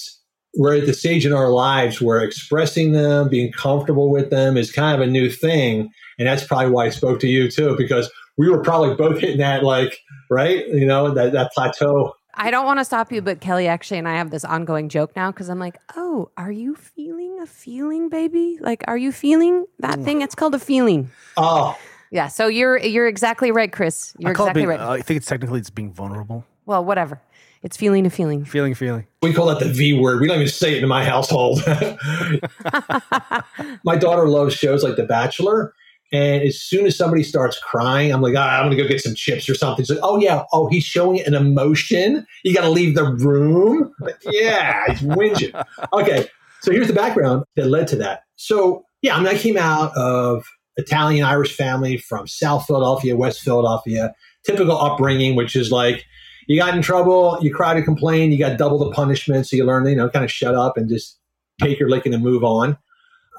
we're 0.57 0.77
at 0.77 0.87
the 0.87 0.93
stage 0.93 1.25
in 1.25 1.33
our 1.33 1.51
lives 1.51 2.03
where 2.03 2.21
expressing 2.21 2.93
them, 2.93 3.29
being 3.29 3.53
comfortable 3.53 4.11
with 4.11 4.31
them 4.31 4.57
is 4.57 4.73
kind 4.73 5.01
of 5.01 5.07
a 5.07 5.11
new 5.11 5.31
thing. 5.31 5.89
And 6.19 6.29
that's 6.29 6.45
probably 6.45 6.71
why 6.71 6.87
I 6.87 6.91
spoke 6.91 7.21
to 7.21 7.29
you 7.29 7.51
too, 7.51 7.77
because 7.77 8.11
we 8.37 8.51
were 8.51 8.61
probably 8.61 8.95
both 8.95 9.19
hitting 9.21 9.39
that, 9.39 9.63
like, 9.63 9.99
right, 10.31 10.67
you 10.69 10.85
know, 10.85 11.15
that, 11.15 11.33
that 11.33 11.53
plateau. 11.53 12.13
I 12.35 12.51
don't 12.51 12.65
want 12.65 12.81
to 12.81 12.85
stop 12.85 13.13
you, 13.13 13.21
but 13.21 13.41
Kelly 13.41 13.69
actually 13.69 13.99
and 13.99 14.09
I 14.09 14.17
have 14.17 14.31
this 14.31 14.45
ongoing 14.45 14.89
joke 14.89 15.15
now 15.15 15.31
because 15.31 15.49
I'm 15.49 15.59
like, 15.59 15.77
oh, 15.97 16.31
are 16.37 16.51
you 16.51 16.75
feeling 16.75 17.39
a 17.41 17.47
feeling, 17.47 18.09
baby? 18.09 18.59
Like, 18.61 18.85
are 18.89 18.97
you 18.97 19.13
feeling 19.13 19.67
that 19.81 20.01
thing? 20.01 20.23
It's 20.23 20.35
called 20.35 20.55
a 20.55 20.59
feeling. 20.59 21.11
Oh, 21.37 21.79
Yeah. 22.11 22.29
So 22.29 22.47
you're 22.47 22.79
you're 22.79 23.09
exactly 23.09 23.51
right, 23.51 23.73
Chris. 23.73 24.15
You're 24.19 24.31
I 24.31 24.35
call 24.35 24.47
exactly 24.47 24.63
being, 24.63 24.69
right. 24.71 24.81
Uh, 24.81 24.91
I 24.93 25.03
think 25.03 25.19
it's 25.19 25.27
technically 25.27 25.61
it's 25.61 25.71
being 25.71 25.93
vulnerable. 25.93 26.45
well, 26.67 26.85
whatever. 26.85 27.21
It's 27.63 27.77
feeling 27.77 28.07
a 28.07 28.11
feeling. 28.11 28.45
Feeling, 28.45 28.75
feeling. 28.75 29.07
we 29.23 29.33
call 29.33 29.47
that 29.47 29.61
the 29.61 29.69
V 29.69 29.93
word. 29.93 30.21
We 30.21 30.27
don't 30.27 30.37
even 30.37 30.49
say 30.49 30.77
it 30.77 30.83
in 30.83 30.89
my 30.89 31.05
household. 31.05 31.63
my 33.85 33.97
daughter 33.97 34.27
loves 34.27 34.55
shows 34.55 34.83
like 34.83 34.97
The 34.97 35.05
Bachelor. 35.05 35.73
And 36.13 36.43
as 36.43 36.61
soon 36.61 36.85
as 36.85 36.97
somebody 36.97 37.23
starts 37.23 37.59
crying, 37.59 38.13
I'm 38.13 38.21
like, 38.21 38.35
ah, 38.37 38.59
I'm 38.59 38.67
going 38.67 38.77
to 38.77 38.83
go 38.83 38.89
get 38.89 39.01
some 39.01 39.15
chips 39.15 39.49
or 39.49 39.55
something. 39.55 39.83
She's 39.83 39.97
like, 39.97 40.01
oh, 40.03 40.19
yeah. 40.19 40.45
Oh, 40.53 40.69
he's 40.69 40.85
showing 40.85 41.23
an 41.23 41.35
emotion. 41.35 42.27
You 42.45 42.55
got 42.55 42.63
to 42.63 42.71
leave 42.71 42.95
the 42.95 43.05
room. 43.05 43.91
Yeah, 44.23 44.85
he's 44.89 45.01
whinging. 45.01 45.65
Okay. 45.93 46.27
So 46.61 46.71
here's 46.71 46.87
the 46.87 46.93
background 46.93 47.45
that 47.57 47.67
led 47.67 47.89
to 47.89 47.97
that. 47.97 48.23
So, 48.37 48.85
yeah, 49.01 49.17
I 49.17 49.19
mean, 49.19 49.29
I 49.29 49.37
came 49.37 49.57
out 49.57 49.97
of 49.97 50.45
Italian 50.77 51.25
Irish 51.25 51.57
family 51.57 51.97
from 51.97 52.29
South 52.29 52.67
Philadelphia, 52.67 53.17
West 53.17 53.41
Philadelphia, 53.41 54.15
typical 54.47 54.79
upbringing, 54.79 55.35
which 55.35 55.57
is 55.57 55.73
like, 55.73 56.05
you 56.47 56.59
got 56.59 56.75
in 56.75 56.83
trouble, 56.83 57.39
you 57.41 57.53
cried 57.53 57.75
to 57.75 57.83
complain, 57.83 58.33
you 58.33 58.39
got 58.39 58.59
double 58.59 58.79
the 58.79 58.91
punishment. 58.93 59.47
So 59.47 59.57
you 59.57 59.65
learn, 59.65 59.87
you 59.87 59.97
know, 59.97 60.09
kind 60.09 60.25
of 60.25 60.31
shut 60.31 60.55
up 60.55 60.77
and 60.77 60.89
just 60.89 61.19
take 61.61 61.79
your 61.79 61.89
licking 61.89 62.15
and 62.15 62.23
move 62.23 62.45
on. 62.45 62.77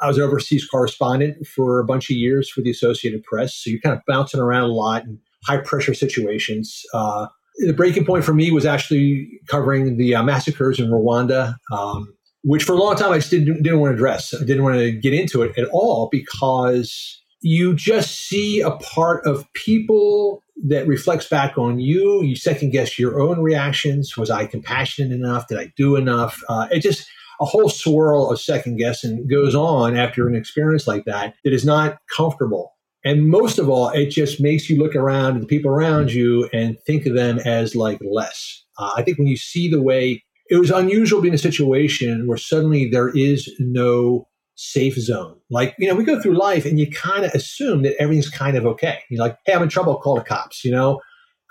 I 0.02 0.08
was 0.08 0.18
an 0.18 0.24
overseas 0.24 0.66
correspondent 0.66 1.48
for 1.48 1.80
a 1.80 1.86
bunch 1.86 2.10
of 2.10 2.18
years 2.18 2.50
for 2.50 2.62
the 2.62 2.72
Associated 2.72 3.24
Press. 3.24 3.56
So 3.56 3.70
you're 3.70 3.80
kind 3.80 3.96
of 3.96 4.02
bouncing 4.08 4.40
around 4.40 4.64
a 4.64 4.74
lot 4.74 5.04
in 5.04 5.20
high 5.46 5.58
pressure 5.58 5.94
situations. 5.94 6.84
Uh, 6.94 7.28
the 7.58 7.74
breaking 7.74 8.06
point 8.06 8.24
for 8.24 8.34
me 8.34 8.52
was 8.52 8.66
actually 8.66 9.40
covering 9.48 9.98
the 9.98 10.16
uh, 10.16 10.24
massacres 10.24 10.80
in 10.80 10.90
Rwanda, 10.90 11.56
um, 11.72 12.14
which 12.44 12.64
for 12.64 12.74
a 12.74 12.78
long 12.78 12.96
time 12.96 13.12
I 13.12 13.18
just 13.18 13.30
didn't, 13.30 13.62
didn't 13.62 13.80
want 13.80 13.92
to 13.92 13.96
address. 13.96 14.34
I 14.34 14.44
didn't 14.44 14.64
want 14.64 14.78
to 14.78 14.92
get 14.92 15.14
into 15.14 15.44
it 15.44 15.58
at 15.58 15.66
all 15.72 16.10
because 16.12 17.22
you 17.42 17.76
just 17.76 18.28
see 18.28 18.62
a 18.62 18.72
part 18.72 19.26
of 19.26 19.52
people 19.54 20.42
that 20.66 20.88
reflects 20.88 21.28
back 21.28 21.58
on 21.58 21.80
you. 21.80 22.24
You 22.24 22.36
second 22.36 22.72
guess 22.72 22.98
your 22.98 23.22
own 23.22 23.42
reactions. 23.42 24.18
Was 24.18 24.32
I 24.32 24.46
compassionate 24.46 25.12
enough? 25.12 25.48
Did 25.48 25.60
I 25.60 25.74
do 25.76 25.96
enough? 25.96 26.42
Uh, 26.48 26.68
it 26.72 26.80
just 26.80 27.08
a 27.40 27.46
whole 27.46 27.70
swirl 27.70 28.30
of 28.30 28.40
second 28.40 28.78
guessing 28.78 29.28
goes 29.28 29.56
on 29.56 29.98
after 29.98 30.28
an 30.28 30.36
experience 30.36 30.88
like 30.88 31.06
that 31.06 31.36
that 31.44 31.54
is 31.54 31.66
not 31.66 31.98
comfortable. 32.16 32.72
And 33.06 33.28
most 33.28 33.60
of 33.60 33.70
all, 33.70 33.90
it 33.90 34.10
just 34.10 34.40
makes 34.40 34.70
you 34.70 34.78
look 34.78 34.96
around 34.96 35.36
at 35.36 35.42
the 35.42 35.48
people 35.48 35.70
around 35.70 36.14
you 36.14 36.50
and 36.54 36.78
think 36.86 37.06
of 37.06 37.16
them 37.16 37.40
as 37.40 37.76
like 37.76 38.00
less. 38.02 38.64
Uh, 38.78 38.92
I 38.96 39.04
think 39.04 39.18
when 39.18 39.28
you 39.28 39.38
see 39.38 39.70
the 39.70 39.82
way 39.82 40.24
it 40.50 40.58
was 40.58 40.72
unusual 40.72 41.22
being 41.22 41.34
in 41.34 41.36
a 41.36 41.40
situation 41.40 42.28
where 42.28 42.38
suddenly 42.38 42.90
there 42.90 43.10
is 43.10 43.52
no 43.60 44.28
safe 44.56 44.96
zone. 44.96 45.38
Like, 45.50 45.76
you 45.80 45.88
know, 45.88 45.96
we 45.96 46.04
go 46.04 46.22
through 46.22 46.38
life 46.38 46.66
and 46.66 46.80
you 46.80 46.90
kind 46.90 47.26
of 47.26 47.34
assume 47.34 47.82
that 47.84 47.96
everything's 48.00 48.30
kind 48.30 48.56
of 48.56 48.66
okay. 48.66 49.00
You're 49.10 49.24
like, 49.24 49.38
hey, 49.46 49.54
I'm 49.54 49.64
in 49.64 49.70
trouble, 49.70 50.00
call 50.00 50.16
the 50.16 50.24
cops. 50.24 50.64
You 50.64 50.72
know, 50.72 51.00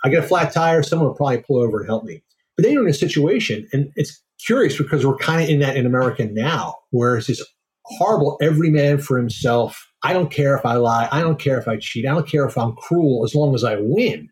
I 0.03 0.09
get 0.09 0.23
a 0.23 0.27
flat 0.27 0.53
tire, 0.53 0.83
someone 0.83 1.09
will 1.09 1.15
probably 1.15 1.39
pull 1.39 1.59
over 1.59 1.79
and 1.79 1.89
help 1.89 2.03
me. 2.03 2.23
But 2.55 2.63
then 2.63 2.73
you're 2.73 2.83
in 2.83 2.89
a 2.89 2.93
situation, 2.93 3.67
and 3.73 3.91
it's 3.95 4.21
curious 4.45 4.77
because 4.77 5.05
we're 5.05 5.17
kind 5.17 5.43
of 5.43 5.49
in 5.49 5.59
that 5.59 5.77
in 5.77 5.85
America 5.85 6.25
now, 6.25 6.75
where 6.91 7.17
it's 7.17 7.27
this 7.27 7.43
horrible 7.85 8.37
every 8.41 8.69
man 8.69 8.97
for 8.97 9.17
himself. 9.17 9.85
I 10.03 10.13
don't 10.13 10.31
care 10.31 10.55
if 10.57 10.65
I 10.65 10.75
lie. 10.75 11.07
I 11.11 11.21
don't 11.21 11.39
care 11.39 11.57
if 11.57 11.67
I 11.67 11.77
cheat. 11.77 12.05
I 12.05 12.13
don't 12.13 12.27
care 12.27 12.45
if 12.45 12.57
I'm 12.57 12.75
cruel 12.75 13.23
as 13.23 13.35
long 13.35 13.55
as 13.55 13.63
I 13.63 13.77
win, 13.79 14.29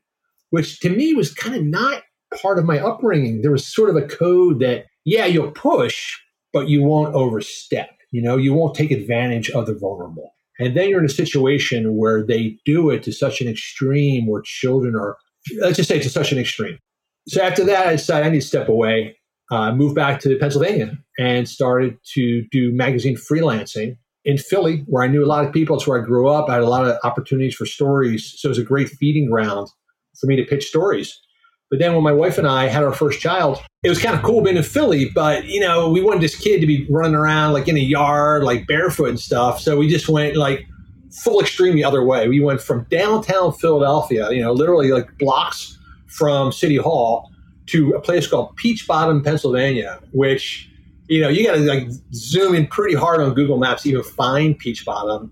which 0.49 0.79
to 0.81 0.89
me 0.89 1.13
was 1.13 1.33
kind 1.33 1.55
of 1.55 1.63
not 1.63 2.03
part 2.41 2.59
of 2.59 2.65
my 2.65 2.79
upbringing. 2.79 3.41
There 3.41 3.51
was 3.51 3.67
sort 3.67 3.89
of 3.89 3.95
a 3.95 4.07
code 4.07 4.59
that, 4.59 4.85
yeah, 5.05 5.25
you'll 5.25 5.51
push, 5.51 6.17
but 6.53 6.69
you 6.69 6.83
won't 6.83 7.15
overstep. 7.15 7.89
You 8.11 8.21
know, 8.21 8.37
you 8.37 8.53
won't 8.53 8.75
take 8.75 8.91
advantage 8.91 9.49
of 9.51 9.65
the 9.65 9.73
vulnerable. 9.73 10.31
And 10.59 10.75
then 10.75 10.89
you're 10.89 10.99
in 10.99 11.05
a 11.05 11.09
situation 11.09 11.95
where 11.97 12.25
they 12.25 12.57
do 12.65 12.89
it 12.89 13.03
to 13.03 13.13
such 13.13 13.41
an 13.41 13.47
extreme 13.47 14.27
where 14.27 14.41
children 14.43 14.95
are, 14.95 15.17
let's 15.59 15.77
just 15.77 15.89
say 15.89 15.99
to 15.99 16.09
such 16.09 16.31
an 16.31 16.37
extreme. 16.37 16.77
So 17.27 17.41
after 17.41 17.63
that, 17.65 17.87
I 17.87 17.91
decided 17.93 18.27
I 18.27 18.29
need 18.29 18.41
to 18.41 18.47
step 18.47 18.67
away, 18.67 19.17
uh, 19.51 19.71
moved 19.73 19.95
back 19.95 20.19
to 20.21 20.37
Pennsylvania 20.37 20.97
and 21.19 21.47
started 21.47 21.97
to 22.13 22.43
do 22.51 22.71
magazine 22.73 23.17
freelancing 23.17 23.97
in 24.23 24.37
Philly, 24.37 24.83
where 24.87 25.03
I 25.03 25.07
knew 25.07 25.23
a 25.23 25.27
lot 25.27 25.45
of 25.45 25.51
people. 25.51 25.75
It's 25.75 25.85
where 25.85 26.01
I 26.01 26.05
grew 26.05 26.29
up. 26.29 26.49
I 26.49 26.53
had 26.53 26.63
a 26.63 26.69
lot 26.69 26.87
of 26.87 26.97
opportunities 27.03 27.55
for 27.55 27.65
stories. 27.65 28.33
So 28.37 28.47
it 28.47 28.51
was 28.51 28.57
a 28.57 28.63
great 28.63 28.89
feeding 28.89 29.29
ground 29.29 29.67
for 30.19 30.27
me 30.27 30.35
to 30.37 30.45
pitch 30.45 30.65
stories. 30.65 31.19
But 31.69 31.79
then 31.79 31.93
when 31.93 32.03
my 32.03 32.11
wife 32.11 32.37
and 32.37 32.47
I 32.47 32.67
had 32.67 32.83
our 32.83 32.93
first 32.93 33.19
child, 33.19 33.61
it 33.83 33.89
was 33.89 34.01
kind 34.01 34.15
of 34.15 34.23
cool 34.23 34.41
being 34.41 34.57
in 34.57 34.63
Philly, 34.63 35.09
but 35.15 35.45
you 35.45 35.59
know, 35.59 35.89
we 35.89 36.01
wanted 36.01 36.21
this 36.21 36.35
kid 36.35 36.59
to 36.59 36.67
be 36.67 36.85
running 36.89 37.15
around 37.15 37.53
like 37.53 37.67
in 37.67 37.77
a 37.77 37.81
yard, 37.81 38.43
like 38.43 38.67
barefoot 38.67 39.09
and 39.09 39.19
stuff. 39.19 39.61
So 39.61 39.77
we 39.77 39.87
just 39.87 40.09
went 40.09 40.35
like 40.35 40.65
full 41.23 41.39
extreme 41.39 41.75
the 41.75 41.85
other 41.85 42.03
way. 42.03 42.27
We 42.27 42.41
went 42.41 42.61
from 42.61 42.85
downtown 42.91 43.53
Philadelphia, 43.53 44.31
you 44.31 44.41
know, 44.41 44.51
literally 44.51 44.91
like 44.91 45.17
blocks 45.17 45.77
from 46.07 46.51
City 46.51 46.75
Hall 46.75 47.30
to 47.67 47.91
a 47.91 48.01
place 48.01 48.27
called 48.27 48.55
Peach 48.55 48.87
Bottom, 48.87 49.23
Pennsylvania, 49.23 49.99
which, 50.11 50.69
you 51.07 51.21
know, 51.21 51.29
you 51.29 51.45
got 51.45 51.55
to 51.55 51.61
like 51.61 51.87
zoom 52.13 52.55
in 52.55 52.67
pretty 52.67 52.95
hard 52.95 53.21
on 53.21 53.33
Google 53.33 53.57
Maps 53.57 53.83
to 53.83 53.89
even 53.89 54.03
find 54.03 54.57
Peach 54.57 54.85
Bottom. 54.85 55.31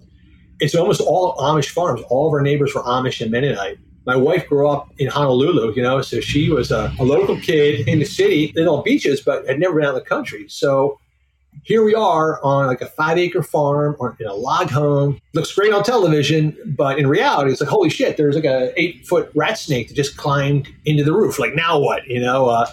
It's 0.60 0.76
almost 0.76 1.02
all 1.02 1.36
Amish 1.38 1.70
farms. 1.70 2.02
All 2.10 2.28
of 2.28 2.34
our 2.34 2.42
neighbors 2.42 2.76
were 2.76 2.84
Amish 2.84 3.22
and 3.22 3.32
Mennonite 3.32 3.80
my 4.10 4.16
wife 4.16 4.48
grew 4.48 4.68
up 4.68 4.92
in 4.98 5.08
Honolulu, 5.08 5.74
you 5.76 5.84
know, 5.84 6.02
so 6.02 6.20
she 6.20 6.50
was 6.50 6.72
a, 6.72 6.92
a 7.00 7.04
local 7.04 7.40
kid 7.40 7.88
in 7.88 8.00
the 8.00 8.06
city, 8.06 8.52
all 8.66 8.82
beaches, 8.82 9.22
but 9.22 9.48
had 9.48 9.60
never 9.60 9.76
been 9.76 9.86
out 9.86 9.90
in 9.90 9.96
the 9.96 10.02
country. 10.02 10.48
So 10.50 11.00
here 11.64 11.84
we 11.84 11.94
are 11.94 12.44
on 12.44 12.68
like 12.68 12.82
a 12.82 12.88
five 12.88 13.18
acre 13.18 13.44
farm 13.44 13.96
or 14.00 14.16
in 14.20 14.26
a 14.26 14.34
log 14.34 14.70
home. 14.70 15.22
Looks 15.34 15.54
great 15.54 15.72
on 15.72 15.84
television, 15.84 16.58
but 16.66 16.98
in 16.98 17.08
reality, 17.08 17.52
it's 17.52 17.62
like 17.62 17.70
holy 17.70 17.90
shit. 17.90 18.18
There's 18.18 18.36
like 18.36 18.46
a 18.46 18.74
eight 18.80 19.06
foot 19.06 19.32
rat 19.36 19.58
snake 19.58 19.90
that 19.90 19.94
just 19.94 20.18
climbed 20.18 20.68
into 20.86 21.04
the 21.04 21.14
roof. 21.14 21.38
Like 21.38 21.56
now 21.56 21.80
what? 21.80 22.08
You 22.08 22.22
know, 22.22 22.50
uh, 22.50 22.66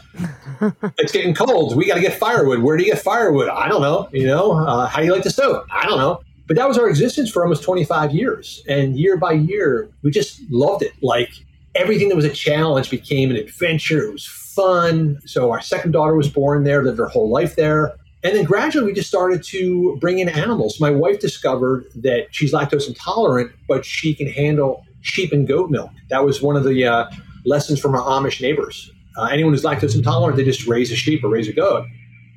it's 0.98 1.12
getting 1.12 1.34
cold. 1.34 1.76
We 1.76 1.86
got 1.86 1.96
to 1.96 2.00
get 2.00 2.14
firewood. 2.14 2.60
Where 2.60 2.76
do 2.76 2.84
you 2.84 2.92
get 2.92 3.02
firewood? 3.02 3.48
I 3.48 3.68
don't 3.68 3.82
know. 3.82 4.08
You 4.12 4.26
know, 4.26 4.52
uh, 4.52 4.86
how 4.86 5.00
do 5.00 5.06
you 5.06 5.12
like 5.12 5.24
the 5.24 5.30
stove? 5.30 5.66
I 5.70 5.84
don't 5.86 5.98
know. 5.98 6.22
But 6.46 6.56
that 6.56 6.68
was 6.68 6.78
our 6.78 6.88
existence 6.88 7.30
for 7.30 7.42
almost 7.42 7.64
25 7.64 8.12
years. 8.12 8.62
And 8.68 8.96
year 8.96 9.16
by 9.16 9.32
year, 9.32 9.88
we 10.02 10.10
just 10.10 10.40
loved 10.48 10.82
it. 10.82 10.92
Like 11.02 11.30
everything 11.74 12.08
that 12.08 12.16
was 12.16 12.24
a 12.24 12.32
challenge 12.32 12.88
became 12.88 13.30
an 13.30 13.36
adventure. 13.36 14.06
It 14.06 14.12
was 14.12 14.26
fun. 14.26 15.20
So 15.26 15.50
our 15.50 15.60
second 15.60 15.90
daughter 15.90 16.14
was 16.14 16.30
born 16.30 16.64
there, 16.64 16.82
lived 16.84 16.98
her 16.98 17.08
whole 17.08 17.28
life 17.28 17.56
there. 17.56 17.94
And 18.26 18.34
then 18.34 18.44
gradually 18.44 18.86
we 18.86 18.92
just 18.92 19.06
started 19.06 19.44
to 19.44 19.96
bring 20.00 20.18
in 20.18 20.28
animals. 20.28 20.80
My 20.80 20.90
wife 20.90 21.20
discovered 21.20 21.84
that 21.94 22.26
she's 22.32 22.52
lactose 22.52 22.88
intolerant, 22.88 23.52
but 23.68 23.84
she 23.84 24.16
can 24.16 24.26
handle 24.26 24.84
sheep 25.02 25.30
and 25.30 25.46
goat 25.46 25.70
milk. 25.70 25.92
That 26.10 26.24
was 26.24 26.42
one 26.42 26.56
of 26.56 26.64
the 26.64 26.84
uh, 26.84 27.08
lessons 27.44 27.78
from 27.78 27.94
our 27.94 28.00
Amish 28.00 28.42
neighbors. 28.42 28.90
Uh, 29.16 29.26
anyone 29.26 29.52
who's 29.52 29.62
lactose 29.62 29.94
intolerant, 29.94 30.36
they 30.36 30.42
just 30.42 30.66
raise 30.66 30.90
a 30.90 30.96
sheep 30.96 31.22
or 31.22 31.28
raise 31.28 31.46
a 31.46 31.52
goat. 31.52 31.86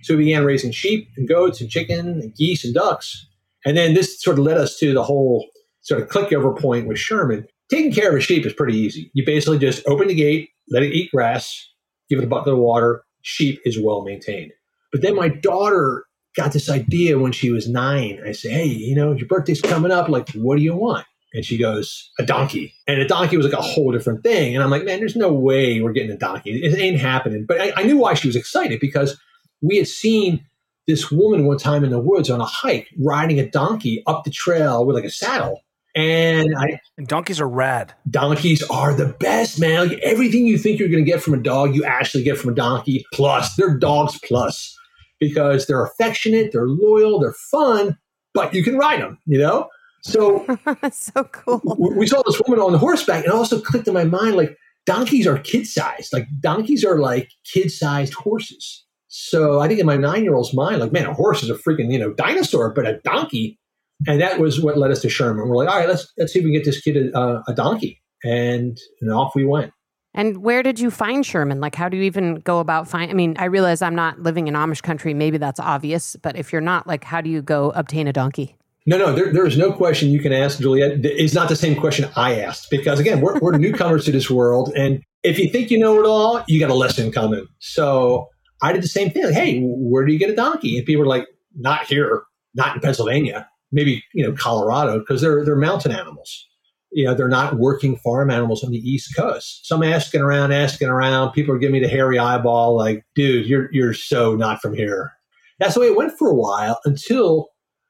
So 0.04 0.15
we 0.15 0.25
began 0.25 0.45
raising 0.45 0.71
sheep 0.71 1.10
and 1.17 1.28
goats 1.28 1.60
and 1.60 1.71
chicken 1.71 2.08
and 2.08 2.36
geese 2.36 2.63
and 2.63 2.75
ducks. 2.75 3.25
And 3.65 3.75
then 3.75 3.95
this 3.95 4.21
sort 4.21 4.38
of 4.38 4.45
led 4.45 4.58
us 4.58 4.78
to 4.78 4.93
the 4.93 5.04
whole 5.04 5.49
sort 5.82 6.04
of 6.04 6.10
click 6.10 6.32
over 6.32 6.54
point 6.54 6.88
with 6.88 6.99
Sherman. 6.99 7.47
Taking 7.71 7.91
care 7.91 8.12
of 8.12 8.15
a 8.15 8.21
sheep 8.21 8.45
is 8.45 8.54
pretty 8.54 8.78
easy. 8.78 9.10
You 9.15 9.25
basically 9.25 9.58
just 9.58 9.82
open 9.88 10.08
the 10.08 10.13
gate, 10.13 10.52
let 10.69 10.84
it 10.84 10.93
eat 10.93 11.10
grass, 11.10 11.67
give 12.10 12.19
it 12.19 12.25
a 12.25 12.28
bucket 12.28 12.54
of 12.54 12.60
water. 12.60 13.04
Sheep 13.23 13.60
is 13.65 13.82
well 13.82 14.04
maintained. 14.04 14.52
But 14.91 15.02
then 15.02 15.15
my 15.15 15.30
daughter 15.30 16.06
got 16.36 16.54
this 16.54 16.69
idea 16.69 17.19
when 17.19 17.32
she 17.32 17.52
was 17.52 17.67
nine. 17.67 18.21
I 18.25 18.32
said, 18.32 18.52
Hey, 18.52 18.65
you 18.65 18.95
know, 18.95 19.12
your 19.13 19.28
birthday's 19.28 19.62
coming 19.62 19.91
up. 19.91 20.10
Like, 20.10 20.30
what 20.32 20.58
do 20.58 20.63
you 20.63 20.75
want? 20.75 21.06
And 21.34 21.45
she 21.45 21.58
goes, 21.58 22.12
a 22.17 22.25
donkey. 22.25 22.73
And 22.88 22.99
a 22.99 23.08
donkey 23.08 23.38
was 23.38 23.45
like 23.45 23.58
a 23.58 23.62
whole 23.62 23.91
different 23.91 24.23
thing. 24.23 24.56
And 24.56 24.63
I'm 24.63 24.71
like, 24.71 24.84
man, 24.84 24.99
there's 24.99 25.15
no 25.15 25.32
way 25.32 25.80
we're 25.80 25.91
getting 25.91 26.12
a 26.12 26.17
donkey. 26.17 26.60
It 26.63 26.78
ain't 26.80 26.99
happening. 26.99 27.45
But 27.47 27.62
I, 27.62 27.71
I 27.75 27.84
knew 27.84 27.97
why 27.97 28.15
she 28.15 28.28
was 28.28 28.36
excited 28.36 28.80
because 28.80 29.19
we 29.62 29.78
had 29.78 29.88
seen 29.88 30.45
this 30.88 31.12
woman 31.12 31.45
one 31.45 31.60
time 31.60 31.84
in 31.84 31.91
the 31.91 31.99
woods 31.99 32.32
on 32.32 32.41
a 32.41 32.45
hike 32.45 32.88
riding 32.99 33.39
a 33.39 33.47
donkey 33.47 34.02
up 34.08 34.23
the 34.23 34.32
trail 34.32 34.86
with 34.86 34.95
like 34.95 35.06
a 35.06 35.12
saddle. 35.12 35.62
And 35.95 36.56
I 36.58 36.80
And 36.97 37.08
donkeys 37.08 37.41
are 37.41 37.47
rad. 37.49 37.93
donkeys 38.10 38.62
are 38.69 38.93
the 38.93 39.08
best, 39.08 39.60
man. 39.60 39.89
Like 39.89 39.99
everything 39.99 40.45
you 40.45 40.58
think 40.58 40.80
you're 40.80 40.89
going 40.89 41.04
to 41.04 41.10
get 41.12 41.21
from 41.21 41.34
a 41.34 41.41
dog, 41.41 41.75
you 41.75 41.84
actually 41.84 42.23
get 42.23 42.38
from 42.38 42.52
a 42.52 42.56
donkey. 42.56 43.06
Plus, 43.13 43.56
they're 43.56 43.78
dogs 43.78 44.19
plus 44.23 44.75
because 45.19 45.65
they're 45.67 45.84
affectionate, 45.84 46.52
they're 46.54 46.67
loyal, 46.67 47.19
they're 47.19 47.36
fun, 47.52 47.97
but 48.34 48.54
you 48.54 48.63
can 48.63 48.78
ride 48.78 49.02
them, 49.02 49.17
you 49.25 49.38
know? 49.38 49.67
So 50.04 50.45
That's 50.82 51.12
so 51.13 51.23
cool. 51.25 51.60
w- 51.60 51.97
we 51.97 52.08
saw 52.08 52.21
this 52.25 52.41
woman 52.47 52.63
on 52.63 52.71
the 52.71 52.78
horseback 52.78 53.25
and 53.25 53.25
it 53.25 53.32
also 53.34 53.60
clicked 53.60 53.88
in 53.88 53.93
my 53.93 54.06
mind 54.06 54.36
like 54.36 54.56
donkeys 54.86 55.28
are 55.28 55.38
kid 55.39 55.67
sized. 55.67 56.13
Like 56.13 56.28
donkeys 56.39 56.86
are 56.86 56.99
like 56.99 57.30
kid 57.52 57.69
sized 57.71 58.13
horses. 58.13 58.86
So 59.10 59.60
I 59.60 59.67
think 59.67 59.80
in 59.80 59.86
my 59.86 59.97
nine 59.97 60.23
year 60.23 60.36
old's 60.36 60.54
mind, 60.54 60.80
like, 60.80 60.91
man, 60.93 61.06
a 61.08 61.13
horse 61.13 61.43
is 61.43 61.49
a 61.49 61.56
freaking, 61.56 61.91
you 61.91 61.99
know, 61.99 62.13
dinosaur, 62.13 62.71
but 62.73 62.88
a 62.88 62.99
donkey. 63.04 63.59
And 64.07 64.21
that 64.21 64.39
was 64.39 64.62
what 64.62 64.77
led 64.77 64.91
us 64.91 65.01
to 65.01 65.09
Sherman. 65.09 65.47
We're 65.47 65.57
like, 65.57 65.69
all 65.69 65.77
right, 65.77 65.88
let's 65.88 66.12
let's 66.17 66.33
see 66.33 66.39
if 66.39 66.45
we 66.45 66.51
can 66.51 66.59
get 66.59 66.65
this 66.65 66.81
kid 66.81 66.95
a, 66.97 67.17
uh, 67.17 67.43
a 67.47 67.53
donkey. 67.53 68.01
And, 68.23 68.77
and 69.01 69.12
off 69.13 69.33
we 69.33 69.45
went. 69.45 69.71
And 70.13 70.38
where 70.38 70.63
did 70.63 70.79
you 70.79 70.91
find 70.91 71.25
Sherman? 71.25 71.62
Like, 71.62 71.75
how 71.75 71.88
do 71.88 71.95
you 71.95 72.03
even 72.03 72.35
go 72.35 72.59
about 72.59 72.88
find? 72.88 73.12
I 73.12 73.13
mean, 73.13 73.35
I 73.38 73.45
realize 73.45 73.81
I'm 73.81 73.95
not 73.95 74.19
living 74.19 74.47
in 74.47 74.55
Amish 74.55 74.81
country. 74.81 75.13
Maybe 75.13 75.38
that's 75.38 75.59
obvious, 75.59 76.15
but 76.15 76.35
if 76.35 76.51
you're 76.51 76.62
not, 76.62 76.88
like, 76.88 77.03
how 77.03 77.21
do 77.21 77.29
you 77.29 77.41
go 77.41 77.69
obtain 77.71 78.07
a 78.07 78.13
donkey? 78.13 78.57
No, 78.85 78.97
no, 78.97 79.13
there, 79.13 79.31
there 79.31 79.45
is 79.45 79.57
no 79.57 79.71
question 79.71 80.09
you 80.09 80.19
can 80.19 80.33
ask 80.33 80.59
Juliet. 80.59 81.05
It's 81.05 81.33
not 81.33 81.47
the 81.47 81.55
same 81.55 81.79
question 81.79 82.09
I 82.15 82.41
asked 82.41 82.69
because, 82.71 82.99
again, 82.99 83.21
we're, 83.21 83.38
we're 83.39 83.57
newcomers 83.57 84.03
to 84.05 84.12
this 84.12 84.29
world. 84.29 84.73
And 84.75 85.03
if 85.21 85.38
you 85.38 85.49
think 85.49 85.69
you 85.69 85.77
know 85.77 85.99
it 85.99 86.05
all, 86.05 86.43
you 86.47 86.59
got 86.59 86.71
a 86.71 86.75
lesson 86.75 87.12
coming. 87.12 87.45
So 87.59 88.29
I 88.62 88.73
did 88.73 88.81
the 88.81 88.88
same 88.88 89.12
thing. 89.12 89.25
Like, 89.25 89.35
hey, 89.35 89.62
where 89.62 90.05
do 90.05 90.12
you 90.12 90.17
get 90.17 90.31
a 90.31 90.35
donkey? 90.35 90.77
And 90.77 90.85
people 90.85 91.01
were 91.01 91.07
like, 91.07 91.27
not 91.55 91.85
here, 91.85 92.23
not 92.55 92.75
in 92.75 92.81
Pennsylvania, 92.81 93.47
maybe, 93.71 94.03
you 94.13 94.25
know, 94.25 94.34
Colorado, 94.34 94.99
because 94.99 95.21
they're, 95.21 95.43
they're 95.45 95.55
mountain 95.55 95.91
animals. 95.91 96.47
You 96.91 97.05
know, 97.05 97.13
they're 97.13 97.27
not 97.27 97.58
working 97.58 97.97
farm 97.97 98.32
animals 98.32 98.63
on 98.63 98.71
the 98.71 98.77
East 98.77 99.15
Coast. 99.15 99.67
So 99.67 99.75
I'm 99.75 99.84
asking 99.84 100.21
around, 100.21 100.51
asking 100.51 100.88
around. 100.88 101.34
People 101.34 101.53
are 101.53 101.60
giving 101.60 101.73
me 101.73 101.79
the 101.79 101.88
hairy 101.88 102.17
eyeball, 102.17 102.75
like, 102.75 103.05
dude, 103.13 103.45
you're, 103.45 103.69
you're 103.71 103.93
so 103.93 104.36
not 104.36 104.60
from 104.60 104.73
here. 104.73 105.12
That's 105.60 105.75
the 105.75 105.82
way 105.82 105.88
it 105.88 105.95
went 105.95 106.17
for 106.17 106.29
a 106.29 106.36
while 106.36 106.79
until 106.86 107.49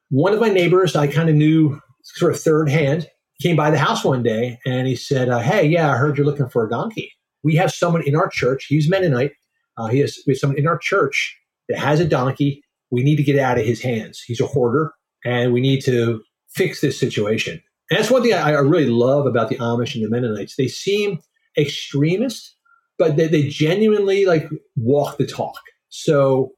one 0.10 0.34
of 0.34 0.42
my 0.42 0.50
neighbors 0.50 0.96
I 0.96 1.08
kind 1.08 1.30
of 1.30 1.36
knew 1.36 1.80
sort 2.04 2.34
of 2.34 2.40
third 2.40 2.70
hand 2.70 3.08
came 3.42 3.56
by 3.56 3.72
the 3.72 3.78
house 3.78 4.04
one 4.04 4.24
day 4.24 4.60
and 4.66 4.88
he 4.88 4.96
said, 4.96 5.30
uh, 5.30 5.40
Hey, 5.40 5.66
yeah, 5.66 5.94
I 5.94 5.98
heard 5.98 6.18
you're 6.18 6.26
looking 6.26 6.50
for 6.50 6.66
a 6.66 6.70
donkey. 6.70 7.14
We 7.42 7.56
have 7.56 7.72
someone 7.72 8.02
in 8.06 8.16
our 8.16 8.28
church, 8.28 8.66
he's 8.68 8.90
Mennonite. 8.90 9.32
Uh, 9.78 9.88
he 9.88 10.00
has, 10.00 10.18
we 10.28 10.34
have 10.34 10.40
someone 10.40 10.60
in 10.60 10.68
our 10.68 10.78
church 10.78 11.38
that 11.70 11.78
has 11.78 12.02
a 12.02 12.06
donkey 12.06 12.64
we 12.92 13.04
need 13.04 13.18
to 13.18 13.24
get 13.24 13.36
it 13.36 13.42
out 13.42 13.60
of 13.60 13.66
his 13.66 13.82
hands. 13.82 14.22
He's 14.26 14.42
a 14.42 14.48
hoarder, 14.48 14.94
and 15.26 15.54
we 15.54 15.62
need 15.62 15.84
to 15.86 16.22
fix 16.50 16.82
this 16.82 17.00
situation. 17.00 17.62
And 17.90 18.00
that's 18.00 18.12
one 18.12 18.22
thing 18.22 18.34
I, 18.34 18.52
I 18.52 18.60
really 18.60 18.90
love 18.90 19.26
about 19.26 19.50
the 19.50 19.58
Amish 19.58 19.96
and 19.96 20.04
the 20.04 20.10
Mennonites. 20.10 20.56
They 20.56 20.68
seem 20.68 21.20
extremist, 21.58 22.56
but 22.98 23.18
they, 23.18 23.28
they 23.28 23.48
genuinely 23.48 24.26
like 24.26 24.48
walk 24.76 25.18
the 25.18 25.26
talk. 25.26 25.60
So 25.90 26.52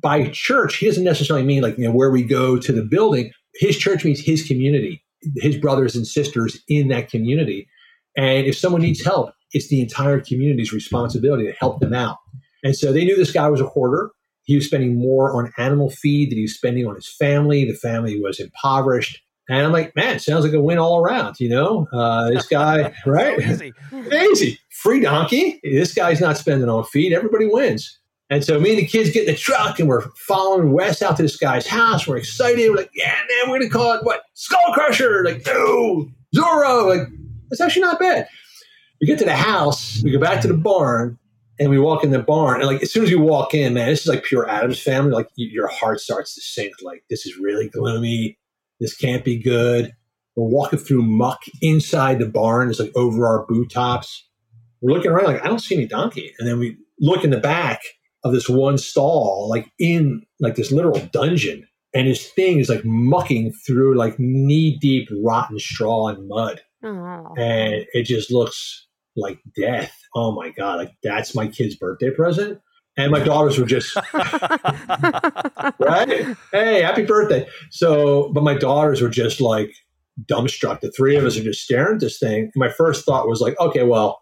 by 0.00 0.28
church, 0.28 0.76
he 0.76 0.86
doesn't 0.86 1.04
necessarily 1.04 1.44
mean 1.44 1.62
like 1.62 1.76
you 1.76 1.84
know 1.84 1.92
where 1.92 2.10
we 2.10 2.22
go 2.22 2.58
to 2.58 2.72
the 2.72 2.82
building. 2.82 3.32
His 3.54 3.76
church 3.76 4.04
means 4.04 4.20
his 4.20 4.46
community, 4.46 5.04
his 5.36 5.56
brothers 5.56 5.96
and 5.96 6.06
sisters 6.06 6.60
in 6.68 6.88
that 6.88 7.10
community. 7.10 7.68
And 8.16 8.46
if 8.46 8.56
someone 8.56 8.82
needs 8.82 9.04
help, 9.04 9.32
it's 9.52 9.68
the 9.68 9.80
entire 9.80 10.20
community's 10.20 10.72
responsibility 10.72 11.46
to 11.46 11.52
help 11.52 11.80
them 11.80 11.94
out. 11.94 12.18
And 12.62 12.76
so 12.76 12.92
they 12.92 13.04
knew 13.04 13.16
this 13.16 13.32
guy 13.32 13.48
was 13.48 13.60
a 13.60 13.66
hoarder. 13.66 14.10
He 14.48 14.56
was 14.56 14.64
spending 14.64 14.98
more 14.98 15.36
on 15.36 15.52
animal 15.58 15.90
feed 15.90 16.30
than 16.30 16.38
he 16.38 16.42
was 16.44 16.54
spending 16.54 16.86
on 16.86 16.94
his 16.94 17.06
family. 17.06 17.66
The 17.66 17.74
family 17.74 18.18
was 18.18 18.40
impoverished. 18.40 19.20
And 19.50 19.58
I'm 19.58 19.72
like, 19.72 19.94
man, 19.94 20.18
sounds 20.18 20.42
like 20.42 20.54
a 20.54 20.60
win 20.60 20.78
all 20.78 21.00
around, 21.00 21.38
you 21.38 21.50
know? 21.50 21.86
Uh, 21.92 22.30
this 22.30 22.46
guy, 22.46 22.94
right? 23.06 23.38
So 23.38 23.50
easy. 23.50 23.72
Easy. 24.32 24.58
Free 24.70 25.00
donkey. 25.00 25.60
This 25.62 25.92
guy's 25.92 26.22
not 26.22 26.38
spending 26.38 26.66
on 26.66 26.82
feed. 26.84 27.12
Everybody 27.12 27.46
wins. 27.46 27.98
And 28.30 28.42
so 28.42 28.58
me 28.58 28.70
and 28.70 28.78
the 28.78 28.86
kids 28.86 29.10
get 29.10 29.28
in 29.28 29.34
the 29.34 29.38
truck 29.38 29.78
and 29.78 29.86
we're 29.86 30.08
following 30.16 30.72
Wes 30.72 31.02
out 31.02 31.18
to 31.18 31.22
this 31.22 31.36
guy's 31.36 31.66
house. 31.66 32.06
We're 32.06 32.16
excited. 32.16 32.70
We're 32.70 32.76
like, 32.76 32.90
yeah, 32.94 33.12
man, 33.12 33.50
we're 33.50 33.58
going 33.58 33.68
to 33.70 33.76
call 33.76 33.92
it 33.92 34.04
what? 34.04 34.22
Skull 34.32 34.72
Crusher. 34.72 35.24
Like, 35.24 35.44
no, 35.44 36.08
Zorro. 36.34 36.88
Like, 36.88 37.08
it's 37.50 37.60
actually 37.60 37.82
not 37.82 37.98
bad. 37.98 38.26
We 38.98 39.06
get 39.06 39.18
to 39.18 39.26
the 39.26 39.36
house, 39.36 40.02
we 40.02 40.10
go 40.10 40.18
back 40.18 40.40
to 40.40 40.48
the 40.48 40.54
barn, 40.56 41.18
and 41.58 41.70
we 41.70 41.78
walk 41.78 42.04
in 42.04 42.10
the 42.10 42.22
barn. 42.22 42.60
And 42.60 42.70
like, 42.70 42.82
as 42.82 42.92
soon 42.92 43.04
as 43.04 43.10
you 43.10 43.20
walk 43.20 43.54
in, 43.54 43.74
man, 43.74 43.88
this 43.88 44.02
is 44.02 44.06
like 44.06 44.24
pure 44.24 44.48
Addams 44.48 44.80
family. 44.80 45.12
Like, 45.12 45.28
your 45.36 45.68
heart 45.68 46.00
starts 46.00 46.34
to 46.34 46.40
sink. 46.40 46.74
Like, 46.82 47.04
this 47.10 47.26
is 47.26 47.36
really 47.36 47.68
gloomy. 47.68 48.38
This 48.80 48.96
can't 48.96 49.24
be 49.24 49.38
good. 49.38 49.92
We're 50.36 50.48
walking 50.48 50.78
through 50.78 51.02
muck 51.02 51.40
inside 51.60 52.20
the 52.20 52.28
barn. 52.28 52.70
It's 52.70 52.78
like 52.78 52.92
over 52.94 53.26
our 53.26 53.44
boot 53.46 53.70
tops. 53.70 54.28
We're 54.80 54.94
looking 54.94 55.10
around 55.10 55.26
like, 55.26 55.44
I 55.44 55.48
don't 55.48 55.58
see 55.58 55.74
any 55.74 55.86
donkey. 55.86 56.32
And 56.38 56.48
then 56.48 56.58
we 56.58 56.76
look 57.00 57.24
in 57.24 57.30
the 57.30 57.40
back 57.40 57.80
of 58.24 58.32
this 58.32 58.48
one 58.48 58.78
stall, 58.78 59.48
like 59.50 59.70
in 59.78 60.22
like 60.40 60.54
this 60.54 60.70
literal 60.70 61.00
dungeon. 61.12 61.66
And 61.94 62.06
his 62.06 62.26
thing 62.26 62.58
is 62.58 62.68
like 62.68 62.84
mucking 62.84 63.52
through 63.66 63.96
like 63.96 64.16
knee 64.18 64.78
deep 64.78 65.08
rotten 65.24 65.58
straw 65.58 66.08
and 66.08 66.28
mud. 66.28 66.60
Oh. 66.84 67.34
And 67.36 67.86
it 67.92 68.04
just 68.04 68.30
looks 68.30 68.87
like 69.18 69.40
death. 69.56 69.92
Oh 70.14 70.32
my 70.32 70.50
God. 70.50 70.78
Like 70.78 70.92
that's 71.02 71.34
my 71.34 71.48
kid's 71.48 71.76
birthday 71.76 72.10
present. 72.10 72.60
And 72.96 73.12
my 73.12 73.20
daughters 73.20 73.58
were 73.58 73.66
just 73.66 73.94
right? 75.78 76.36
Hey, 76.52 76.82
happy 76.82 77.04
birthday. 77.04 77.46
So, 77.70 78.32
but 78.32 78.42
my 78.42 78.54
daughters 78.54 79.00
were 79.00 79.08
just 79.08 79.40
like 79.40 79.72
dumbstruck. 80.24 80.80
The 80.80 80.90
three 80.90 81.14
of 81.16 81.24
us 81.24 81.36
are 81.36 81.44
just 81.44 81.62
staring 81.62 81.94
at 81.94 82.00
this 82.00 82.18
thing. 82.18 82.44
And 82.44 82.52
my 82.56 82.70
first 82.70 83.04
thought 83.04 83.28
was 83.28 83.40
like, 83.40 83.58
okay, 83.60 83.84
well, 83.84 84.20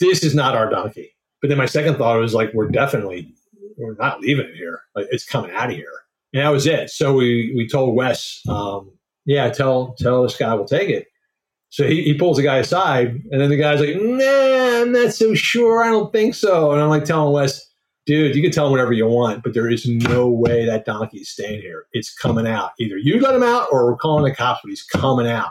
this 0.00 0.24
is 0.24 0.34
not 0.34 0.56
our 0.56 0.68
donkey. 0.68 1.14
But 1.40 1.48
then 1.48 1.58
my 1.58 1.66
second 1.66 1.96
thought 1.96 2.18
was 2.18 2.34
like, 2.34 2.52
we're 2.52 2.68
definitely 2.68 3.32
we're 3.76 3.96
not 3.96 4.20
leaving 4.20 4.46
it 4.46 4.56
here. 4.56 4.80
Like 4.94 5.06
it's 5.10 5.24
coming 5.24 5.50
out 5.52 5.70
of 5.70 5.76
here. 5.76 5.92
And 6.32 6.42
that 6.42 6.50
was 6.50 6.66
it. 6.66 6.90
So 6.90 7.14
we 7.14 7.52
we 7.56 7.68
told 7.68 7.94
Wes, 7.94 8.40
um, 8.48 8.90
yeah, 9.24 9.50
tell 9.50 9.94
tell 9.98 10.22
this 10.22 10.36
guy 10.36 10.52
we'll 10.54 10.64
take 10.64 10.88
it. 10.88 11.06
So 11.74 11.84
he, 11.84 12.04
he 12.04 12.14
pulls 12.14 12.36
the 12.36 12.44
guy 12.44 12.58
aside, 12.58 13.20
and 13.32 13.40
then 13.40 13.50
the 13.50 13.56
guy's 13.56 13.80
like, 13.80 13.96
nah, 13.96 14.82
I'm 14.82 14.92
not 14.92 15.12
so 15.12 15.34
sure. 15.34 15.82
I 15.82 15.88
don't 15.88 16.12
think 16.12 16.36
so. 16.36 16.70
And 16.70 16.80
I'm 16.80 16.88
like 16.88 17.04
telling 17.04 17.32
Wes, 17.32 17.68
dude, 18.06 18.36
you 18.36 18.42
can 18.42 18.52
tell 18.52 18.66
him 18.66 18.70
whatever 18.70 18.92
you 18.92 19.08
want, 19.08 19.42
but 19.42 19.54
there 19.54 19.68
is 19.68 19.84
no 19.84 20.28
way 20.28 20.64
that 20.66 20.84
donkey 20.84 21.18
is 21.18 21.30
staying 21.30 21.62
here. 21.62 21.86
It's 21.90 22.14
coming 22.14 22.46
out. 22.46 22.74
Either 22.78 22.96
you 22.96 23.18
let 23.18 23.34
him 23.34 23.42
out 23.42 23.66
or 23.72 23.86
we're 23.86 23.96
calling 23.96 24.22
the 24.22 24.32
cops, 24.32 24.60
but 24.62 24.68
he's 24.68 24.84
coming 24.84 25.26
out. 25.26 25.50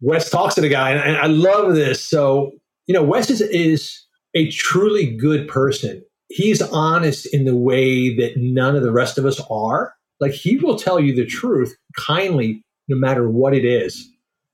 Wes 0.00 0.30
talks 0.30 0.56
to 0.56 0.62
the 0.62 0.68
guy, 0.68 0.90
and, 0.90 1.00
and 1.00 1.16
I 1.16 1.26
love 1.26 1.76
this. 1.76 2.04
So, 2.04 2.50
you 2.88 2.94
know, 2.94 3.04
Wes 3.04 3.30
is, 3.30 3.40
is 3.40 4.04
a 4.34 4.50
truly 4.50 5.14
good 5.14 5.46
person. 5.46 6.04
He's 6.26 6.60
honest 6.60 7.32
in 7.32 7.44
the 7.44 7.54
way 7.54 8.16
that 8.16 8.32
none 8.36 8.74
of 8.74 8.82
the 8.82 8.90
rest 8.90 9.16
of 9.16 9.24
us 9.24 9.40
are. 9.48 9.94
Like, 10.18 10.32
he 10.32 10.56
will 10.56 10.76
tell 10.76 10.98
you 10.98 11.14
the 11.14 11.24
truth 11.24 11.76
kindly, 11.96 12.64
no 12.88 12.96
matter 12.96 13.30
what 13.30 13.54
it 13.54 13.64
is. 13.64 14.10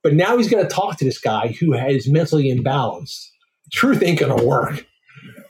But 0.06 0.14
now 0.14 0.36
he's 0.36 0.48
going 0.48 0.62
to 0.62 0.72
talk 0.72 0.98
to 0.98 1.04
this 1.04 1.18
guy 1.18 1.48
who 1.58 1.74
is 1.74 2.08
mentally 2.08 2.44
imbalanced. 2.44 3.26
Truth 3.72 4.04
ain't 4.04 4.20
going 4.20 4.38
to 4.38 4.46
work. 4.46 4.86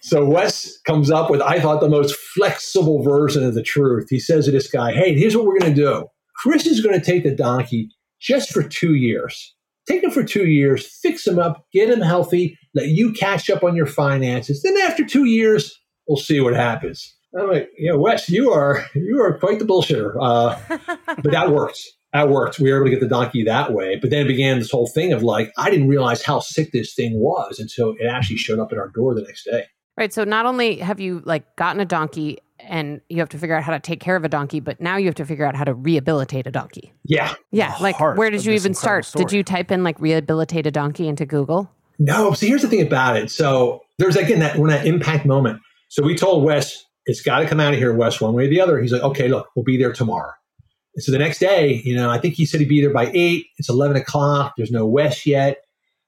So 0.00 0.24
Wes 0.24 0.78
comes 0.86 1.10
up 1.10 1.28
with, 1.28 1.42
I 1.42 1.60
thought, 1.60 1.82
the 1.82 1.90
most 1.90 2.16
flexible 2.16 3.02
version 3.02 3.44
of 3.44 3.52
the 3.52 3.62
truth. 3.62 4.06
He 4.08 4.18
says 4.18 4.46
to 4.46 4.50
this 4.50 4.66
guy, 4.66 4.94
Hey, 4.94 5.14
here's 5.14 5.36
what 5.36 5.44
we're 5.44 5.58
going 5.58 5.74
to 5.74 5.82
do. 5.82 6.06
Chris 6.36 6.64
is 6.64 6.80
going 6.80 6.98
to 6.98 7.04
take 7.04 7.22
the 7.22 7.34
donkey 7.34 7.90
just 8.18 8.48
for 8.48 8.62
two 8.62 8.94
years. 8.94 9.54
Take 9.86 10.02
him 10.02 10.10
for 10.10 10.24
two 10.24 10.46
years, 10.46 10.86
fix 11.02 11.26
him 11.26 11.38
up, 11.38 11.66
get 11.74 11.90
him 11.90 12.00
healthy, 12.00 12.58
let 12.74 12.88
you 12.88 13.12
catch 13.12 13.50
up 13.50 13.62
on 13.62 13.76
your 13.76 13.84
finances. 13.84 14.62
Then 14.62 14.78
after 14.78 15.04
two 15.04 15.26
years, 15.26 15.78
we'll 16.08 16.16
see 16.16 16.40
what 16.40 16.54
happens. 16.54 17.14
I'm 17.38 17.50
like, 17.50 17.68
yeah, 17.76 17.92
Wes, 17.92 18.30
you 18.30 18.52
are 18.52 18.86
you 18.94 19.20
are 19.20 19.36
quite 19.36 19.58
the 19.58 19.66
bullshitter. 19.66 20.16
Uh, 20.18 20.58
but 21.22 21.30
that 21.32 21.50
worked. 21.50 21.78
That 22.16 22.30
worked. 22.30 22.58
We 22.58 22.72
were 22.72 22.78
able 22.78 22.86
to 22.86 22.90
get 22.90 23.00
the 23.00 23.08
donkey 23.08 23.44
that 23.44 23.74
way. 23.74 23.98
But 24.00 24.08
then 24.08 24.24
it 24.24 24.28
began 24.28 24.58
this 24.58 24.70
whole 24.70 24.86
thing 24.86 25.12
of 25.12 25.22
like, 25.22 25.52
I 25.58 25.68
didn't 25.68 25.88
realize 25.88 26.22
how 26.22 26.40
sick 26.40 26.72
this 26.72 26.94
thing 26.94 27.20
was 27.20 27.58
until 27.58 27.94
it 28.00 28.06
actually 28.06 28.38
showed 28.38 28.58
up 28.58 28.72
at 28.72 28.78
our 28.78 28.88
door 28.88 29.14
the 29.14 29.20
next 29.20 29.44
day. 29.44 29.66
Right. 29.98 30.10
So 30.14 30.24
not 30.24 30.46
only 30.46 30.78
have 30.78 30.98
you 30.98 31.20
like 31.26 31.56
gotten 31.56 31.78
a 31.78 31.84
donkey 31.84 32.38
and 32.58 33.02
you 33.10 33.18
have 33.18 33.28
to 33.28 33.38
figure 33.38 33.54
out 33.54 33.64
how 33.64 33.72
to 33.72 33.80
take 33.80 34.00
care 34.00 34.16
of 34.16 34.24
a 34.24 34.30
donkey, 34.30 34.60
but 34.60 34.80
now 34.80 34.96
you 34.96 35.04
have 35.04 35.14
to 35.16 35.26
figure 35.26 35.44
out 35.44 35.54
how 35.54 35.64
to 35.64 35.74
rehabilitate 35.74 36.46
a 36.46 36.50
donkey. 36.50 36.94
Yeah. 37.04 37.34
Yeah. 37.50 37.76
Like 37.82 38.00
where 38.00 38.30
did 38.30 38.46
you 38.46 38.54
even 38.54 38.72
incredible 38.72 39.02
start? 39.02 39.28
Did 39.28 39.36
you 39.36 39.42
type 39.42 39.70
in 39.70 39.84
like 39.84 40.00
rehabilitate 40.00 40.66
a 40.66 40.70
donkey 40.70 41.08
into 41.08 41.26
Google? 41.26 41.70
No, 41.98 42.32
so 42.32 42.46
here's 42.46 42.62
the 42.62 42.68
thing 42.68 42.80
about 42.80 43.16
it. 43.16 43.30
So 43.30 43.82
there's 43.98 44.16
again 44.16 44.38
that 44.38 44.56
when 44.56 44.70
that 44.70 44.86
impact 44.86 45.26
moment. 45.26 45.60
So 45.88 46.02
we 46.02 46.14
told 46.14 46.44
Wes, 46.44 46.82
it's 47.04 47.20
got 47.20 47.40
to 47.40 47.46
come 47.46 47.60
out 47.60 47.74
of 47.74 47.78
here, 47.78 47.94
Wes, 47.94 48.22
one 48.22 48.32
way 48.32 48.46
or 48.46 48.48
the 48.48 48.60
other. 48.60 48.80
He's 48.80 48.92
like, 48.92 49.02
okay, 49.02 49.28
look, 49.28 49.48
we'll 49.54 49.64
be 49.64 49.76
there 49.76 49.92
tomorrow. 49.92 50.32
So 50.98 51.12
the 51.12 51.18
next 51.18 51.38
day, 51.38 51.82
you 51.84 51.94
know, 51.94 52.10
I 52.10 52.18
think 52.18 52.34
he 52.34 52.46
said 52.46 52.60
he'd 52.60 52.68
be 52.68 52.80
there 52.80 52.92
by 52.92 53.10
eight. 53.12 53.46
It's 53.58 53.68
eleven 53.68 53.96
o'clock. 53.96 54.54
There's 54.56 54.70
no 54.70 54.86
Wes 54.86 55.26
yet. 55.26 55.58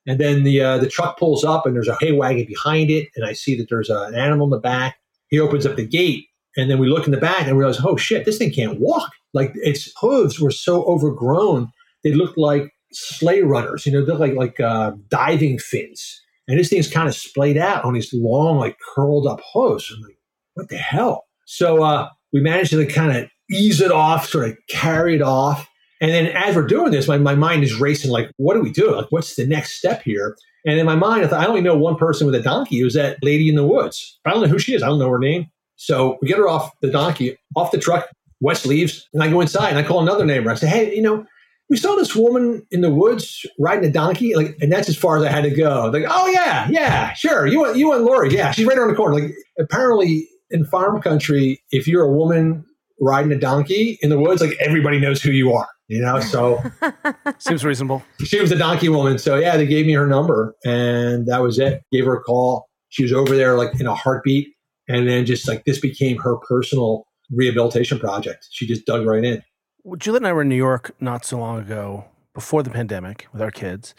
And 0.06 0.18
then 0.18 0.42
the 0.42 0.62
uh, 0.62 0.78
the 0.78 0.88
truck 0.88 1.18
pulls 1.18 1.44
up, 1.44 1.66
and 1.66 1.76
there's 1.76 1.88
a 1.88 1.98
hay 2.00 2.12
wagon 2.12 2.46
behind 2.46 2.90
it, 2.90 3.08
and 3.14 3.26
I 3.26 3.34
see 3.34 3.56
that 3.58 3.68
there's 3.68 3.90
a, 3.90 4.02
an 4.04 4.14
animal 4.14 4.46
in 4.46 4.50
the 4.50 4.58
back. 4.58 4.96
He 5.28 5.38
opens 5.38 5.66
up 5.66 5.76
the 5.76 5.86
gate, 5.86 6.24
and 6.56 6.70
then 6.70 6.78
we 6.78 6.88
look 6.88 7.04
in 7.04 7.12
the 7.12 7.18
back 7.18 7.46
and 7.46 7.58
realize, 7.58 7.84
oh 7.84 7.96
shit, 7.98 8.24
this 8.24 8.38
thing 8.38 8.50
can't 8.50 8.80
walk. 8.80 9.10
Like 9.34 9.52
its 9.56 9.92
hooves 10.00 10.40
were 10.40 10.50
so 10.50 10.84
overgrown, 10.84 11.70
they 12.02 12.12
looked 12.12 12.38
like 12.38 12.72
sleigh 12.92 13.42
runners. 13.42 13.84
You 13.84 13.92
know, 13.92 14.04
they're 14.04 14.14
like 14.14 14.34
like 14.34 14.58
uh, 14.58 14.92
diving 15.10 15.58
fins. 15.58 16.22
And 16.46 16.58
this 16.58 16.70
thing's 16.70 16.88
kind 16.90 17.06
of 17.06 17.14
splayed 17.14 17.58
out 17.58 17.84
on 17.84 17.92
these 17.92 18.10
long, 18.14 18.56
like 18.56 18.78
curled 18.94 19.26
up 19.26 19.40
hooves. 19.52 19.92
I'm 19.94 20.00
like, 20.00 20.18
what 20.54 20.70
the 20.70 20.78
hell? 20.78 21.26
So 21.44 21.82
uh, 21.82 22.08
we 22.32 22.40
managed 22.40 22.70
to 22.70 22.86
kind 22.86 23.14
of 23.14 23.28
ease 23.50 23.80
it 23.80 23.90
off, 23.90 24.28
sort 24.28 24.50
of 24.50 24.56
carry 24.68 25.14
it 25.14 25.22
off. 25.22 25.68
And 26.00 26.10
then 26.10 26.26
as 26.28 26.54
we're 26.54 26.66
doing 26.66 26.92
this, 26.92 27.08
my, 27.08 27.18
my 27.18 27.34
mind 27.34 27.64
is 27.64 27.80
racing, 27.80 28.10
like, 28.10 28.30
what 28.36 28.54
do 28.54 28.60
we 28.60 28.70
do? 28.70 28.94
Like, 28.94 29.10
what's 29.10 29.34
the 29.34 29.46
next 29.46 29.72
step 29.74 30.02
here? 30.02 30.36
And 30.64 30.78
in 30.78 30.86
my 30.86 30.94
mind, 30.94 31.24
I 31.24 31.28
thought, 31.28 31.42
I 31.42 31.46
only 31.46 31.60
know 31.60 31.76
one 31.76 31.96
person 31.96 32.26
with 32.26 32.34
a 32.34 32.42
donkey. 32.42 32.80
It 32.80 32.84
was 32.84 32.94
that 32.94 33.18
lady 33.22 33.48
in 33.48 33.56
the 33.56 33.66
woods. 33.66 34.18
I 34.24 34.30
don't 34.30 34.42
know 34.42 34.48
who 34.48 34.58
she 34.58 34.74
is. 34.74 34.82
I 34.82 34.86
don't 34.86 34.98
know 34.98 35.08
her 35.08 35.18
name. 35.18 35.46
So 35.76 36.18
we 36.20 36.28
get 36.28 36.38
her 36.38 36.48
off 36.48 36.70
the 36.82 36.90
donkey, 36.90 37.36
off 37.56 37.72
the 37.72 37.78
truck. 37.78 38.08
Wes 38.40 38.64
leaves, 38.64 39.08
and 39.12 39.22
I 39.22 39.28
go 39.30 39.40
inside 39.40 39.70
and 39.70 39.78
I 39.78 39.82
call 39.82 40.00
another 40.00 40.24
neighbor. 40.24 40.50
I 40.50 40.54
say, 40.54 40.68
hey, 40.68 40.94
you 40.94 41.02
know, 41.02 41.26
we 41.68 41.76
saw 41.76 41.96
this 41.96 42.14
woman 42.14 42.64
in 42.70 42.82
the 42.82 42.90
woods 42.90 43.44
riding 43.58 43.84
a 43.84 43.92
donkey, 43.92 44.34
like, 44.34 44.56
and 44.60 44.72
that's 44.72 44.88
as 44.88 44.96
far 44.96 45.18
as 45.18 45.24
I 45.24 45.30
had 45.30 45.42
to 45.42 45.50
go. 45.50 45.90
Like, 45.92 46.04
oh 46.08 46.28
yeah, 46.28 46.68
yeah, 46.70 47.12
sure. 47.14 47.46
You 47.46 47.60
want 47.60 47.76
you 47.76 47.88
want 47.88 48.04
Lori? 48.04 48.32
Yeah, 48.32 48.52
she's 48.52 48.64
right 48.64 48.78
around 48.78 48.90
the 48.90 48.94
corner. 48.94 49.16
Like, 49.16 49.34
apparently 49.58 50.28
in 50.50 50.64
farm 50.64 51.02
country, 51.02 51.60
if 51.72 51.88
you're 51.88 52.04
a 52.04 52.12
woman 52.12 52.64
riding 53.00 53.32
a 53.32 53.38
donkey 53.38 53.98
in 54.02 54.10
the 54.10 54.18
woods, 54.18 54.40
like 54.40 54.56
everybody 54.60 54.98
knows 54.98 55.22
who 55.22 55.30
you 55.30 55.52
are. 55.52 55.68
You 55.88 56.02
know, 56.02 56.20
so 56.20 56.62
Seems 57.38 57.64
reasonable. 57.64 58.02
she 58.22 58.38
was 58.40 58.52
a 58.52 58.58
donkey 58.58 58.90
woman. 58.90 59.18
So 59.18 59.36
yeah, 59.36 59.56
they 59.56 59.66
gave 59.66 59.86
me 59.86 59.92
her 59.94 60.06
number, 60.06 60.54
and 60.64 61.26
that 61.28 61.40
was 61.42 61.58
it. 61.58 61.82
Gave 61.90 62.04
her 62.04 62.16
a 62.16 62.20
call. 62.20 62.68
She 62.90 63.02
was 63.02 63.12
over 63.12 63.34
there 63.34 63.56
like 63.56 63.80
in 63.80 63.86
a 63.86 63.94
heartbeat, 63.94 64.48
and 64.88 65.08
then 65.08 65.24
just 65.24 65.48
like 65.48 65.64
this 65.64 65.80
became 65.80 66.18
her 66.18 66.36
personal 66.46 67.06
rehabilitation 67.30 67.98
project. 67.98 68.48
She 68.50 68.66
just 68.66 68.84
dug 68.84 69.06
right 69.06 69.24
in. 69.24 69.42
Well, 69.82 69.96
Juliet 69.96 70.20
and 70.22 70.26
I 70.26 70.32
were 70.34 70.42
in 70.42 70.48
New 70.50 70.56
York 70.56 70.94
not 71.00 71.24
so 71.24 71.38
long 71.38 71.58
ago, 71.58 72.04
before 72.34 72.62
the 72.62 72.70
pandemic, 72.70 73.26
with 73.32 73.40
our 73.40 73.50
kids. 73.50 73.94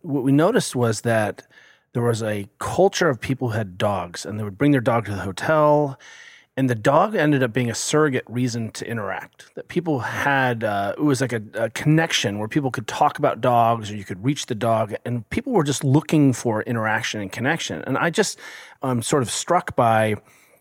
What 0.00 0.24
we 0.24 0.32
noticed 0.32 0.74
was 0.74 1.02
that 1.02 1.46
there 1.92 2.02
was 2.02 2.22
a 2.22 2.48
culture 2.58 3.08
of 3.10 3.20
people 3.20 3.50
who 3.50 3.58
had 3.58 3.76
dogs, 3.76 4.24
and 4.24 4.38
they 4.38 4.44
would 4.44 4.56
bring 4.56 4.70
their 4.70 4.80
dog 4.80 5.04
to 5.06 5.10
the 5.10 5.18
hotel, 5.18 5.98
and 6.56 6.70
the 6.70 6.74
dog 6.74 7.14
ended 7.14 7.42
up 7.42 7.52
being 7.52 7.70
a 7.70 7.74
surrogate 7.74 8.24
reason 8.28 8.70
to 8.72 8.88
interact. 8.88 9.54
That 9.54 9.68
people 9.68 10.00
had, 10.00 10.64
uh, 10.64 10.94
it 10.96 11.02
was 11.02 11.20
like 11.20 11.32
a, 11.32 11.42
a 11.54 11.70
connection 11.70 12.38
where 12.38 12.48
people 12.48 12.70
could 12.70 12.86
talk 12.86 13.18
about 13.18 13.40
dogs, 13.40 13.90
or 13.90 13.96
you 13.96 14.04
could 14.04 14.24
reach 14.24 14.46
the 14.46 14.54
dog, 14.54 14.94
and 15.04 15.28
people 15.28 15.52
were 15.52 15.64
just 15.64 15.84
looking 15.84 16.32
for 16.32 16.62
interaction 16.62 17.20
and 17.20 17.30
connection. 17.30 17.82
And 17.86 17.98
I 17.98 18.08
just, 18.08 18.38
I'm 18.82 19.02
sort 19.02 19.22
of 19.22 19.30
struck 19.30 19.76
by 19.76 20.16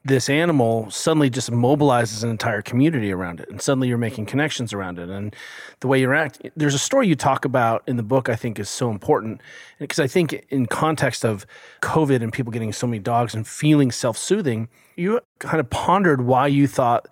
this 0.05 0.29
animal 0.29 0.89
suddenly 0.91 1.29
just 1.29 1.51
mobilizes 1.51 2.23
an 2.23 2.29
entire 2.29 2.61
community 2.61 3.11
around 3.11 3.39
it 3.39 3.49
and 3.49 3.61
suddenly 3.61 3.87
you're 3.87 3.97
making 3.97 4.25
connections 4.25 4.71
around 4.71 4.99
it. 4.99 5.09
And 5.09 5.35
the 5.79 5.87
way 5.87 5.99
you 5.99 6.13
act 6.13 6.41
there's 6.55 6.75
a 6.75 6.79
story 6.79 7.07
you 7.07 7.15
talk 7.15 7.43
about 7.43 7.83
in 7.87 7.97
the 7.97 8.03
book 8.03 8.29
i 8.29 8.35
think 8.35 8.59
is 8.59 8.69
so 8.69 8.89
important 8.89 9.41
because 9.79 9.99
i 9.99 10.07
think 10.07 10.45
in 10.49 10.65
context 10.65 11.25
of 11.25 11.45
covid 11.81 12.21
and 12.21 12.31
people 12.31 12.51
getting 12.51 12.71
so 12.71 12.87
many 12.87 12.99
dogs 12.99 13.33
and 13.35 13.47
feeling 13.47 13.91
self-soothing 13.91 14.69
you 14.95 15.19
kind 15.39 15.59
of 15.59 15.69
pondered 15.69 16.21
why 16.21 16.47
you 16.47 16.67
thought 16.67 17.07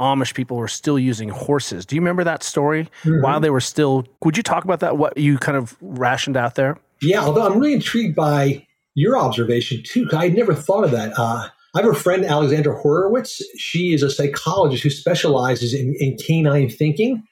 amish 0.00 0.34
people 0.34 0.56
were 0.56 0.68
still 0.68 0.98
using 0.98 1.28
horses. 1.28 1.84
Do 1.84 1.96
you 1.96 2.00
remember 2.00 2.24
that 2.24 2.42
story 2.42 2.88
while 3.04 3.40
they 3.40 3.50
were 3.50 3.60
still 3.60 4.06
would 4.22 4.36
you 4.36 4.42
talk 4.42 4.64
about 4.64 4.80
that 4.80 4.96
what 4.96 5.16
you 5.16 5.38
kind 5.38 5.56
of 5.56 5.76
rationed 5.80 6.36
out 6.36 6.54
there? 6.54 6.78
Yeah, 7.00 7.20
although 7.20 7.46
I'm 7.46 7.58
really 7.58 7.74
intrigued 7.74 8.16
by 8.16 8.66
your 8.94 9.16
observation 9.16 9.82
too, 9.84 10.08
I 10.12 10.28
never 10.28 10.54
thought 10.54 10.84
of 10.84 10.90
that. 10.92 11.12
Uh, 11.16 11.48
I 11.74 11.82
have 11.82 11.90
a 11.90 11.94
friend, 11.94 12.24
Alexandra 12.24 12.74
Horowitz. 12.74 13.42
She 13.58 13.92
is 13.92 14.02
a 14.02 14.10
psychologist 14.10 14.82
who 14.82 14.90
specializes 14.90 15.74
in, 15.74 15.94
in 15.98 16.16
canine 16.16 16.70
thinking. 16.70 17.22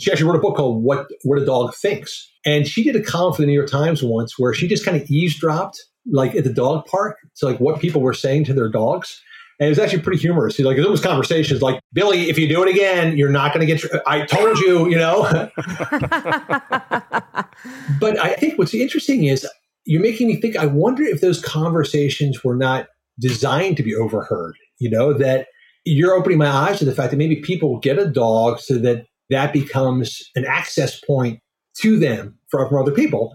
She 0.00 0.10
actually 0.10 0.26
wrote 0.26 0.36
a 0.36 0.40
book 0.40 0.56
called 0.56 0.82
"What 0.82 1.06
What 1.22 1.40
a 1.40 1.44
Dog 1.44 1.74
Thinks," 1.74 2.30
and 2.44 2.66
she 2.66 2.82
did 2.82 2.96
a 2.96 3.02
column 3.02 3.34
for 3.34 3.42
the 3.42 3.46
New 3.46 3.52
York 3.52 3.68
Times 3.68 4.02
once 4.02 4.38
where 4.38 4.54
she 4.54 4.66
just 4.66 4.84
kind 4.84 4.96
of 4.96 5.08
eavesdropped, 5.10 5.80
like 6.10 6.34
at 6.34 6.44
the 6.44 6.52
dog 6.52 6.86
park, 6.86 7.18
to 7.36 7.46
like 7.46 7.58
what 7.60 7.80
people 7.80 8.00
were 8.00 8.14
saying 8.14 8.44
to 8.44 8.54
their 8.54 8.68
dogs. 8.68 9.20
And 9.60 9.66
it 9.66 9.70
was 9.70 9.78
actually 9.78 10.02
pretty 10.02 10.18
humorous. 10.20 10.56
He's 10.56 10.66
like 10.66 10.78
it 10.78 10.90
was 10.90 11.02
conversations 11.02 11.60
like, 11.62 11.78
"Billy, 11.92 12.30
if 12.30 12.38
you 12.38 12.48
do 12.48 12.62
it 12.62 12.70
again, 12.70 13.16
you're 13.16 13.30
not 13.30 13.52
going 13.52 13.60
to 13.60 13.66
get. 13.66 13.80
Tr- 13.80 13.98
I 14.06 14.24
told 14.24 14.58
you, 14.58 14.88
you 14.88 14.96
know." 14.96 15.22
but 18.00 18.18
I 18.18 18.34
think 18.38 18.58
what's 18.58 18.74
interesting 18.74 19.24
is 19.24 19.46
you're 19.84 20.02
making 20.02 20.28
me 20.28 20.40
think. 20.40 20.56
I 20.56 20.66
wonder 20.66 21.04
if 21.04 21.20
those 21.20 21.40
conversations 21.40 22.42
were 22.42 22.56
not 22.56 22.88
designed 23.22 23.76
to 23.78 23.82
be 23.82 23.94
overheard. 23.94 24.54
You 24.78 24.90
know 24.90 25.12
that 25.14 25.46
you're 25.84 26.14
opening 26.14 26.38
my 26.38 26.48
eyes 26.48 26.78
to 26.80 26.84
the 26.84 26.94
fact 26.94 27.10
that 27.12 27.16
maybe 27.16 27.36
people 27.36 27.78
get 27.78 27.98
a 27.98 28.06
dog 28.06 28.60
so 28.60 28.78
that 28.78 29.06
that 29.30 29.52
becomes 29.52 30.20
an 30.34 30.44
access 30.44 31.00
point 31.00 31.40
to 31.80 31.98
them 31.98 32.38
from, 32.50 32.68
from 32.68 32.78
other 32.82 32.92
people. 32.92 33.34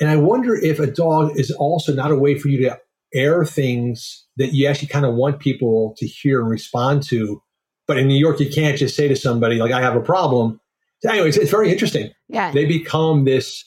And 0.00 0.08
I 0.08 0.16
wonder 0.16 0.54
if 0.56 0.78
a 0.80 0.86
dog 0.86 1.38
is 1.38 1.50
also 1.50 1.92
not 1.94 2.10
a 2.10 2.16
way 2.16 2.38
for 2.38 2.48
you 2.48 2.58
to 2.62 2.78
air 3.14 3.44
things 3.44 4.24
that 4.38 4.54
you 4.54 4.66
actually 4.66 4.88
kind 4.88 5.04
of 5.06 5.14
want 5.14 5.38
people 5.38 5.94
to 5.98 6.06
hear 6.06 6.40
and 6.40 6.48
respond 6.48 7.02
to. 7.04 7.40
But 7.86 7.98
in 7.98 8.08
New 8.08 8.16
York, 8.18 8.40
you 8.40 8.50
can't 8.50 8.78
just 8.78 8.96
say 8.96 9.06
to 9.08 9.14
somebody 9.16 9.56
like, 9.56 9.72
"I 9.72 9.80
have 9.80 9.94
a 9.94 10.00
problem." 10.00 10.60
So 11.02 11.10
anyways, 11.10 11.36
it's 11.36 11.50
very 11.50 11.70
interesting 11.70 12.10
Yeah. 12.28 12.50
they 12.50 12.64
become 12.64 13.24
this 13.24 13.62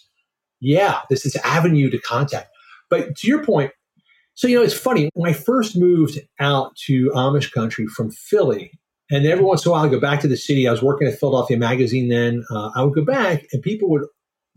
yeah 0.59 1.01
this 1.09 1.21
this 1.23 1.35
avenue 1.43 1.87
to 1.91 1.99
contact 1.99 2.49
but 2.89 3.15
to 3.15 3.27
your 3.27 3.43
point 3.43 3.71
so 4.37 4.47
you 4.47 4.55
know 4.55 4.63
it's 4.63 4.73
funny. 4.77 5.09
When 5.15 5.29
i 5.29 5.33
first 5.33 5.75
moved 5.75 6.19
out 6.39 6.75
to 6.85 7.09
amish 7.15 7.51
country 7.51 7.87
from 7.87 8.11
philly 8.11 8.71
and 9.09 9.25
every 9.25 9.43
once 9.43 9.65
in 9.65 9.69
a 9.69 9.71
while 9.71 9.85
I'd 9.85 9.91
go 9.91 9.99
back 9.99 10.19
to 10.21 10.27
the 10.27 10.37
city. 10.37 10.67
I 10.67 10.71
was 10.71 10.83
working 10.83 11.07
at 11.07 11.19
philadelphia 11.19 11.57
magazine 11.57 12.07
then. 12.07 12.45
Uh, 12.49 12.69
i 12.75 12.83
would 12.83 12.93
go 12.93 13.03
back 13.03 13.45
and 13.51 13.61
people 13.63 13.89
would 13.89 14.03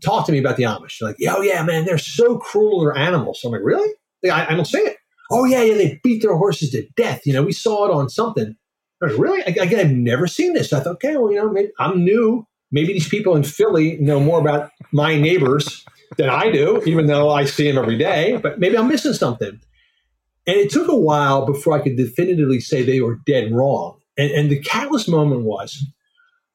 talk 0.03 0.25
to 0.27 0.31
me 0.31 0.37
about 0.37 0.57
the 0.57 0.63
amish. 0.63 0.99
They're 0.99 1.09
like 1.09 1.17
oh 1.27 1.41
yeah 1.41 1.63
man 1.63 1.85
they're 1.85 1.97
so 1.97 2.37
cruel 2.37 2.79
to 2.79 2.85
their 2.85 2.97
animals. 2.97 3.41
So 3.41 3.49
i'm 3.49 3.53
like 3.53 3.63
really? 3.63 3.91
Like, 4.23 4.33
I, 4.33 4.53
I 4.53 4.55
don't 4.55 4.65
say 4.65 4.79
it. 4.79 4.97
Oh 5.31 5.45
yeah 5.45 5.63
yeah 5.63 5.73
they 5.73 5.99
beat 6.03 6.21
their 6.21 6.37
horses 6.37 6.69
to 6.71 6.87
death. 6.95 7.25
You 7.25 7.33
know 7.33 7.43
we 7.43 7.53
saw 7.53 7.85
it 7.85 7.91
on 7.91 8.09
something. 8.09 8.55
I 9.01 9.05
was, 9.07 9.15
really? 9.15 9.41
I, 9.41 9.63
again 9.63 9.79
i've 9.79 9.91
never 9.91 10.27
seen 10.27 10.53
this. 10.53 10.71
I 10.71 10.79
thought 10.79 10.93
okay 10.97 11.17
well 11.17 11.31
you 11.31 11.37
know 11.37 11.49
maybe 11.49 11.71
i'm 11.79 12.03
new. 12.05 12.45
Maybe 12.71 12.93
these 12.93 13.09
people 13.09 13.35
in 13.35 13.43
Philly 13.43 13.97
know 13.97 14.21
more 14.21 14.39
about 14.39 14.71
my 14.93 15.19
neighbors 15.19 15.83
than 16.17 16.29
I 16.29 16.51
do, 16.51 16.81
even 16.85 17.07
though 17.07 17.29
I 17.29 17.43
see 17.43 17.69
them 17.69 17.77
every 17.77 17.97
day, 17.97 18.39
but 18.41 18.59
maybe 18.59 18.77
I'm 18.77 18.87
missing 18.87 19.11
something. 19.11 19.59
And 20.47 20.57
it 20.57 20.71
took 20.71 20.87
a 20.87 20.95
while 20.95 21.45
before 21.45 21.73
I 21.73 21.81
could 21.81 21.97
definitively 21.97 22.59
say 22.59 22.81
they 22.81 23.01
were 23.01 23.19
dead 23.25 23.51
wrong. 23.51 23.99
And, 24.17 24.31
and 24.31 24.49
the 24.49 24.59
catalyst 24.59 25.07
moment 25.07 25.43
was 25.43 25.85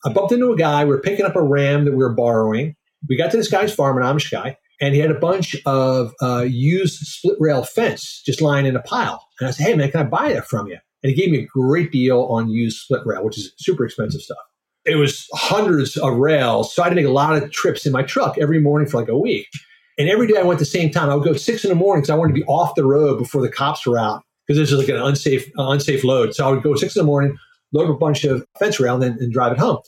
I 0.04 0.12
bumped 0.12 0.32
into 0.32 0.52
a 0.52 0.56
guy, 0.56 0.84
we 0.84 0.90
were 0.90 1.00
picking 1.00 1.24
up 1.24 1.36
a 1.36 1.42
ram 1.42 1.84
that 1.84 1.92
we 1.92 1.98
were 1.98 2.14
borrowing. 2.14 2.76
We 3.08 3.16
got 3.16 3.30
to 3.30 3.36
this 3.36 3.50
guy's 3.50 3.74
farm, 3.74 3.96
an 3.96 4.02
Amish 4.02 4.30
guy, 4.30 4.56
and 4.80 4.94
he 4.94 5.00
had 5.00 5.10
a 5.10 5.18
bunch 5.18 5.56
of 5.64 6.12
uh, 6.20 6.46
used 6.48 7.06
split 7.06 7.36
rail 7.38 7.62
fence 7.62 8.22
just 8.24 8.40
lying 8.40 8.66
in 8.66 8.76
a 8.76 8.82
pile. 8.82 9.26
And 9.40 9.48
I 9.48 9.52
said, 9.52 9.66
Hey, 9.66 9.74
man, 9.74 9.90
can 9.90 10.00
I 10.00 10.04
buy 10.04 10.32
that 10.32 10.46
from 10.46 10.66
you? 10.66 10.78
And 11.02 11.10
he 11.10 11.14
gave 11.14 11.30
me 11.30 11.38
a 11.38 11.46
great 11.46 11.92
deal 11.92 12.22
on 12.22 12.48
used 12.48 12.78
split 12.78 13.02
rail, 13.06 13.24
which 13.24 13.38
is 13.38 13.52
super 13.58 13.84
expensive 13.84 14.20
stuff 14.20 14.38
it 14.86 14.96
was 14.96 15.26
hundreds 15.34 15.96
of 15.96 16.16
rails. 16.16 16.72
So 16.72 16.82
I 16.82 16.86
had 16.86 16.90
to 16.90 16.96
make 16.96 17.06
a 17.06 17.10
lot 17.10 17.36
of 17.36 17.50
trips 17.50 17.84
in 17.86 17.92
my 17.92 18.02
truck 18.02 18.38
every 18.38 18.60
morning 18.60 18.88
for 18.88 19.00
like 19.00 19.08
a 19.08 19.18
week. 19.18 19.48
And 19.98 20.08
every 20.08 20.26
day 20.26 20.38
I 20.38 20.42
went 20.42 20.58
the 20.58 20.66
same 20.66 20.90
time. 20.90 21.08
I 21.08 21.14
would 21.14 21.24
go 21.24 21.32
at 21.32 21.40
six 21.40 21.64
in 21.64 21.70
the 21.70 21.74
morning 21.74 22.02
because 22.02 22.10
I 22.10 22.16
wanted 22.16 22.34
to 22.34 22.40
be 22.40 22.46
off 22.46 22.74
the 22.74 22.84
road 22.84 23.18
before 23.18 23.40
the 23.40 23.50
cops 23.50 23.86
were 23.86 23.98
out 23.98 24.22
because 24.46 24.58
this 24.58 24.70
is 24.70 24.78
like 24.78 24.88
an 24.88 25.00
unsafe, 25.00 25.50
uh, 25.58 25.70
unsafe 25.70 26.04
load. 26.04 26.34
So 26.34 26.46
I 26.46 26.50
would 26.50 26.62
go 26.62 26.74
six 26.74 26.96
in 26.96 27.00
the 27.00 27.06
morning, 27.06 27.36
load 27.72 27.88
up 27.88 27.96
a 27.96 27.98
bunch 27.98 28.24
of 28.24 28.44
fence 28.58 28.78
rail, 28.78 28.94
and 28.94 29.02
then 29.02 29.16
and 29.20 29.32
drive 29.32 29.52
it 29.52 29.58
home. 29.58 29.78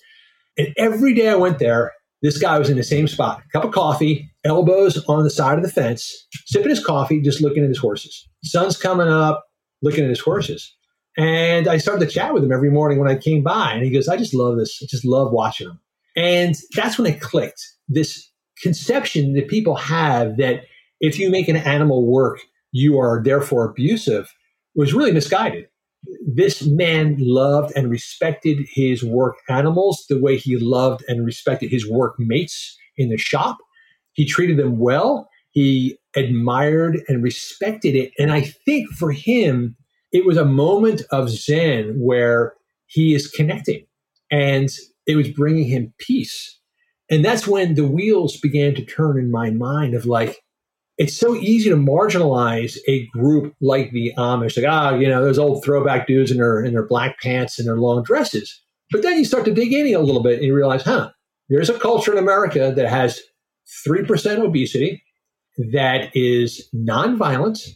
And 0.57 0.69
every 0.77 1.15
day 1.15 1.29
I 1.29 1.35
went 1.35 1.59
there, 1.59 1.93
this 2.23 2.39
guy 2.39 2.59
was 2.59 2.69
in 2.69 2.77
the 2.77 2.83
same 2.83 3.07
spot, 3.07 3.43
cup 3.53 3.65
of 3.65 3.73
coffee, 3.73 4.29
elbows 4.45 5.05
on 5.07 5.23
the 5.23 5.31
side 5.31 5.57
of 5.59 5.65
the 5.65 5.71
fence, 5.71 6.27
sipping 6.47 6.71
his 6.71 6.85
coffee, 6.85 7.21
just 7.21 7.41
looking 7.41 7.63
at 7.63 7.69
his 7.69 7.79
horses. 7.79 8.29
Sun's 8.43 8.77
coming 8.77 9.09
up, 9.09 9.45
looking 9.83 10.05
at 10.05 10.11
his 10.11 10.21
horses. 10.21 10.75
And 11.17 11.69
I 11.69 11.79
started 11.79 12.07
to 12.07 12.13
chat 12.13 12.35
with 12.35 12.45
him 12.45 12.53
every 12.53 12.71
morning 12.71 12.99
when 12.99 13.09
I 13.09 13.17
came 13.17 13.43
by. 13.43 13.73
And 13.73 13.85
he 13.85 13.91
goes, 13.91 14.09
I 14.09 14.17
just 14.17 14.35
love 14.35 14.57
this. 14.57 14.81
I 14.83 14.87
just 14.89 15.05
love 15.05 15.33
watching 15.33 15.69
them. 15.69 15.81
And 16.17 16.57
that's 16.75 16.99
when 16.99 17.13
it 17.13 17.21
clicked 17.21 17.63
this 17.89 18.28
conception 18.63 19.35
that 19.35 19.49
people 19.49 19.77
have 19.77 20.37
that 20.37 20.65
if 21.01 21.19
you 21.19 21.31
make 21.31 21.49
an 21.49 21.57
animal 21.57 22.07
work, 22.07 22.41
you 22.73 22.99
are 22.99 23.23
therefore 23.23 23.65
abusive 23.65 24.33
was 24.75 24.95
really 24.95 25.13
misguided. 25.13 25.67
This 26.27 26.65
man 26.65 27.17
loved 27.19 27.73
and 27.75 27.91
respected 27.91 28.67
his 28.73 29.03
work 29.03 29.37
animals 29.49 30.07
the 30.09 30.21
way 30.21 30.37
he 30.37 30.57
loved 30.57 31.05
and 31.09 31.25
respected 31.25 31.71
his 31.71 31.89
work 31.89 32.15
mates 32.19 32.77
in 32.97 33.09
the 33.09 33.17
shop. 33.17 33.59
He 34.13 34.25
treated 34.25 34.57
them 34.57 34.79
well. 34.79 35.29
He 35.51 35.99
admired 36.15 37.01
and 37.09 37.23
respected 37.23 37.95
it. 37.95 38.13
And 38.19 38.33
I 38.33 38.43
think 38.43 38.91
for 38.91 39.11
him, 39.13 39.77
it 40.13 40.25
was 40.25 40.37
a 40.37 40.45
moment 40.45 41.03
of 41.11 41.31
Zen 41.31 41.95
where 41.99 42.55
he 42.87 43.15
is 43.15 43.29
connecting 43.29 43.87
and 44.31 44.71
it 45.07 45.17
was 45.17 45.29
bringing 45.29 45.65
him 45.65 45.93
peace. 45.99 46.58
And 47.11 47.25
that's 47.25 47.47
when 47.47 47.75
the 47.75 47.87
wheels 47.87 48.37
began 48.37 48.75
to 48.75 48.85
turn 48.85 49.19
in 49.19 49.31
my 49.31 49.51
mind 49.51 49.95
of 49.95 50.07
like, 50.07 50.43
it's 50.99 51.17
so 51.17 51.37
easy 51.37 51.71
to 51.71 51.77
marginalize 51.77 52.77
a 52.89 53.07
group 53.07 53.55
like 53.61 53.93
the 53.93 54.13
Amish, 54.19 54.57
like, 54.57 54.67
ah, 54.69 54.95
you 54.95 55.09
know, 55.09 55.25
those 55.25 55.39
old 55.39 55.65
throwback 55.65 56.09
dudes 56.09 56.31
in 56.31 56.39
their 56.39 56.61
in 56.61 56.73
their 56.73 56.87
black 56.87 57.21
pants 57.21 57.59
and 57.59 57.69
their 57.69 57.77
long 57.77 58.03
dresses. 58.03 58.61
But 58.91 59.03
then 59.03 59.17
you 59.17 59.25
start 59.25 59.45
to 59.45 59.55
dig 59.55 59.73
in 59.73 59.95
a 59.95 60.01
little 60.01 60.23
bit 60.23 60.35
and 60.35 60.45
you 60.45 60.55
realize, 60.55 60.83
huh, 60.83 61.11
there's 61.49 61.71
a 61.71 61.79
culture 61.79 62.13
in 62.13 62.19
America 62.19 62.73
that 62.75 62.89
has 62.89 63.21
3% 63.87 64.39
obesity, 64.39 65.03
that 65.73 66.11
is 66.15 66.69
nonviolent, 66.75 67.69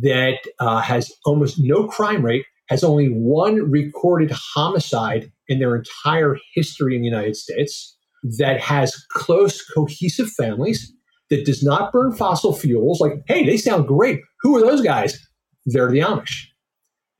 that 0.00 0.38
uh, 0.58 0.80
has 0.80 1.12
almost 1.24 1.56
no 1.58 1.86
crime 1.86 2.24
rate, 2.24 2.44
has 2.68 2.84
only 2.84 3.08
one 3.08 3.70
recorded 3.70 4.30
homicide 4.30 5.30
in 5.48 5.58
their 5.58 5.76
entire 5.76 6.36
history 6.54 6.94
in 6.94 7.02
the 7.02 7.08
United 7.08 7.36
States, 7.36 7.96
that 8.38 8.60
has 8.60 8.94
close, 9.10 9.62
cohesive 9.62 10.30
families, 10.30 10.92
that 11.30 11.44
does 11.46 11.62
not 11.62 11.92
burn 11.92 12.12
fossil 12.12 12.52
fuels. 12.52 13.00
Like, 13.00 13.22
hey, 13.26 13.44
they 13.46 13.56
sound 13.56 13.86
great. 13.86 14.20
Who 14.40 14.56
are 14.56 14.60
those 14.60 14.82
guys? 14.82 15.18
They're 15.66 15.90
the 15.90 16.00
Amish. 16.00 16.46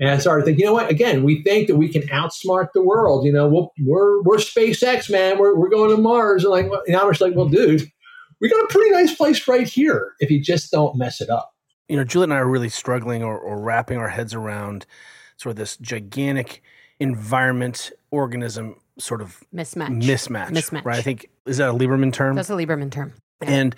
And 0.00 0.08
I 0.08 0.18
started 0.18 0.44
thinking, 0.44 0.60
you 0.60 0.66
know 0.66 0.72
what? 0.72 0.90
Again, 0.90 1.22
we 1.22 1.42
think 1.42 1.68
that 1.68 1.76
we 1.76 1.88
can 1.88 2.02
outsmart 2.08 2.68
the 2.72 2.82
world. 2.82 3.24
You 3.26 3.32
know, 3.32 3.48
we'll, 3.48 3.70
we're 3.84 4.22
we're 4.22 4.38
SpaceX, 4.38 5.10
man. 5.10 5.38
We're, 5.38 5.54
we're 5.54 5.68
going 5.68 5.94
to 5.94 6.00
Mars. 6.02 6.42
And 6.42 6.50
like, 6.50 6.70
the 6.86 6.92
Amish, 6.92 7.20
like, 7.20 7.34
well, 7.36 7.48
dude, 7.48 7.86
we 8.40 8.48
got 8.48 8.64
a 8.64 8.68
pretty 8.68 8.90
nice 8.90 9.14
place 9.14 9.46
right 9.46 9.68
here 9.68 10.12
if 10.18 10.30
you 10.30 10.42
just 10.42 10.70
don't 10.70 10.96
mess 10.96 11.20
it 11.20 11.28
up. 11.28 11.52
you 11.90 11.96
know, 11.96 12.04
Juliet 12.04 12.28
and 12.28 12.34
I 12.34 12.36
are 12.38 12.48
really 12.48 12.68
struggling 12.68 13.22
or, 13.22 13.36
or 13.38 13.60
wrapping 13.60 13.98
our 13.98 14.08
heads 14.08 14.32
around 14.32 14.86
sort 15.36 15.50
of 15.50 15.56
this 15.56 15.76
gigantic 15.76 16.62
environment 17.00 17.90
organism 18.12 18.76
sort 19.00 19.20
of 19.22 19.42
Mismatch. 19.54 20.02
mismatch. 20.02 20.50
Mismatch. 20.50 20.84
Right. 20.84 20.98
I 20.98 21.02
think, 21.02 21.28
is 21.46 21.56
that 21.56 21.68
a 21.70 21.72
Lieberman 21.72 22.12
term? 22.12 22.36
That's 22.36 22.50
a 22.50 22.54
Lieberman 22.54 22.90
term. 22.90 23.14
And 23.40 23.74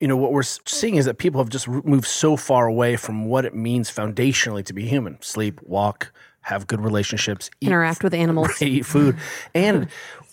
you 0.00 0.06
know 0.08 0.16
what 0.16 0.32
we're 0.32 0.42
seeing 0.42 0.94
is 0.96 1.04
that 1.06 1.18
people 1.18 1.40
have 1.40 1.48
just 1.48 1.66
moved 1.68 2.06
so 2.06 2.36
far 2.36 2.66
away 2.66 2.96
from 2.96 3.26
what 3.26 3.44
it 3.44 3.54
means 3.54 3.90
foundationally 3.90 4.64
to 4.66 4.72
be 4.72 4.86
human: 4.86 5.18
sleep, 5.22 5.60
walk, 5.62 6.12
have 6.42 6.66
good 6.66 6.80
relationships, 6.80 7.50
eat, 7.60 7.66
Interact 7.68 8.04
with 8.04 8.14
animals. 8.14 8.50
eat 8.62 8.86
food, 8.86 9.16
and 9.54 9.88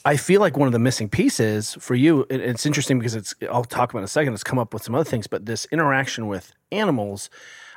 I 0.05 0.17
feel 0.17 0.41
like 0.41 0.57
one 0.57 0.67
of 0.67 0.73
the 0.73 0.79
missing 0.79 1.09
pieces 1.09 1.75
for 1.79 1.95
you. 1.95 2.27
it- 2.29 2.41
It's 2.41 2.65
interesting 2.65 2.99
because 2.99 3.15
it's. 3.15 3.33
I'll 3.49 3.63
talk 3.63 3.89
about 3.91 3.99
in 3.99 4.05
a 4.05 4.07
second. 4.07 4.33
It's 4.33 4.43
come 4.43 4.59
up 4.59 4.73
with 4.73 4.83
some 4.83 4.93
other 4.95 5.09
things, 5.09 5.27
but 5.27 5.45
this 5.45 5.65
interaction 5.71 6.27
with 6.27 6.53
animals. 6.71 7.29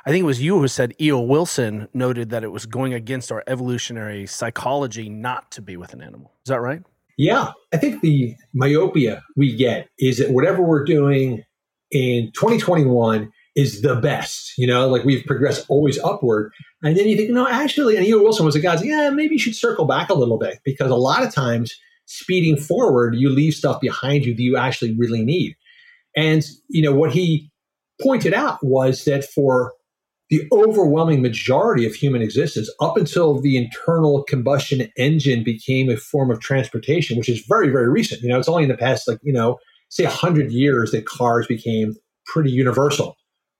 I 0.07 0.11
think 0.11 0.23
it 0.23 0.25
was 0.25 0.41
you 0.41 0.57
who 0.57 0.69
said 0.69 0.93
E.O. 1.01 1.19
Wilson 1.19 1.89
noted 1.93 2.29
that 2.29 2.41
it 2.45 2.47
was 2.47 2.65
going 2.65 2.93
against 2.93 3.29
our 3.29 3.43
evolutionary 3.45 4.25
psychology 4.25 5.09
not 5.09 5.51
to 5.51 5.61
be 5.61 5.75
with 5.75 5.91
an 5.91 6.01
animal. 6.01 6.31
Is 6.45 6.49
that 6.49 6.61
right? 6.61 6.81
Yeah, 7.17 7.51
I 7.73 7.77
think 7.77 7.99
the 7.99 8.33
myopia 8.53 9.21
we 9.35 9.53
get 9.53 9.89
is 9.99 10.19
that 10.19 10.31
whatever 10.31 10.63
we're 10.63 10.85
doing 10.85 11.43
in 11.91 12.31
2021 12.31 13.33
is 13.57 13.81
the 13.81 13.97
best. 13.97 14.53
You 14.57 14.65
know, 14.65 14.87
like 14.87 15.03
we've 15.03 15.25
progressed 15.25 15.65
always 15.67 15.99
upward. 15.99 16.53
And 16.81 16.95
then 16.95 17.09
you 17.09 17.17
think, 17.17 17.31
no, 17.31 17.45
actually, 17.45 17.97
and 17.97 18.05
E.O. 18.05 18.23
Wilson 18.23 18.45
was 18.45 18.55
a 18.55 18.61
guy, 18.61 18.81
yeah, 18.81 19.09
maybe 19.09 19.33
you 19.33 19.39
should 19.39 19.55
circle 19.55 19.83
back 19.83 20.09
a 20.09 20.13
little 20.13 20.37
bit 20.37 20.59
because 20.63 20.89
a 20.89 20.95
lot 20.95 21.25
of 21.25 21.35
times 21.35 21.75
speeding 22.05 22.55
forward, 22.55 23.13
you 23.13 23.29
leave 23.29 23.55
stuff 23.55 23.81
behind 23.81 24.25
you 24.25 24.33
that 24.33 24.41
you 24.41 24.55
actually 24.55 24.95
really 24.95 25.25
need. 25.25 25.57
And, 26.15 26.45
you 26.69 26.81
know, 26.81 26.95
what 26.95 27.11
he 27.11 27.51
pointed 28.01 28.33
out 28.33 28.63
was 28.63 29.03
that 29.03 29.25
for 29.25 29.73
the 30.29 30.47
overwhelming 30.51 31.21
majority 31.21 31.85
of 31.85 31.95
human 31.95 32.21
existence, 32.21 32.69
up 32.81 32.97
until 32.97 33.39
the 33.39 33.57
internal 33.57 34.23
combustion 34.23 34.91
engine 34.97 35.43
became 35.43 35.89
a 35.89 35.97
form 35.97 36.29
of 36.29 36.39
transportation, 36.39 37.17
which 37.17 37.29
is 37.29 37.45
very, 37.47 37.69
very 37.69 37.89
recent. 37.89 38.21
You 38.21 38.29
know, 38.29 38.39
it's 38.39 38.49
only 38.49 38.63
in 38.63 38.69
the 38.69 38.77
past, 38.77 39.07
like, 39.07 39.19
you 39.23 39.31
know, 39.31 39.57
say 39.89 40.03
100 40.03 40.51
years 40.51 40.91
that 40.91 41.05
cars 41.05 41.47
became 41.47 41.95
pretty 42.25 42.51
universal. 42.51 43.15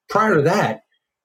Prior 0.10 0.36
to 0.36 0.42
that, 0.42 0.82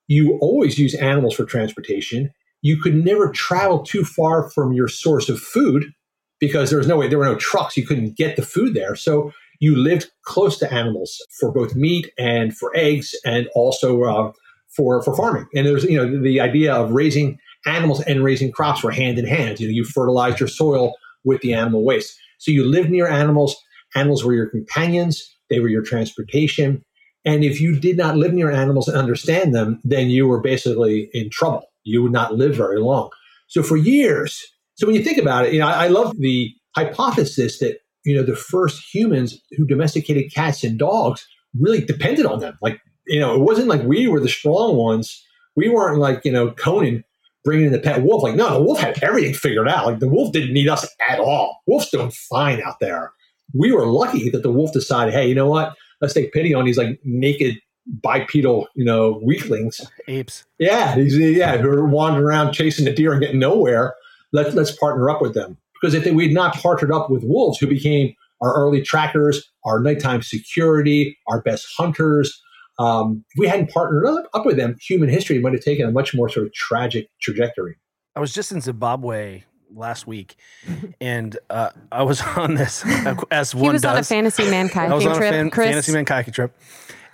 you 0.07 0.39
always 0.41 0.79
use 0.79 0.95
animals 0.95 1.35
for 1.35 1.45
transportation. 1.45 2.31
You 2.61 2.77
could 2.77 2.95
never 2.95 3.31
travel 3.31 3.83
too 3.83 4.05
far 4.05 4.49
from 4.51 4.73
your 4.73 4.89
source 4.89 5.29
of 5.29 5.41
food 5.41 5.93
because 6.39 6.71
there 6.71 6.79
was 6.79 6.89
no 6.89 6.97
way, 6.97 7.09
there 7.09 7.19
were 7.19 7.25
no 7.25 7.37
trucks. 7.37 7.77
You 7.77 7.87
couldn't 7.87 8.17
get 8.17 8.37
the 8.37 8.43
food 8.43 8.75
there. 8.75 8.95
So 8.95 9.33
you 9.59 9.77
lived 9.77 10.11
close 10.25 10.59
to 10.59 10.73
animals 10.73 11.25
for 11.39 11.53
both 11.53 11.75
meat 11.75 12.13
and 12.19 12.57
for 12.57 12.73
eggs 12.75 13.15
and 13.25 13.49
also 13.55 14.03
uh, 14.03 14.33
for, 14.77 15.03
for 15.03 15.15
farming. 15.17 15.47
And 15.55 15.67
there's, 15.67 15.85
you 15.85 15.97
know, 15.97 16.23
the 16.23 16.41
idea 16.41 16.75
of 16.75 16.93
raising 16.93 17.39
animals 17.67 18.01
and 18.01 18.25
raising 18.25 18.51
crops 18.51 18.83
were 18.83 18.91
hand 18.91 19.19
in 19.19 19.27
hand. 19.27 19.61
You 19.61 19.69
know, 19.69 19.73
you 19.73 19.85
fertilized 19.85 20.41
your 20.41 20.49
soil 20.49 20.95
with 21.25 21.41
the 21.43 21.55
animal 21.55 21.85
waste. 21.85 22.19
So 22.39 22.51
you 22.51 22.65
lived 22.65 22.91
near 22.91 23.07
animals. 23.07 23.57
Animals 23.95 24.25
were 24.25 24.35
your 24.35 24.49
companions. 24.49 25.23
They 25.51 25.61
were 25.61 25.69
your 25.69 25.83
transportation. 25.83 26.83
And 27.25 27.45
if 27.45 27.61
you 27.61 27.79
did 27.79 27.97
not 27.97 28.17
live 28.17 28.33
near 28.33 28.51
animals 28.51 28.89
and 28.89 28.97
understand 28.97 29.55
them, 29.55 29.81
then 29.85 30.11
you 30.11 30.27
were 30.27 30.41
basically 30.41 31.09
in 31.13 31.31
trouble. 31.31 31.63
You 31.85 32.03
would 32.03 32.13
not 32.13 32.35
live 32.35 32.57
very 32.57 32.81
long. 32.81 33.11
So 33.47 33.63
for 33.63 33.77
years, 33.77 34.43
so 34.75 34.87
when 34.87 34.97
you 34.97 35.05
think 35.05 35.19
about 35.19 35.47
it, 35.47 35.53
you 35.53 35.61
know, 35.61 35.69
I, 35.69 35.85
I 35.85 35.89
love 35.89 36.15
the 36.19 36.51
hypothesis 36.75 37.59
that, 37.59 37.79
you 38.05 38.17
know, 38.17 38.25
the 38.25 38.35
first 38.35 38.83
humans 38.93 39.39
who 39.53 39.67
domesticated 39.67 40.33
cats 40.35 40.65
and 40.65 40.79
dogs 40.79 41.25
really 41.61 41.85
depended 41.85 42.27
on 42.27 42.41
them. 42.41 42.59
Like, 42.63 42.81
you 43.07 43.21
know, 43.21 43.35
it 43.35 43.41
wasn't 43.41 43.69
like 43.69 43.83
we 43.83 44.07
were 44.07 44.21
the 44.21 44.29
strong 44.29 44.77
ones. 44.77 45.25
We 45.57 45.69
weren't 45.69 45.99
like, 45.99 46.25
you 46.25 46.33
know, 46.33 46.51
Conan 46.53 47.05
bringing 47.45 47.67
in 47.67 47.73
the 47.73 47.79
pet 47.79 48.03
wolf. 48.03 48.23
Like, 48.23 48.37
no, 48.37 48.55
the 48.55 48.63
wolf 48.63 48.79
had 48.79 49.03
everything 49.03 49.35
figured 49.35 49.69
out. 49.69 49.87
Like, 49.87 49.99
the 49.99 50.09
wolf 50.09 50.33
didn't 50.33 50.53
need 50.53 50.69
us 50.69 50.87
at 51.09 51.19
all. 51.19 51.61
Wolf's 51.67 51.91
doing 51.91 52.11
fine 52.11 52.63
out 52.63 52.81
there. 52.81 53.13
We 53.55 53.73
were 53.73 53.87
lucky 53.87 54.31
that 54.31 54.43
the 54.43 54.53
wolf 54.53 54.73
decided, 54.73 55.13
hey, 55.13 55.29
you 55.29 55.35
know 55.35 55.49
what? 55.49 55.75
Let's 56.01 56.15
take 56.15 56.33
pity 56.33 56.55
on 56.55 56.65
these 56.65 56.79
like 56.79 56.99
naked 57.05 57.59
bipedal, 57.87 58.69
you 58.75 58.85
know, 58.85 59.21
weaklings. 59.25 59.81
Apes. 60.09 60.45
Yeah, 60.59 60.97
these 60.97 61.17
yeah, 61.19 61.59
who 61.59 61.69
are 61.69 61.85
wandering 61.85 62.25
around 62.25 62.53
chasing 62.53 62.85
the 62.85 62.93
deer 62.93 63.13
and 63.13 63.21
getting 63.21 63.41
nowhere. 63.41 63.95
Let, 64.33 64.55
let's 64.55 64.75
partner 64.75 65.11
up 65.11 65.21
with 65.21 65.35
them. 65.35 65.59
Because 65.75 65.95
if 65.95 66.07
we'd 66.15 66.33
not 66.33 66.55
partnered 66.55 66.93
up 66.93 67.11
with 67.11 67.25
wolves, 67.25 67.59
who 67.59 67.67
became 67.67 68.15
our 68.41 68.55
early 68.55 68.83
trackers, 68.83 69.51
our 69.65 69.81
nighttime 69.81 70.23
security, 70.23 71.19
our 71.29 71.43
best 71.43 71.67
hunters, 71.77 72.43
um, 72.79 73.25
if 73.35 73.39
we 73.39 73.47
hadn't 73.47 73.71
partnered 73.71 74.07
up, 74.07 74.29
up 74.35 74.47
with 74.47 74.57
them, 74.57 74.77
human 74.81 75.09
history 75.09 75.39
might 75.39 75.53
have 75.53 75.63
taken 75.63 75.87
a 75.87 75.91
much 75.91 76.15
more 76.15 76.29
sort 76.29 76.47
of 76.47 76.53
tragic 76.53 77.09
trajectory. 77.21 77.77
I 78.17 78.21
was 78.21 78.33
just 78.33 78.53
in 78.53 78.61
Zimbabwe 78.61 79.45
last 79.75 80.07
week, 80.07 80.37
and 81.01 81.37
uh, 81.51 81.71
I 81.91 82.03
was 82.03 82.21
on 82.37 82.55
this 82.55 82.85
as 83.31 83.55
one 83.55 83.65
He 83.65 83.71
was 83.73 83.83
does. 83.83 83.93
on 83.93 83.99
a 83.99 84.05
fantasy 84.05 84.51
man 84.51 84.71
I 84.75 84.95
was 84.95 85.05
kayaking 85.05 85.07
on 85.07 85.13
a 85.13 85.17
trip, 85.17 85.31
fan- 85.33 85.51
Chris. 85.51 85.67
fantasy 85.69 85.93
man 85.93 86.05
kayaking 86.05 86.35
trip. 86.35 86.57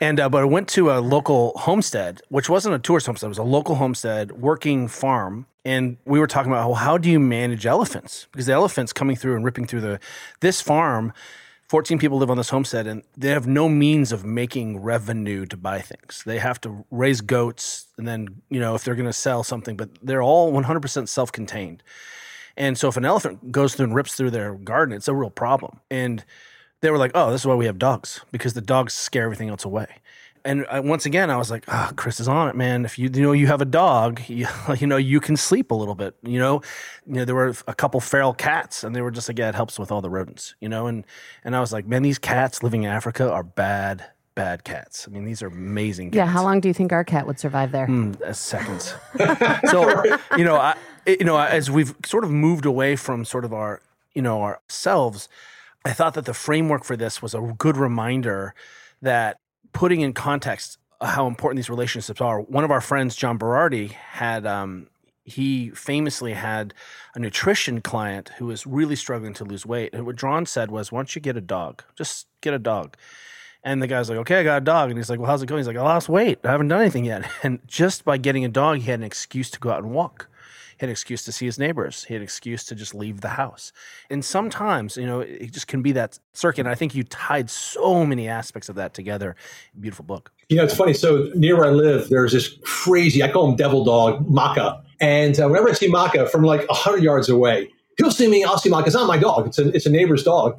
And 0.00 0.20
uh, 0.20 0.28
but 0.28 0.42
I 0.42 0.44
went 0.44 0.68
to 0.70 0.92
a 0.92 1.00
local 1.00 1.52
homestead, 1.56 2.20
which 2.28 2.48
wasn't 2.48 2.74
a 2.76 2.78
tourist 2.78 3.06
homestead; 3.06 3.26
it 3.26 3.30
was 3.30 3.38
a 3.38 3.42
local 3.42 3.74
homestead, 3.74 4.30
working 4.32 4.86
farm. 4.86 5.46
And 5.64 5.96
we 6.04 6.20
were 6.20 6.28
talking 6.28 6.52
about 6.52 6.66
well, 6.68 6.76
how 6.76 6.98
do 6.98 7.10
you 7.10 7.18
manage 7.18 7.66
elephants? 7.66 8.28
Because 8.30 8.46
the 8.46 8.52
elephants 8.52 8.92
coming 8.92 9.16
through 9.16 9.34
and 9.34 9.44
ripping 9.44 9.66
through 9.66 9.80
the 9.80 9.98
this 10.40 10.60
farm. 10.60 11.12
14 11.68 11.98
people 11.98 12.16
live 12.16 12.30
on 12.30 12.38
this 12.38 12.48
homestead 12.48 12.86
and 12.86 13.02
they 13.16 13.28
have 13.28 13.46
no 13.46 13.68
means 13.68 14.10
of 14.10 14.24
making 14.24 14.80
revenue 14.80 15.44
to 15.46 15.56
buy 15.56 15.80
things. 15.80 16.22
They 16.24 16.38
have 16.38 16.60
to 16.62 16.84
raise 16.90 17.20
goats 17.20 17.86
and 17.98 18.08
then, 18.08 18.40
you 18.48 18.58
know, 18.58 18.74
if 18.74 18.84
they're 18.84 18.94
going 18.94 19.06
to 19.06 19.12
sell 19.12 19.42
something, 19.42 19.76
but 19.76 19.90
they're 20.02 20.22
all 20.22 20.52
100% 20.52 21.08
self 21.08 21.30
contained. 21.30 21.82
And 22.56 22.78
so 22.78 22.88
if 22.88 22.96
an 22.96 23.04
elephant 23.04 23.52
goes 23.52 23.74
through 23.74 23.84
and 23.84 23.94
rips 23.94 24.14
through 24.14 24.30
their 24.30 24.54
garden, 24.54 24.96
it's 24.96 25.08
a 25.08 25.14
real 25.14 25.30
problem. 25.30 25.80
And 25.90 26.24
they 26.80 26.90
were 26.90 26.98
like, 26.98 27.12
"Oh, 27.14 27.30
this 27.30 27.42
is 27.42 27.46
why 27.46 27.54
we 27.54 27.66
have 27.66 27.78
dogs 27.78 28.20
because 28.32 28.54
the 28.54 28.60
dogs 28.60 28.94
scare 28.94 29.24
everything 29.24 29.48
else 29.48 29.64
away." 29.64 29.86
And 30.44 30.66
I, 30.70 30.80
once 30.80 31.06
again, 31.06 31.30
I 31.30 31.36
was 31.36 31.50
like, 31.50 31.64
"Ah, 31.68 31.92
Chris 31.96 32.20
is 32.20 32.28
on 32.28 32.48
it, 32.48 32.56
man. 32.56 32.84
If 32.84 32.98
you 32.98 33.10
you 33.12 33.22
know 33.22 33.32
you 33.32 33.46
have 33.46 33.60
a 33.60 33.66
dog, 33.66 34.20
you, 34.28 34.46
you 34.78 34.86
know 34.86 34.96
you 34.96 35.20
can 35.20 35.36
sleep 35.36 35.70
a 35.70 35.74
little 35.74 35.94
bit. 35.94 36.14
You 36.22 36.38
know, 36.38 36.62
you 37.06 37.14
know 37.14 37.24
there 37.24 37.34
were 37.34 37.54
a 37.66 37.74
couple 37.74 38.00
feral 38.00 38.34
cats, 38.34 38.84
and 38.84 38.94
they 38.94 39.02
were 39.02 39.10
just 39.10 39.28
like, 39.28 39.38
yeah, 39.38 39.48
it 39.48 39.54
helps 39.54 39.78
with 39.78 39.90
all 39.90 40.00
the 40.00 40.10
rodents. 40.10 40.54
You 40.60 40.68
know, 40.68 40.86
and 40.86 41.04
and 41.44 41.56
I 41.56 41.60
was 41.60 41.72
like, 41.72 41.86
man, 41.86 42.02
these 42.02 42.18
cats 42.18 42.62
living 42.62 42.84
in 42.84 42.90
Africa 42.90 43.30
are 43.30 43.42
bad, 43.42 44.04
bad 44.34 44.64
cats. 44.64 45.06
I 45.08 45.12
mean, 45.12 45.24
these 45.24 45.42
are 45.42 45.48
amazing. 45.48 46.10
Cats. 46.10 46.16
yeah, 46.16 46.26
how 46.26 46.42
long 46.42 46.60
do 46.60 46.68
you 46.68 46.74
think 46.74 46.92
our 46.92 47.04
cat 47.04 47.26
would 47.26 47.38
survive 47.38 47.72
there? 47.72 47.86
Mm, 47.86 48.34
seconds. 48.34 48.94
so 49.70 50.04
you 50.36 50.44
know, 50.44 50.56
I, 50.56 50.76
you 51.06 51.24
know, 51.24 51.38
as 51.38 51.70
we've 51.70 51.94
sort 52.04 52.24
of 52.24 52.30
moved 52.30 52.66
away 52.66 52.96
from 52.96 53.24
sort 53.24 53.44
of 53.44 53.52
our, 53.52 53.80
you 54.14 54.22
know, 54.22 54.42
ourselves, 54.42 55.28
I 55.84 55.92
thought 55.92 56.14
that 56.14 56.24
the 56.24 56.34
framework 56.34 56.84
for 56.84 56.96
this 56.96 57.22
was 57.22 57.34
a 57.34 57.40
good 57.56 57.76
reminder 57.76 58.54
that 59.00 59.38
putting 59.72 60.00
in 60.00 60.12
context 60.12 60.78
how 61.00 61.26
important 61.26 61.56
these 61.56 61.70
relationships 61.70 62.20
are. 62.20 62.40
One 62.40 62.64
of 62.64 62.70
our 62.70 62.80
friends, 62.80 63.14
John 63.14 63.38
Berardi, 63.38 63.92
had 63.92 64.46
um, 64.46 64.88
he 65.24 65.70
famously 65.70 66.32
had 66.32 66.74
a 67.14 67.18
nutrition 67.18 67.80
client 67.80 68.30
who 68.38 68.46
was 68.46 68.66
really 68.66 68.96
struggling 68.96 69.34
to 69.34 69.44
lose 69.44 69.64
weight. 69.64 69.90
And 69.92 70.06
what 70.06 70.16
John 70.16 70.46
said 70.46 70.70
was, 70.70 70.90
"Why 70.90 70.98
don't 70.98 71.14
you 71.14 71.20
get 71.20 71.36
a 71.36 71.40
dog? 71.40 71.84
Just 71.96 72.26
get 72.40 72.54
a 72.54 72.58
dog." 72.58 72.96
And 73.64 73.82
the 73.82 73.86
guy's 73.86 74.08
like, 74.08 74.18
okay, 74.18 74.40
I 74.40 74.44
got 74.44 74.62
a 74.62 74.64
dog. 74.64 74.88
And 74.88 74.98
he's 74.98 75.10
like, 75.10 75.18
well, 75.18 75.28
how's 75.28 75.42
it 75.42 75.46
going? 75.46 75.58
He's 75.58 75.66
like, 75.66 75.76
I 75.76 75.82
lost 75.82 76.08
weight. 76.08 76.38
I 76.44 76.52
haven't 76.52 76.68
done 76.68 76.80
anything 76.80 77.04
yet. 77.04 77.28
And 77.42 77.58
just 77.66 78.04
by 78.04 78.16
getting 78.16 78.44
a 78.44 78.48
dog, 78.48 78.78
he 78.78 78.90
had 78.90 79.00
an 79.00 79.04
excuse 79.04 79.50
to 79.50 79.58
go 79.58 79.70
out 79.70 79.82
and 79.82 79.92
walk. 79.92 80.28
He 80.78 80.86
had 80.86 80.90
an 80.90 80.92
excuse 80.92 81.24
to 81.24 81.32
see 81.32 81.44
his 81.44 81.58
neighbors. 81.58 82.04
He 82.04 82.14
had 82.14 82.20
an 82.20 82.24
excuse 82.24 82.62
to 82.66 82.76
just 82.76 82.94
leave 82.94 83.20
the 83.20 83.30
house. 83.30 83.72
And 84.10 84.24
sometimes, 84.24 84.96
you 84.96 85.06
know, 85.06 85.18
it 85.18 85.52
just 85.52 85.66
can 85.66 85.82
be 85.82 85.90
that 85.92 86.20
circuit. 86.34 86.60
And 86.60 86.68
I 86.68 86.76
think 86.76 86.94
you 86.94 87.02
tied 87.02 87.50
so 87.50 88.06
many 88.06 88.28
aspects 88.28 88.68
of 88.68 88.76
that 88.76 88.94
together. 88.94 89.34
Beautiful 89.80 90.04
book. 90.04 90.30
You 90.48 90.56
know, 90.56 90.62
it's 90.62 90.76
funny. 90.76 90.94
So 90.94 91.30
near 91.34 91.56
where 91.56 91.66
I 91.66 91.70
live, 91.70 92.10
there's 92.10 92.32
this 92.32 92.56
crazy, 92.62 93.24
I 93.24 93.32
call 93.32 93.50
him 93.50 93.56
devil 93.56 93.84
dog, 93.84 94.30
Maka. 94.30 94.80
And 95.00 95.38
uh, 95.40 95.48
whenever 95.48 95.68
I 95.68 95.72
see 95.72 95.88
Maka 95.88 96.28
from 96.28 96.44
like 96.44 96.60
100 96.68 97.02
yards 97.02 97.28
away, 97.28 97.72
he'll 97.96 98.12
see 98.12 98.28
me, 98.28 98.44
I'll 98.44 98.58
see 98.58 98.70
Maka. 98.70 98.86
It's 98.86 98.94
not 98.94 99.08
my 99.08 99.18
dog, 99.18 99.48
it's 99.48 99.58
a, 99.58 99.68
it's 99.74 99.86
a 99.86 99.90
neighbor's 99.90 100.22
dog. 100.22 100.56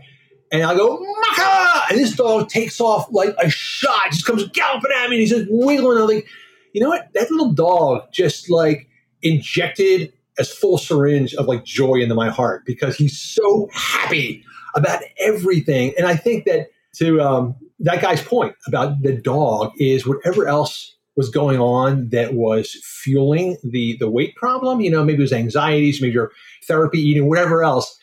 And 0.52 0.64
I 0.64 0.76
go, 0.76 1.00
Maka! 1.00 1.86
And 1.92 1.98
this 1.98 2.14
dog 2.14 2.50
takes 2.50 2.82
off 2.82 3.08
like 3.12 3.36
a 3.38 3.50
shot, 3.50 4.12
just 4.12 4.26
comes 4.26 4.46
galloping 4.50 4.92
at 4.98 5.10
me, 5.10 5.16
and 5.16 5.22
he's 5.22 5.30
just 5.30 5.48
wiggling. 5.50 5.98
I'm 5.98 6.08
like, 6.08 6.28
you 6.74 6.82
know 6.82 6.90
what? 6.90 7.08
That 7.14 7.32
little 7.32 7.54
dog 7.54 8.12
just 8.12 8.50
like 8.50 8.89
injected 9.22 10.14
as 10.38 10.52
full 10.52 10.78
syringe 10.78 11.34
of 11.36 11.48
like 11.48 11.66
joy 11.66 11.96
into 11.96 12.16
my 12.16 12.30
heart 12.30 12.66
because 12.66 12.96
he's 12.96 13.20
so 13.20 13.70
happy 13.74 14.44
about 14.76 15.02
everything. 15.20 15.94
And 15.98 16.08
I 16.08 16.16
think 16.16 16.46
that 16.46 16.68
to 16.96 17.22
um, 17.22 17.56
that 17.80 18.02
guy's 18.02 18.22
point 18.22 18.56
about 18.68 19.02
the 19.02 19.14
dog 19.14 19.72
is 19.78 20.08
whatever 20.08 20.48
else 20.48 20.96
was 21.16 21.30
going 21.30 21.60
on 21.60 22.10
that 22.10 22.34
was 22.34 22.72
fueling 22.84 23.58
the 23.64 23.98
the 24.00 24.10
weight 24.10 24.36
problem. 24.36 24.82
You 24.82 24.92
know, 24.92 25.04
maybe 25.04 25.20
it 25.20 25.22
was 25.22 25.34
anxieties, 25.34 26.02
maybe 26.02 26.14
your 26.14 26.32
therapy, 26.68 27.00
eating, 27.00 27.28
whatever 27.28 27.64
else. 27.64 27.98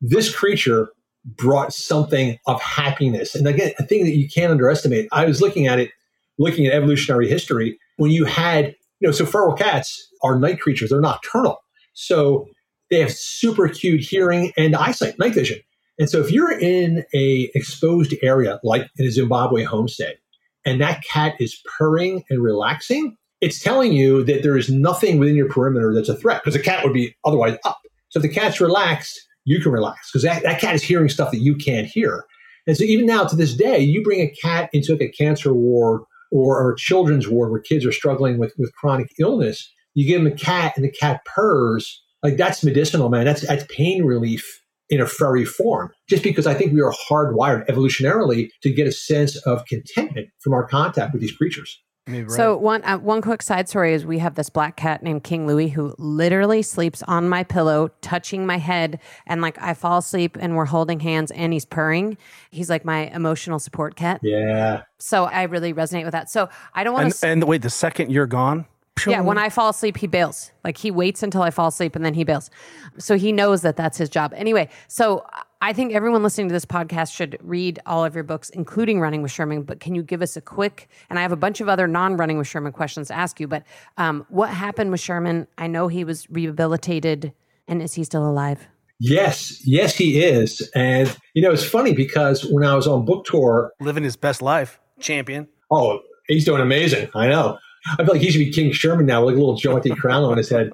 This 0.00 0.34
creature 0.34 0.90
brought 1.24 1.72
something 1.72 2.38
of 2.46 2.60
happiness, 2.60 3.34
and 3.34 3.46
again, 3.46 3.72
a 3.78 3.84
thing 3.84 4.04
that 4.04 4.16
you 4.16 4.28
can't 4.28 4.50
underestimate. 4.50 5.08
I 5.12 5.24
was 5.26 5.40
looking 5.40 5.66
at 5.66 5.78
it, 5.78 5.90
looking 6.38 6.66
at 6.66 6.72
evolutionary 6.72 7.28
history 7.28 7.78
when 7.96 8.10
you 8.10 8.24
had 8.24 8.74
you 9.02 9.08
know, 9.08 9.12
so 9.12 9.26
feral 9.26 9.54
cats 9.54 10.08
are 10.22 10.38
night 10.38 10.60
creatures; 10.60 10.90
they're 10.90 11.00
nocturnal, 11.00 11.58
so 11.92 12.46
they 12.90 13.00
have 13.00 13.10
super 13.10 13.64
acute 13.64 14.00
hearing 14.00 14.52
and 14.56 14.76
eyesight, 14.76 15.18
night 15.18 15.34
vision. 15.34 15.58
And 15.98 16.08
so 16.08 16.20
if 16.20 16.30
you're 16.30 16.52
in 16.52 17.04
a 17.14 17.50
exposed 17.54 18.14
area 18.22 18.60
like 18.62 18.88
in 18.96 19.06
a 19.06 19.10
Zimbabwe 19.10 19.64
homestead 19.64 20.18
and 20.64 20.80
that 20.80 21.02
cat 21.02 21.34
is 21.40 21.60
purring 21.78 22.22
and 22.30 22.42
relaxing, 22.42 23.16
it's 23.40 23.60
telling 23.60 23.92
you 23.92 24.22
that 24.24 24.42
there 24.42 24.56
is 24.56 24.70
nothing 24.70 25.18
within 25.18 25.34
your 25.34 25.48
perimeter 25.48 25.92
that's 25.94 26.08
a 26.08 26.16
threat 26.16 26.42
because 26.42 26.54
the 26.54 26.62
cat 26.62 26.84
would 26.84 26.92
be 26.92 27.14
otherwise 27.24 27.56
up. 27.64 27.80
So 28.10 28.18
if 28.18 28.22
the 28.22 28.28
cat's 28.28 28.60
relaxed, 28.60 29.20
you 29.44 29.60
can 29.60 29.72
relax 29.72 30.10
because 30.10 30.22
that, 30.22 30.42
that 30.44 30.60
cat 30.60 30.74
is 30.74 30.82
hearing 30.82 31.08
stuff 31.08 31.30
that 31.32 31.40
you 31.40 31.56
can't 31.56 31.86
hear. 31.86 32.24
And 32.66 32.76
so 32.76 32.84
even 32.84 33.06
now 33.06 33.24
to 33.24 33.34
this 33.34 33.54
day, 33.54 33.80
you 33.80 34.02
bring 34.02 34.20
a 34.20 34.28
cat 34.28 34.70
into 34.72 34.92
like 34.92 35.02
a 35.02 35.08
cancer 35.08 35.52
ward 35.52 36.02
or, 36.32 36.72
a 36.72 36.76
children's 36.76 37.28
ward 37.28 37.50
where 37.50 37.60
kids 37.60 37.84
are 37.84 37.92
struggling 37.92 38.38
with, 38.38 38.52
with 38.58 38.74
chronic 38.74 39.12
illness, 39.20 39.70
you 39.94 40.06
give 40.06 40.22
them 40.22 40.32
a 40.32 40.34
cat 40.34 40.72
and 40.76 40.84
the 40.84 40.90
cat 40.90 41.24
purrs, 41.26 42.02
like 42.22 42.36
that's 42.36 42.64
medicinal, 42.64 43.08
man. 43.08 43.24
That's 43.24 43.46
that's 43.46 43.64
pain 43.68 44.04
relief 44.04 44.62
in 44.88 45.00
a 45.00 45.06
furry 45.06 45.44
form. 45.44 45.90
Just 46.08 46.22
because 46.22 46.46
I 46.46 46.54
think 46.54 46.72
we 46.72 46.80
are 46.80 46.92
hardwired 47.08 47.66
evolutionarily 47.66 48.48
to 48.62 48.72
get 48.72 48.86
a 48.86 48.92
sense 48.92 49.36
of 49.46 49.64
contentment 49.66 50.28
from 50.40 50.54
our 50.54 50.66
contact 50.66 51.12
with 51.12 51.20
these 51.20 51.36
creatures. 51.36 51.80
Maybe 52.06 52.24
right. 52.24 52.32
So 52.32 52.56
one 52.56 52.82
uh, 52.84 52.98
one 52.98 53.22
quick 53.22 53.42
side 53.42 53.68
story 53.68 53.94
is 53.94 54.04
we 54.04 54.18
have 54.18 54.34
this 54.34 54.50
black 54.50 54.76
cat 54.76 55.04
named 55.04 55.22
King 55.22 55.46
Louis 55.46 55.68
who 55.68 55.94
literally 55.98 56.62
sleeps 56.62 57.02
on 57.04 57.28
my 57.28 57.44
pillow, 57.44 57.90
touching 58.00 58.44
my 58.44 58.58
head, 58.58 58.98
and 59.26 59.40
like 59.40 59.56
I 59.62 59.74
fall 59.74 59.98
asleep 59.98 60.36
and 60.40 60.56
we're 60.56 60.64
holding 60.64 60.98
hands 60.98 61.30
and 61.30 61.52
he's 61.52 61.64
purring. 61.64 62.18
He's 62.50 62.68
like 62.68 62.84
my 62.84 63.06
emotional 63.14 63.60
support 63.60 63.94
cat. 63.94 64.20
Yeah. 64.22 64.82
So 64.98 65.24
I 65.24 65.44
really 65.44 65.72
resonate 65.72 66.04
with 66.04 66.12
that. 66.12 66.28
So 66.28 66.48
I 66.74 66.82
don't 66.82 66.94
want 66.94 67.04
and, 67.04 67.14
to. 67.14 67.26
and 67.26 67.44
wait, 67.44 67.62
the 67.62 67.70
second 67.70 68.10
you're 68.10 68.26
gone, 68.26 68.66
Yeah, 69.06 69.20
when 69.20 69.38
I 69.38 69.48
fall 69.48 69.70
asleep, 69.70 69.96
he 69.96 70.06
bails. 70.08 70.50
Like 70.64 70.76
he 70.76 70.90
waits 70.90 71.22
until 71.22 71.42
I 71.42 71.50
fall 71.50 71.68
asleep 71.68 71.94
and 71.94 72.04
then 72.04 72.14
he 72.14 72.24
bails. 72.24 72.50
So 72.98 73.16
he 73.16 73.30
knows 73.32 73.62
that 73.62 73.76
that's 73.76 73.96
his 73.96 74.08
job. 74.08 74.32
Anyway, 74.34 74.68
so 74.88 75.24
I 75.64 75.72
think 75.72 75.94
everyone 75.94 76.24
listening 76.24 76.48
to 76.48 76.52
this 76.52 76.64
podcast 76.64 77.14
should 77.14 77.38
read 77.40 77.78
all 77.86 78.04
of 78.04 78.16
your 78.16 78.24
books, 78.24 78.50
including 78.50 78.98
Running 78.98 79.22
with 79.22 79.30
Sherman. 79.30 79.62
But 79.62 79.78
can 79.78 79.94
you 79.94 80.02
give 80.02 80.20
us 80.20 80.36
a 80.36 80.40
quick, 80.40 80.88
and 81.08 81.20
I 81.20 81.22
have 81.22 81.30
a 81.30 81.36
bunch 81.36 81.60
of 81.60 81.68
other 81.68 81.86
non 81.86 82.16
Running 82.16 82.36
with 82.36 82.48
Sherman 82.48 82.72
questions 82.72 83.06
to 83.08 83.14
ask 83.14 83.38
you, 83.38 83.46
but 83.46 83.62
um, 83.96 84.26
what 84.28 84.50
happened 84.50 84.90
with 84.90 84.98
Sherman? 84.98 85.46
I 85.58 85.68
know 85.68 85.86
he 85.86 86.02
was 86.02 86.28
rehabilitated, 86.28 87.32
and 87.68 87.80
is 87.80 87.94
he 87.94 88.02
still 88.02 88.28
alive? 88.28 88.66
Yes, 88.98 89.64
yes, 89.64 89.94
he 89.94 90.20
is. 90.20 90.68
And 90.74 91.16
you 91.34 91.42
know, 91.42 91.52
it's 91.52 91.64
funny 91.64 91.94
because 91.94 92.44
when 92.44 92.64
I 92.64 92.74
was 92.74 92.88
on 92.88 93.04
book 93.04 93.24
tour, 93.24 93.70
living 93.80 94.02
his 94.02 94.16
best 94.16 94.42
life, 94.42 94.80
champion. 94.98 95.46
oh, 95.70 96.00
he's 96.26 96.44
doing 96.44 96.60
amazing. 96.60 97.08
I 97.14 97.28
know. 97.28 97.56
I 97.86 98.04
feel 98.04 98.14
like 98.14 98.20
he 98.20 98.32
should 98.32 98.40
be 98.40 98.50
King 98.50 98.72
Sherman 98.72 99.06
now 99.06 99.24
with 99.24 99.34
like 99.34 99.36
a 99.36 99.44
little 99.44 99.56
jaunty 99.56 99.90
crown 99.90 100.24
on 100.24 100.38
his 100.38 100.50
head. 100.50 100.72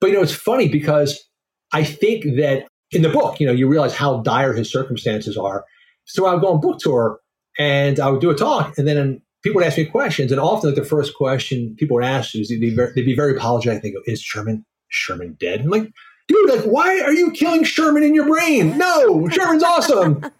But 0.00 0.08
you 0.08 0.14
know, 0.14 0.22
it's 0.22 0.34
funny 0.34 0.68
because 0.68 1.24
I 1.72 1.84
think 1.84 2.24
that 2.38 2.66
in 2.96 3.02
the 3.02 3.08
book, 3.08 3.38
you 3.38 3.46
know, 3.46 3.52
you 3.52 3.68
realize 3.68 3.94
how 3.94 4.22
dire 4.22 4.52
his 4.52 4.70
circumstances 4.70 5.36
are. 5.36 5.64
So 6.06 6.26
I 6.26 6.32
would 6.32 6.40
go 6.40 6.52
on 6.52 6.60
book 6.60 6.78
tour 6.78 7.20
and 7.58 8.00
I 8.00 8.10
would 8.10 8.20
do 8.20 8.30
a 8.30 8.34
talk, 8.34 8.76
and 8.78 8.86
then 8.86 9.20
people 9.42 9.60
would 9.60 9.66
ask 9.66 9.78
me 9.78 9.84
questions, 9.84 10.32
and 10.32 10.40
often 10.40 10.70
like 10.70 10.78
the 10.78 10.84
first 10.84 11.14
question 11.14 11.74
people 11.78 11.94
would 11.96 12.04
ask 12.04 12.34
is 12.34 12.48
they'd 12.48 12.60
be 12.60 12.74
very, 12.74 12.92
they'd 12.94 13.06
be 13.06 13.16
very 13.16 13.36
apologetic. 13.36 13.82
They 13.82 13.92
go, 13.92 14.00
"Is 14.06 14.20
Sherman 14.20 14.64
Sherman 14.88 15.36
dead?" 15.38 15.60
I'm 15.60 15.68
like, 15.68 15.90
dude, 16.28 16.50
like, 16.50 16.64
why 16.64 17.00
are 17.00 17.12
you 17.12 17.30
killing 17.30 17.64
Sherman 17.64 18.02
in 18.02 18.14
your 18.14 18.26
brain? 18.26 18.76
No, 18.76 19.28
Sherman's 19.28 19.62
awesome. 19.62 20.24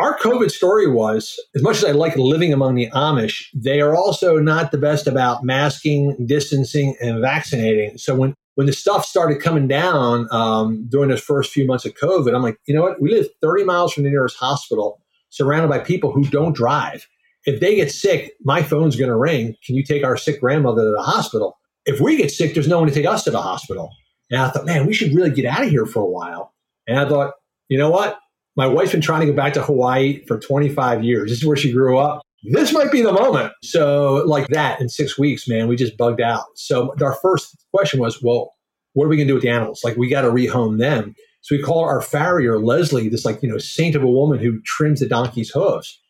Our 0.00 0.16
COVID 0.18 0.50
story 0.50 0.90
was, 0.90 1.38
as 1.54 1.62
much 1.62 1.76
as 1.76 1.84
I 1.84 1.90
like 1.90 2.16
living 2.16 2.52
among 2.52 2.74
the 2.74 2.88
Amish, 2.90 3.44
they 3.52 3.80
are 3.80 3.94
also 3.94 4.38
not 4.38 4.70
the 4.70 4.78
best 4.78 5.06
about 5.06 5.44
masking, 5.44 6.16
distancing, 6.26 6.96
and 7.02 7.20
vaccinating. 7.20 7.98
So 7.98 8.14
when 8.14 8.34
when 8.54 8.66
the 8.66 8.72
stuff 8.72 9.04
started 9.04 9.40
coming 9.40 9.68
down 9.68 10.28
um, 10.30 10.86
during 10.88 11.10
those 11.10 11.22
first 11.22 11.52
few 11.52 11.66
months 11.66 11.84
of 11.84 11.94
COVID, 11.94 12.34
I'm 12.34 12.42
like, 12.42 12.58
you 12.66 12.74
know 12.74 12.82
what? 12.82 13.00
We 13.00 13.10
live 13.10 13.28
30 13.40 13.64
miles 13.64 13.92
from 13.92 14.04
the 14.04 14.10
nearest 14.10 14.36
hospital, 14.36 15.00
surrounded 15.30 15.68
by 15.68 15.78
people 15.78 16.12
who 16.12 16.24
don't 16.24 16.54
drive. 16.54 17.06
If 17.46 17.60
they 17.60 17.76
get 17.76 17.90
sick, 17.90 18.32
my 18.42 18.62
phone's 18.62 18.96
going 18.96 19.08
to 19.08 19.16
ring. 19.16 19.56
Can 19.64 19.76
you 19.76 19.82
take 19.82 20.04
our 20.04 20.16
sick 20.16 20.40
grandmother 20.40 20.82
to 20.82 20.90
the 20.90 21.02
hospital? 21.02 21.58
If 21.86 22.00
we 22.00 22.16
get 22.16 22.30
sick, 22.30 22.54
there's 22.54 22.68
no 22.68 22.78
one 22.78 22.88
to 22.88 22.94
take 22.94 23.06
us 23.06 23.24
to 23.24 23.30
the 23.30 23.40
hospital. 23.40 23.90
And 24.30 24.40
I 24.40 24.50
thought, 24.50 24.66
man, 24.66 24.86
we 24.86 24.92
should 24.92 25.14
really 25.14 25.30
get 25.30 25.46
out 25.46 25.64
of 25.64 25.70
here 25.70 25.86
for 25.86 26.00
a 26.00 26.06
while. 26.06 26.52
And 26.86 26.98
I 26.98 27.08
thought, 27.08 27.34
you 27.68 27.78
know 27.78 27.90
what? 27.90 28.18
My 28.56 28.66
wife's 28.66 28.92
been 28.92 29.00
trying 29.00 29.20
to 29.20 29.26
go 29.26 29.32
back 29.32 29.54
to 29.54 29.62
Hawaii 29.62 30.24
for 30.26 30.38
25 30.38 31.02
years. 31.02 31.30
This 31.30 31.38
is 31.38 31.46
where 31.46 31.56
she 31.56 31.72
grew 31.72 31.98
up. 31.98 32.22
This 32.42 32.72
might 32.72 32.90
be 32.90 33.02
the 33.02 33.12
moment. 33.12 33.52
So, 33.62 34.24
like 34.26 34.48
that, 34.48 34.80
in 34.80 34.88
six 34.88 35.18
weeks, 35.18 35.46
man, 35.46 35.68
we 35.68 35.76
just 35.76 35.96
bugged 35.96 36.20
out. 36.20 36.44
So, 36.56 36.94
our 37.02 37.14
first 37.14 37.56
question 37.74 38.00
was, 38.00 38.22
well, 38.22 38.54
what 38.94 39.04
are 39.04 39.08
we 39.08 39.16
going 39.16 39.26
to 39.28 39.32
do 39.32 39.34
with 39.34 39.42
the 39.42 39.50
animals? 39.50 39.82
Like, 39.84 39.96
we 39.96 40.08
got 40.08 40.22
to 40.22 40.30
rehome 40.30 40.78
them. 40.78 41.14
So, 41.42 41.54
we 41.54 41.62
call 41.62 41.84
our 41.84 42.00
farrier, 42.00 42.58
Leslie, 42.58 43.08
this, 43.08 43.24
like, 43.24 43.42
you 43.42 43.48
know, 43.48 43.58
saint 43.58 43.94
of 43.94 44.02
a 44.02 44.10
woman 44.10 44.38
who 44.38 44.60
trims 44.64 45.00
the 45.00 45.08
donkey's 45.08 45.50
hooves. 45.50 46.00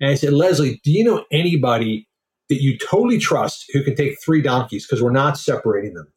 And 0.00 0.10
I 0.10 0.14
said, 0.14 0.32
Leslie, 0.32 0.80
do 0.84 0.90
you 0.90 1.04
know 1.04 1.24
anybody 1.30 2.08
that 2.48 2.62
you 2.62 2.78
totally 2.78 3.18
trust 3.18 3.64
who 3.72 3.82
can 3.82 3.94
take 3.94 4.16
three 4.24 4.40
donkeys? 4.40 4.86
Because 4.86 5.02
we're 5.02 5.10
not 5.10 5.38
separating 5.38 5.94
them. 5.94 6.08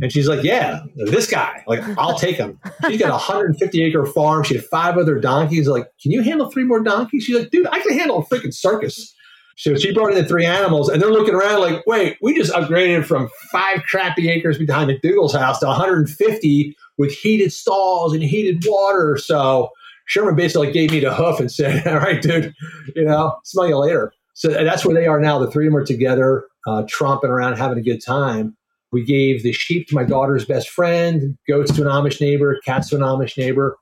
And 0.00 0.12
she's 0.12 0.28
like, 0.28 0.42
Yeah, 0.42 0.80
this 0.96 1.28
guy. 1.28 1.62
Like, 1.66 1.80
I'll 1.98 2.18
take 2.18 2.36
him. 2.36 2.58
She's 2.88 3.00
got 3.00 3.08
a 3.08 3.12
150 3.12 3.82
acre 3.82 4.06
farm. 4.06 4.42
She 4.42 4.56
had 4.56 4.64
five 4.64 4.98
other 4.98 5.18
donkeys. 5.18 5.68
Like, 5.68 5.86
can 6.02 6.10
you 6.10 6.22
handle 6.22 6.50
three 6.50 6.64
more 6.64 6.82
donkeys? 6.82 7.24
She's 7.24 7.38
like, 7.38 7.50
Dude, 7.50 7.66
I 7.68 7.80
can 7.80 7.96
handle 7.96 8.18
a 8.18 8.24
freaking 8.24 8.54
circus. 8.54 9.14
So 9.56 9.76
she 9.76 9.94
brought 9.94 10.10
in 10.10 10.16
the 10.16 10.24
three 10.24 10.44
animals, 10.44 10.88
and 10.88 11.00
they're 11.00 11.12
looking 11.12 11.34
around 11.34 11.60
like, 11.60 11.86
Wait, 11.86 12.16
we 12.20 12.36
just 12.36 12.52
upgraded 12.52 13.04
from 13.04 13.28
five 13.52 13.82
crappy 13.88 14.28
acres 14.28 14.58
behind 14.58 14.90
McDougall's 14.90 15.34
house 15.34 15.60
to 15.60 15.66
150 15.66 16.76
with 16.98 17.12
heated 17.12 17.52
stalls 17.52 18.12
and 18.12 18.22
heated 18.22 18.64
water. 18.66 19.16
So 19.16 19.70
Sherman 20.06 20.34
basically 20.34 20.72
gave 20.72 20.90
me 20.90 21.00
the 21.00 21.14
hoof 21.14 21.40
and 21.40 21.50
said, 21.50 21.86
All 21.86 21.98
right, 21.98 22.20
dude, 22.20 22.52
you 22.96 23.04
know, 23.04 23.36
smell 23.44 23.68
you 23.68 23.78
later. 23.78 24.12
So 24.34 24.48
that's 24.48 24.84
where 24.84 24.94
they 24.94 25.06
are 25.06 25.20
now. 25.20 25.38
The 25.38 25.50
three 25.50 25.66
of 25.66 25.72
them 25.72 25.80
are 25.80 25.86
together, 25.86 26.44
uh, 26.66 26.82
tromping 26.82 27.28
around, 27.28 27.56
having 27.56 27.78
a 27.78 27.82
good 27.82 28.04
time. 28.04 28.56
We 28.94 29.04
gave 29.04 29.42
the 29.42 29.52
sheep 29.52 29.88
to 29.88 29.94
my 29.96 30.04
daughter's 30.04 30.44
best 30.44 30.70
friend, 30.70 31.36
goats 31.48 31.72
to 31.72 31.82
an 31.82 31.88
Amish 31.88 32.20
neighbor, 32.20 32.60
cats 32.64 32.90
to 32.90 32.96
an 32.96 33.02
Amish 33.02 33.36
neighbor. 33.36 33.76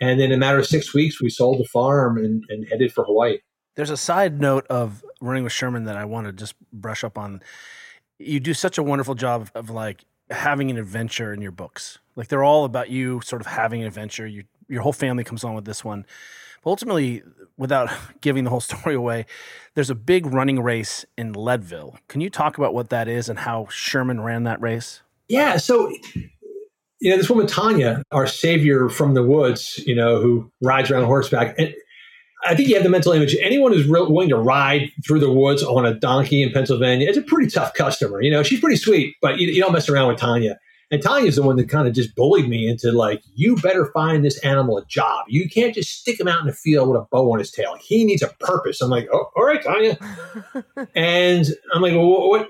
And 0.00 0.18
then 0.18 0.32
in 0.32 0.32
a 0.32 0.38
matter 0.38 0.58
of 0.58 0.66
six 0.66 0.92
weeks, 0.92 1.22
we 1.22 1.30
sold 1.30 1.60
the 1.60 1.64
farm 1.66 2.18
and, 2.18 2.42
and 2.48 2.66
headed 2.68 2.92
for 2.92 3.04
Hawaii. 3.04 3.38
There's 3.76 3.90
a 3.90 3.96
side 3.96 4.40
note 4.40 4.66
of 4.66 5.04
running 5.20 5.44
with 5.44 5.52
Sherman 5.52 5.84
that 5.84 5.96
I 5.96 6.04
want 6.04 6.26
to 6.26 6.32
just 6.32 6.56
brush 6.72 7.04
up 7.04 7.16
on. 7.16 7.42
You 8.18 8.40
do 8.40 8.54
such 8.54 8.76
a 8.76 8.82
wonderful 8.82 9.14
job 9.14 9.42
of, 9.42 9.52
of 9.54 9.70
like 9.70 10.04
having 10.30 10.68
an 10.68 10.78
adventure 10.78 11.32
in 11.32 11.40
your 11.40 11.52
books. 11.52 12.00
Like 12.16 12.26
they're 12.26 12.42
all 12.42 12.64
about 12.64 12.90
you 12.90 13.20
sort 13.20 13.40
of 13.40 13.46
having 13.46 13.82
an 13.82 13.86
adventure. 13.86 14.26
You, 14.26 14.44
your 14.68 14.82
whole 14.82 14.92
family 14.92 15.22
comes 15.22 15.44
on 15.44 15.54
with 15.54 15.64
this 15.64 15.84
one. 15.84 16.06
Ultimately, 16.66 17.22
without 17.56 17.90
giving 18.20 18.44
the 18.44 18.50
whole 18.50 18.60
story 18.60 18.94
away, 18.94 19.24
there's 19.74 19.90
a 19.90 19.94
big 19.94 20.26
running 20.26 20.60
race 20.60 21.06
in 21.16 21.32
Leadville. 21.32 21.98
Can 22.08 22.20
you 22.20 22.28
talk 22.28 22.58
about 22.58 22.74
what 22.74 22.90
that 22.90 23.08
is 23.08 23.28
and 23.28 23.38
how 23.38 23.68
Sherman 23.70 24.20
ran 24.20 24.42
that 24.44 24.60
race? 24.60 25.02
Yeah. 25.28 25.56
So, 25.56 25.90
you 27.00 27.10
know, 27.10 27.16
this 27.16 27.30
woman, 27.30 27.46
Tanya, 27.46 28.02
our 28.12 28.26
savior 28.26 28.88
from 28.88 29.14
the 29.14 29.22
woods, 29.22 29.82
you 29.86 29.94
know, 29.94 30.20
who 30.20 30.50
rides 30.62 30.90
around 30.90 31.04
horseback. 31.04 31.54
And 31.58 31.74
I 32.46 32.54
think 32.54 32.68
you 32.68 32.74
have 32.74 32.84
the 32.84 32.90
mental 32.90 33.12
image. 33.12 33.36
Anyone 33.40 33.72
who's 33.72 33.86
real, 33.86 34.10
willing 34.10 34.28
to 34.28 34.36
ride 34.36 34.90
through 35.06 35.20
the 35.20 35.32
woods 35.32 35.62
on 35.62 35.84
a 35.84 35.94
donkey 35.94 36.42
in 36.42 36.52
Pennsylvania 36.52 37.08
is 37.08 37.16
a 37.16 37.22
pretty 37.22 37.50
tough 37.50 37.74
customer. 37.74 38.20
You 38.20 38.30
know, 38.30 38.42
she's 38.42 38.60
pretty 38.60 38.76
sweet, 38.76 39.16
but 39.20 39.38
you, 39.38 39.48
you 39.48 39.60
don't 39.60 39.72
mess 39.72 39.88
around 39.88 40.08
with 40.08 40.18
Tanya. 40.18 40.58
And 40.90 41.02
Tanya's 41.02 41.36
the 41.36 41.42
one 41.42 41.56
that 41.56 41.68
kind 41.68 41.88
of 41.88 41.94
just 41.94 42.14
bullied 42.14 42.48
me 42.48 42.68
into 42.68 42.92
like, 42.92 43.22
you 43.34 43.56
better 43.56 43.86
find 43.86 44.24
this 44.24 44.38
animal 44.44 44.78
a 44.78 44.86
job. 44.86 45.24
You 45.28 45.48
can't 45.48 45.74
just 45.74 45.90
stick 45.90 46.20
him 46.20 46.28
out 46.28 46.40
in 46.40 46.46
the 46.46 46.52
field 46.52 46.88
with 46.88 47.00
a 47.00 47.06
bow 47.10 47.32
on 47.32 47.40
his 47.40 47.50
tail. 47.50 47.76
He 47.80 48.04
needs 48.04 48.22
a 48.22 48.28
purpose. 48.38 48.80
I'm 48.80 48.90
like, 48.90 49.08
oh, 49.12 49.30
all 49.36 49.44
right, 49.44 49.62
Tanya. 49.62 49.98
and 50.94 51.46
I'm 51.74 51.82
like, 51.82 51.94
well, 51.94 52.28
what, 52.28 52.46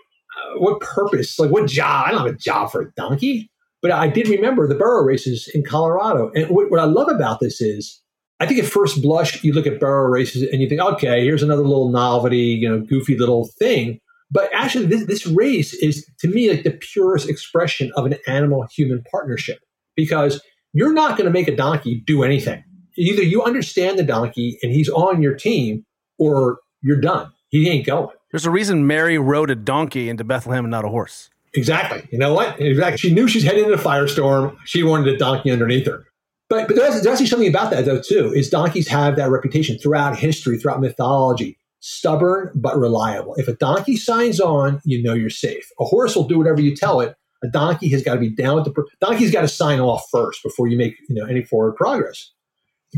what 0.59 0.80
purpose? 0.80 1.39
Like, 1.39 1.51
what 1.51 1.66
job? 1.66 2.07
I 2.07 2.11
don't 2.11 2.26
have 2.26 2.34
a 2.34 2.39
job 2.39 2.70
for 2.70 2.82
a 2.82 2.93
donkey. 2.93 3.51
But 3.80 3.91
I 3.91 4.09
did 4.09 4.28
remember 4.28 4.66
the 4.66 4.74
burro 4.74 5.05
races 5.05 5.49
in 5.55 5.62
Colorado. 5.62 6.30
And 6.34 6.51
what, 6.51 6.70
what 6.70 6.80
I 6.80 6.84
love 6.84 7.09
about 7.09 7.41
this 7.41 7.61
is, 7.61 8.03
I 8.41 8.47
think 8.47 8.61
at 8.61 8.66
first 8.66 9.01
blush, 9.01 9.43
you 9.45 9.53
look 9.53 9.66
at 9.66 9.80
burro 9.80 10.09
races 10.09 10.47
and 10.51 10.61
you 10.61 10.68
think, 10.68 10.80
okay, 10.80 11.24
here's 11.24 11.43
another 11.43 11.62
little 11.62 11.91
novelty, 11.91 12.37
you 12.37 12.68
know, 12.68 12.80
goofy 12.80 13.16
little 13.16 13.47
thing. 13.59 14.01
But 14.31 14.51
actually, 14.53 14.87
this, 14.87 15.05
this 15.07 15.27
race 15.27 15.72
is 15.74 16.09
to 16.20 16.29
me 16.29 16.51
like 16.51 16.64
the 16.64 16.72
purest 16.72 17.29
expression 17.29 17.93
of 17.97 18.07
an 18.07 18.16
animal 18.27 18.66
human 18.74 19.03
partnership 19.11 19.59
because 19.95 20.41
you're 20.72 20.93
not 20.93 21.16
going 21.16 21.27
to 21.27 21.33
make 21.33 21.49
a 21.49 21.55
donkey 21.55 22.03
do 22.07 22.22
anything. 22.22 22.64
Either 22.97 23.22
you 23.22 23.43
understand 23.43 23.99
the 23.99 24.03
donkey 24.03 24.59
and 24.62 24.72
he's 24.72 24.89
on 24.89 25.22
your 25.22 25.35
team 25.35 25.85
or 26.18 26.59
you're 26.83 27.01
done. 27.01 27.31
He 27.49 27.68
ain't 27.68 27.87
going. 27.87 28.14
There's 28.33 28.47
a 28.47 28.51
reason 28.51 28.87
Mary 28.87 29.18
rode 29.18 29.51
a 29.51 29.55
donkey 29.55 30.09
into 30.09 30.24
Bethlehem 30.24 30.64
and 30.64 30.70
not 30.70 30.85
a 30.85 30.89
horse. 30.89 31.31
Exactly. 31.55 32.07
You 32.11 32.18
know 32.18 32.35
what? 32.35 32.61
Exactly. 32.61 32.99
She 32.99 33.14
knew 33.14 33.29
she's 33.29 33.45
heading 33.45 33.64
into 33.64 33.74
a 33.74 33.79
firestorm. 33.79 34.57
She 34.64 34.83
wanted 34.83 35.14
a 35.14 35.16
donkey 35.16 35.51
underneath 35.51 35.87
her. 35.87 36.05
But, 36.49 36.68
but 36.68 36.77
there's, 36.77 36.95
there's 36.95 37.07
actually 37.07 37.27
something 37.27 37.49
about 37.49 37.70
that, 37.70 37.87
though, 37.87 38.01
too, 38.01 38.33
is 38.35 38.51
donkeys 38.51 38.89
have 38.89 39.16
that 39.16 39.31
reputation 39.31 39.79
throughout 39.79 40.18
history, 40.18 40.59
throughout 40.59 40.81
mythology 40.81 41.59
stubborn 41.89 42.51
but 42.57 42.76
reliable. 42.76 43.37
If 43.37 43.47
a 43.47 43.55
donkey 43.55 43.97
signs 43.97 44.41
on, 44.41 44.80
you 44.84 45.01
know 45.01 45.14
you're 45.14 45.30
safe. 45.30 45.70
A 45.78 45.84
horse 45.84 46.16
will 46.16 46.26
do 46.26 46.37
whatever 46.37 46.61
you 46.61 46.74
tell 46.74 47.01
it. 47.01 47.14
A 47.45 47.49
donkey 47.49 47.89
has 47.91 48.03
got 48.03 48.14
to 48.14 48.20
be 48.20 48.28
down 48.28 48.57
with 48.57 48.64
the 48.64 48.84
donkey's 49.01 49.30
got 49.30 49.43
to 49.43 49.49
sign 49.49 49.78
off 49.78 50.05
first 50.11 50.43
before 50.43 50.66
you 50.66 50.76
make 50.76 50.97
you 51.09 51.14
know 51.14 51.24
any 51.26 51.45
forward 51.45 51.76
progress. 51.76 52.32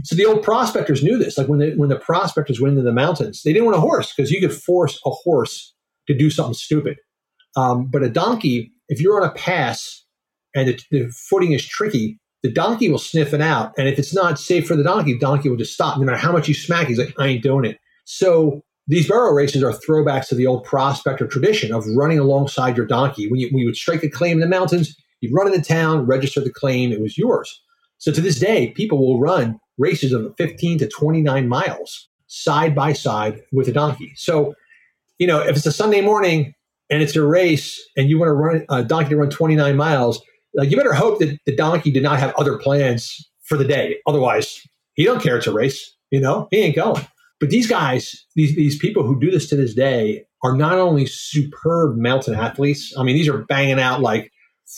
So 0.04 0.16
the 0.16 0.24
old 0.24 0.42
prospectors 0.42 1.02
knew 1.02 1.18
this. 1.18 1.36
Like 1.36 1.48
when 1.48 1.58
the 1.58 1.74
when 1.76 1.90
the 1.90 1.98
prospectors 1.98 2.62
went 2.62 2.72
into 2.72 2.82
the 2.82 2.94
mountains, 2.94 3.42
they 3.42 3.52
didn't 3.52 3.66
want 3.66 3.76
a 3.76 3.80
horse 3.80 4.14
because 4.14 4.30
you 4.30 4.40
could 4.40 4.54
force 4.54 4.98
a 5.04 5.10
horse 5.10 5.74
to 6.06 6.16
do 6.16 6.30
something 6.30 6.54
stupid. 6.54 6.96
Um, 7.56 7.88
but 7.90 8.02
a 8.02 8.08
donkey, 8.08 8.72
if 8.88 9.02
you're 9.02 9.20
on 9.20 9.28
a 9.28 9.32
pass 9.32 10.02
and 10.54 10.68
the, 10.68 10.80
the 10.90 11.12
footing 11.28 11.52
is 11.52 11.66
tricky, 11.66 12.18
the 12.42 12.50
donkey 12.50 12.88
will 12.88 12.98
sniff 12.98 13.34
it 13.34 13.42
out. 13.42 13.72
And 13.76 13.86
if 13.86 13.98
it's 13.98 14.14
not 14.14 14.38
safe 14.38 14.66
for 14.66 14.76
the 14.76 14.84
donkey, 14.84 15.14
the 15.14 15.18
donkey 15.18 15.50
will 15.50 15.58
just 15.58 15.74
stop. 15.74 15.98
No 15.98 16.04
matter 16.04 16.16
how 16.16 16.32
much 16.32 16.48
you 16.48 16.54
smack, 16.54 16.86
he's 16.86 16.98
like, 16.98 17.12
I 17.18 17.26
ain't 17.26 17.42
doing 17.42 17.66
it. 17.66 17.78
So 18.06 18.62
these 18.88 19.06
burro 19.06 19.32
races 19.32 19.62
are 19.62 19.72
throwbacks 19.72 20.28
to 20.28 20.34
the 20.34 20.46
old 20.46 20.64
prospector 20.64 21.26
tradition 21.26 21.72
of 21.72 21.84
running 21.94 22.18
alongside 22.18 22.76
your 22.76 22.86
donkey. 22.86 23.30
When 23.30 23.38
you, 23.38 23.48
when 23.50 23.58
you 23.58 23.66
would 23.66 23.76
strike 23.76 24.02
a 24.02 24.08
claim 24.08 24.38
in 24.38 24.40
the 24.40 24.46
mountains, 24.46 24.96
you'd 25.20 25.34
run 25.34 25.52
into 25.52 25.60
town, 25.60 26.06
register 26.06 26.40
the 26.40 26.50
claim, 26.50 26.90
it 26.90 27.00
was 27.00 27.18
yours. 27.18 27.62
So 27.98 28.12
to 28.12 28.20
this 28.20 28.38
day, 28.38 28.70
people 28.70 28.98
will 28.98 29.20
run 29.20 29.60
races 29.76 30.12
of 30.12 30.34
15 30.38 30.78
to 30.78 30.88
29 30.88 31.48
miles 31.48 32.08
side 32.28 32.74
by 32.74 32.94
side 32.94 33.42
with 33.52 33.68
a 33.68 33.72
donkey. 33.72 34.12
So, 34.16 34.54
you 35.18 35.26
know, 35.26 35.40
if 35.40 35.56
it's 35.56 35.66
a 35.66 35.72
Sunday 35.72 36.00
morning 36.00 36.54
and 36.90 37.02
it's 37.02 37.14
a 37.14 37.24
race, 37.24 37.78
and 37.96 38.08
you 38.08 38.18
want 38.18 38.28
to 38.28 38.32
run 38.32 38.64
a 38.70 38.82
donkey 38.82 39.10
to 39.10 39.16
run 39.16 39.28
29 39.28 39.76
miles, 39.76 40.22
like 40.54 40.70
you 40.70 40.76
better 40.78 40.94
hope 40.94 41.18
that 41.18 41.38
the 41.44 41.54
donkey 41.54 41.90
did 41.90 42.02
not 42.02 42.18
have 42.18 42.34
other 42.38 42.56
plans 42.56 43.28
for 43.42 43.58
the 43.58 43.64
day. 43.64 43.96
Otherwise, 44.06 44.66
he 44.94 45.04
don't 45.04 45.22
care 45.22 45.36
it's 45.36 45.46
a 45.46 45.52
race. 45.52 45.94
You 46.10 46.20
know, 46.20 46.48
he 46.50 46.58
ain't 46.58 46.76
going. 46.76 47.06
But 47.40 47.50
these 47.50 47.66
guys, 47.66 48.26
these 48.34 48.56
these 48.56 48.78
people 48.78 49.04
who 49.04 49.20
do 49.20 49.30
this 49.30 49.48
to 49.50 49.56
this 49.56 49.74
day, 49.74 50.24
are 50.42 50.56
not 50.56 50.78
only 50.78 51.06
superb 51.06 51.96
mountain 51.96 52.34
athletes. 52.34 52.92
I 52.98 53.02
mean, 53.02 53.16
these 53.16 53.28
are 53.28 53.44
banging 53.44 53.80
out 53.80 54.00
like 54.00 54.32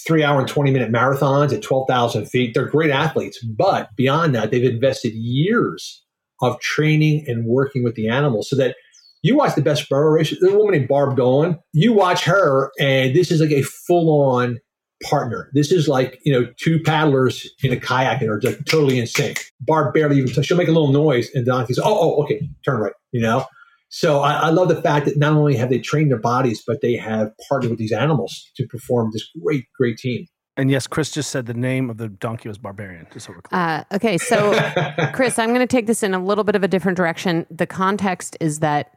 three 0.06 0.22
hour 0.22 0.38
and 0.38 0.48
20 0.48 0.70
minute 0.70 0.92
marathons 0.92 1.52
at 1.52 1.62
12,000 1.62 2.26
feet. 2.26 2.54
They're 2.54 2.66
great 2.66 2.90
athletes. 2.90 3.44
But 3.44 3.88
beyond 3.96 4.34
that, 4.34 4.50
they've 4.50 4.64
invested 4.64 5.12
years 5.14 6.04
of 6.42 6.58
training 6.61 7.24
and 7.26 7.44
working 7.44 7.82
with 7.84 7.94
the 7.94 8.08
animals 8.08 8.48
so 8.48 8.56
that 8.56 8.76
you 9.22 9.36
watch 9.36 9.54
the 9.54 9.62
best 9.62 9.88
burro 9.90 10.12
race. 10.12 10.34
There's 10.40 10.54
a 10.54 10.56
woman 10.56 10.72
named 10.72 10.88
Barb 10.88 11.16
Dolan. 11.16 11.58
You 11.72 11.92
watch 11.92 12.24
her, 12.24 12.70
and 12.80 13.14
this 13.14 13.30
is 13.30 13.40
like 13.40 13.50
a 13.50 13.62
full 13.62 14.22
on 14.22 14.58
partner. 15.03 15.51
This 15.53 15.72
is 15.72 15.88
like, 15.88 16.20
you 16.24 16.32
know, 16.32 16.46
two 16.57 16.80
paddlers 16.80 17.48
in 17.62 17.72
a 17.72 17.76
kayak 17.76 18.20
and 18.20 18.30
are 18.30 18.38
just 18.38 18.64
totally 18.66 18.98
in 18.98 19.07
sync. 19.07 19.44
Barb 19.61 19.94
barely 19.94 20.18
even, 20.18 20.32
touch. 20.32 20.46
she'll 20.46 20.57
make 20.57 20.68
a 20.68 20.72
little 20.72 20.92
noise 20.92 21.30
and 21.34 21.46
Donkey 21.46 21.74
says, 21.74 21.84
oh, 21.84 21.98
oh, 21.98 22.22
okay, 22.22 22.48
turn 22.64 22.80
right, 22.80 22.92
you 23.12 23.20
know? 23.20 23.46
So 23.88 24.20
I, 24.20 24.32
I, 24.34 24.51
love 24.51 24.68
the 24.68 24.80
fact 24.80 25.07
that 25.07 25.16
not 25.16 25.32
only 25.32 25.57
have 25.57 25.68
they 25.68 25.80
trained 25.80 26.12
their 26.12 26.18
bodies, 26.18 26.62
but 26.64 26.80
they 26.80 26.94
have 26.94 27.32
partnered 27.48 27.70
with 27.70 27.78
these 27.80 27.90
animals 27.90 28.51
to 28.57 28.66
perform 28.68 29.11
this 29.12 29.28
great, 29.42 29.64
great 29.76 29.98
team. 29.98 30.26
And 30.57 30.70
yes, 30.70 30.86
Chris 30.86 31.11
just 31.11 31.30
said 31.30 31.46
the 31.46 31.55
name 31.55 31.90
of 31.90 31.96
the 31.96 32.09
donkey 32.09 32.48
was 32.48 32.59
Barbarian. 32.59 33.07
Just 33.12 33.26
so 33.26 33.32
we're 33.32 33.42
clear. 33.42 33.61
Uh, 33.61 33.84
okay, 33.94 34.18
so 34.18 34.53
Chris, 35.12 35.38
I'm 35.38 35.48
going 35.48 35.61
to 35.61 35.66
take 35.66 35.86
this 35.86 36.03
in 36.03 36.14
a 36.14 36.22
little 36.22 36.44
bit 36.44 36.55
of 36.55 36.62
a 36.62 36.68
different 36.68 36.96
direction. 36.96 37.46
The 37.51 37.66
context 37.66 38.36
is 38.40 38.61
that 38.61 38.94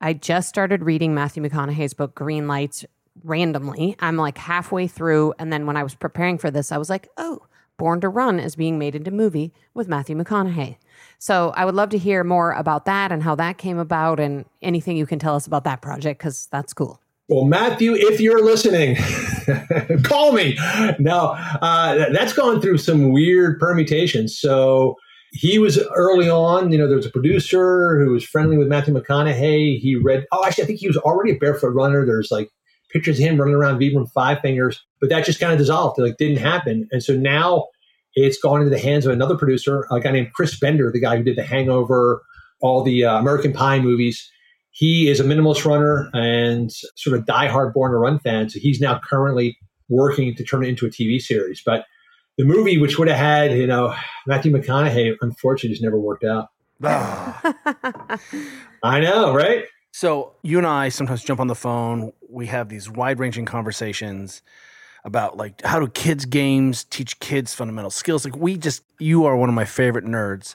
I 0.00 0.12
just 0.12 0.48
started 0.48 0.84
reading 0.84 1.14
Matthew 1.14 1.42
McConaughey's 1.42 1.94
book 1.94 2.14
Green 2.14 2.46
Lights 2.46 2.84
randomly. 3.24 3.96
I'm 4.00 4.16
like 4.16 4.38
halfway 4.38 4.86
through, 4.86 5.34
and 5.38 5.52
then 5.52 5.66
when 5.66 5.76
I 5.76 5.82
was 5.82 5.94
preparing 5.94 6.38
for 6.38 6.50
this, 6.50 6.72
I 6.72 6.78
was 6.78 6.90
like, 6.90 7.08
oh, 7.16 7.40
Born 7.76 8.00
to 8.02 8.08
Run 8.08 8.38
is 8.38 8.56
being 8.56 8.78
made 8.78 8.94
into 8.94 9.10
movie 9.10 9.54
with 9.72 9.88
Matthew 9.88 10.16
McConaughey. 10.16 10.76
So 11.18 11.52
I 11.56 11.64
would 11.64 11.74
love 11.74 11.88
to 11.90 11.98
hear 11.98 12.24
more 12.24 12.52
about 12.52 12.84
that 12.84 13.10
and 13.10 13.22
how 13.22 13.34
that 13.36 13.56
came 13.58 13.78
about 13.78 14.20
and 14.20 14.44
anything 14.60 14.96
you 14.96 15.06
can 15.06 15.18
tell 15.18 15.34
us 15.34 15.46
about 15.46 15.64
that 15.64 15.80
project 15.80 16.18
because 16.18 16.46
that's 16.50 16.72
cool. 16.72 17.00
Well, 17.28 17.44
Matthew, 17.44 17.94
if 17.94 18.20
you're 18.20 18.44
listening, 18.44 18.96
call 20.02 20.32
me. 20.32 20.58
No, 20.98 21.36
uh, 21.62 22.12
that's 22.12 22.32
gone 22.32 22.60
through 22.60 22.78
some 22.78 23.12
weird 23.12 23.58
permutations. 23.60 24.38
So 24.38 24.96
he 25.32 25.58
was 25.58 25.78
early 25.94 26.28
on, 26.28 26.72
you 26.72 26.78
know, 26.78 26.88
there 26.88 26.96
was 26.96 27.06
a 27.06 27.10
producer 27.10 27.98
who 27.98 28.10
was 28.10 28.24
friendly 28.24 28.58
with 28.58 28.68
Matthew 28.68 28.92
McConaughey. 28.92 29.78
He 29.78 29.96
read, 29.96 30.26
oh, 30.32 30.44
actually, 30.44 30.64
I 30.64 30.66
think 30.66 30.80
he 30.80 30.88
was 30.88 30.96
already 30.96 31.32
a 31.32 31.38
barefoot 31.38 31.68
runner. 31.68 32.04
There's 32.04 32.30
like 32.30 32.50
pictures 32.92 33.18
of 33.18 33.24
him 33.24 33.38
running 33.38 33.54
around 33.54 33.78
Vibram 33.78 34.10
Five 34.10 34.40
Fingers, 34.40 34.84
but 35.00 35.10
that 35.10 35.24
just 35.24 35.40
kind 35.40 35.52
of 35.52 35.58
dissolved. 35.58 35.98
It 35.98 36.02
like 36.02 36.16
didn't 36.16 36.38
happen. 36.38 36.88
And 36.90 37.02
so 37.02 37.14
now 37.14 37.68
it's 38.14 38.38
gone 38.38 38.60
into 38.60 38.70
the 38.70 38.78
hands 38.78 39.06
of 39.06 39.12
another 39.12 39.36
producer, 39.36 39.86
a 39.90 40.00
guy 40.00 40.10
named 40.10 40.32
Chris 40.32 40.58
Bender, 40.58 40.90
the 40.92 41.00
guy 41.00 41.16
who 41.16 41.22
did 41.22 41.36
The 41.36 41.44
Hangover, 41.44 42.22
all 42.60 42.82
the 42.82 43.04
uh, 43.04 43.18
American 43.18 43.52
Pie 43.52 43.80
movies. 43.80 44.30
He 44.72 45.08
is 45.08 45.20
a 45.20 45.24
minimalist 45.24 45.64
runner 45.64 46.10
and 46.12 46.70
sort 46.96 47.18
of 47.18 47.24
diehard 47.24 47.72
Born 47.72 47.92
to 47.92 47.98
Run 47.98 48.18
fan. 48.20 48.48
So 48.50 48.58
he's 48.60 48.80
now 48.80 49.00
currently 49.02 49.58
working 49.88 50.34
to 50.34 50.44
turn 50.44 50.64
it 50.64 50.68
into 50.68 50.86
a 50.86 50.90
TV 50.90 51.20
series. 51.20 51.62
But 51.64 51.84
the 52.38 52.44
movie, 52.44 52.78
which 52.78 52.98
would 52.98 53.08
have 53.08 53.18
had, 53.18 53.52
you 53.52 53.66
know, 53.66 53.94
Matthew 54.26 54.52
McConaughey, 54.52 55.16
unfortunately, 55.20 55.70
just 55.70 55.82
never 55.82 55.98
worked 55.98 56.24
out. 56.24 56.48
I 58.82 59.00
know, 59.00 59.34
right? 59.34 59.64
So 59.92 60.34
you 60.42 60.58
and 60.58 60.66
I 60.66 60.88
sometimes 60.88 61.22
jump 61.22 61.40
on 61.40 61.48
the 61.48 61.54
phone. 61.54 62.12
We 62.30 62.46
have 62.46 62.68
these 62.68 62.88
wide 62.90 63.18
ranging 63.18 63.44
conversations 63.44 64.42
about 65.04 65.36
like 65.36 65.62
how 65.62 65.80
do 65.80 65.88
kids 65.88 66.24
games 66.26 66.84
teach 66.84 67.18
kids 67.20 67.54
fundamental 67.54 67.90
skills? 67.90 68.24
Like 68.24 68.36
we 68.36 68.56
just 68.56 68.82
you 68.98 69.24
are 69.24 69.36
one 69.36 69.48
of 69.48 69.54
my 69.54 69.64
favorite 69.64 70.04
nerds. 70.04 70.54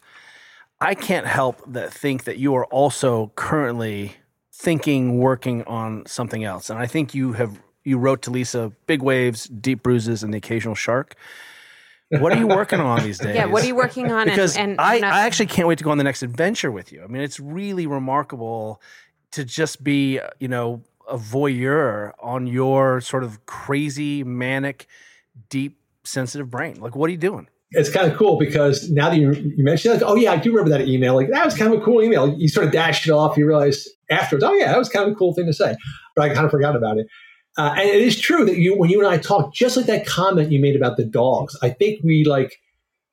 I 0.80 0.93
can't 0.93 1.26
help 1.26 1.61
that 1.73 1.93
think 1.93 2.26
that 2.26 2.38
you 2.38 2.53
are 2.55 2.65
also 2.65 3.32
currently 3.36 4.15
thinking 4.53 5.17
working 5.17 5.63
on 5.63 6.05
something 6.05 6.43
else. 6.43 6.69
And 6.69 6.80
i 6.80 6.86
think 6.88 7.13
you 7.13 7.34
have 7.34 7.59
you 7.84 7.97
wrote 7.97 8.21
to 8.23 8.32
lisa 8.32 8.71
big 8.88 9.01
waves 9.01 9.45
deep 9.45 9.84
bruises 9.84 10.23
and 10.23 10.34
the 10.34 10.38
occasional 10.38 10.76
shark. 10.76 11.15
What 12.09 12.32
are 12.32 12.38
you 12.38 12.47
working 12.47 12.80
on 12.80 13.03
these 13.03 13.17
days 13.17 13.36
Yeah, 13.39 13.45
what 13.45 13.63
are 13.63 13.67
you 13.67 13.76
working 13.76 14.11
on? 14.11 14.28
because 14.28 14.55
and, 14.55 14.71
and 14.73 14.82
I, 14.82 14.99
not- 14.99 15.13
I 15.13 15.26
actually 15.26 15.47
can't 15.47 15.67
wait 15.67 15.80
to 15.80 15.84
go 15.84 15.89
on 15.91 15.97
the 15.97 16.03
next 16.03 16.23
adventure 16.23 16.71
with 16.71 16.91
you. 16.91 17.03
I 17.03 17.07
mean 17.07 17.21
it's 17.23 17.39
really 17.39 17.88
remarkable 17.88 18.82
to 19.32 19.43
just 19.43 19.84
be 19.84 20.19
you 20.39 20.47
know 20.47 20.82
a 21.10 21.18
voyeur 21.18 22.12
on 22.20 22.47
your 22.47 23.01
sort 23.01 23.24
of 23.24 23.45
crazy 23.45 24.24
manic 24.24 24.88
deep 25.49 25.78
sensitive 26.03 26.49
brain 26.49 26.80
like 26.80 26.95
what 26.95 27.08
are 27.08 27.12
you 27.12 27.18
doing 27.18 27.47
It's 27.72 27.89
kind 27.89 28.10
of 28.10 28.18
cool 28.18 28.38
because 28.38 28.89
now 28.89 29.10
that 29.10 29.18
you, 29.18 29.34
you 29.34 29.64
mentioned 29.64 29.95
like, 29.95 30.03
oh, 30.06 30.16
yeah, 30.16 30.32
I 30.32 30.38
do 30.38 30.51
remember 30.51 30.70
that 30.78 30.88
email. 30.88 31.16
Like, 31.16 31.30
that 31.32 31.43
was 31.43 31.58
kind 31.58 31.74
of 31.74 31.82
a 31.82 31.84
cool 31.84 32.01
email. 32.01 32.34
You 32.38 32.47
sort 32.47 32.68
of 32.68 32.72
dashed 32.72 33.06
it 33.06 33.12
off. 33.12 33.36
You 33.36 33.45
realize 33.47 33.88
afterwards, 34.10 34.43
oh, 34.43 34.53
yeah, 34.53 34.72
that 34.72 34.78
was 34.78 34.88
kind 34.88 35.08
of 35.08 35.12
a 35.12 35.16
cool 35.16 35.34
thing 35.34 35.47
to 35.47 35.53
say. 35.53 35.76
But 36.16 36.30
I 36.30 36.34
kind 36.34 36.45
of 36.45 36.51
forgot 36.51 36.76
about 36.76 36.99
it. 36.99 37.08
Uh, 37.58 37.74
and 37.78 37.89
it 37.89 38.01
is 38.01 38.20
true 38.20 38.45
that 38.45 38.58
you, 38.58 38.78
when 38.78 38.89
you 38.89 38.99
and 38.99 39.08
I 39.08 39.18
talk, 39.18 39.53
just 39.53 39.76
like 39.76 39.88
that 39.88 40.06
comment 40.06 40.51
you 40.51 40.62
made 40.62 40.76
about 40.76 40.95
the 40.95 41.03
dogs, 41.03 41.58
I 41.62 41.70
think 41.70 42.01
we 42.03 42.24
like 42.24 42.53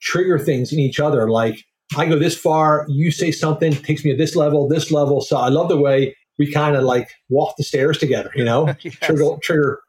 trigger 0.01 0.39
things 0.39 0.73
in 0.73 0.79
each 0.79 1.01
other. 1.01 1.31
Like 1.31 1.65
I 1.97 2.07
go 2.07 2.19
this 2.19 2.37
far, 2.37 2.87
you 2.89 3.11
say 3.11 3.33
something, 3.33 3.73
takes 3.73 4.05
me 4.05 4.13
to 4.13 4.17
this 4.17 4.37
level, 4.37 4.69
this 4.69 4.93
level. 4.93 5.23
So 5.23 5.39
I 5.39 5.49
love 5.49 5.69
the 5.71 5.79
way 5.79 6.15
we 6.43 6.53
kind 6.53 6.75
of 6.75 6.83
like 6.83 7.09
walk 7.29 7.55
the 7.57 7.63
stairs 7.63 7.99
together, 7.99 8.33
you 8.35 8.45
know, 8.45 8.67
Yes. 8.83 8.97
trigger, 9.01 9.37
trigger 9.43 9.81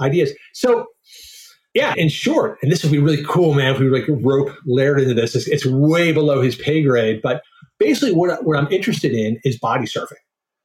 ideas. 0.00 0.32
So 0.52 0.86
yeah, 1.72 1.94
in 1.96 2.08
short, 2.08 2.58
and 2.62 2.70
this 2.70 2.82
would 2.82 2.92
be 2.92 2.98
really 2.98 3.24
cool, 3.24 3.54
man, 3.54 3.74
if 3.74 3.80
we 3.80 3.88
like 3.88 4.04
rope 4.08 4.50
Laird 4.66 5.00
into 5.00 5.14
this. 5.14 5.34
It's, 5.34 5.48
it's 5.48 5.66
way 5.66 6.12
below 6.12 6.42
his 6.42 6.54
pay 6.56 6.82
grade, 6.82 7.20
but 7.22 7.42
basically 7.78 8.12
what, 8.12 8.44
what 8.44 8.58
I'm 8.58 8.70
interested 8.70 9.12
in 9.12 9.40
is 9.44 9.58
body 9.58 9.86
surfing. 9.86 10.22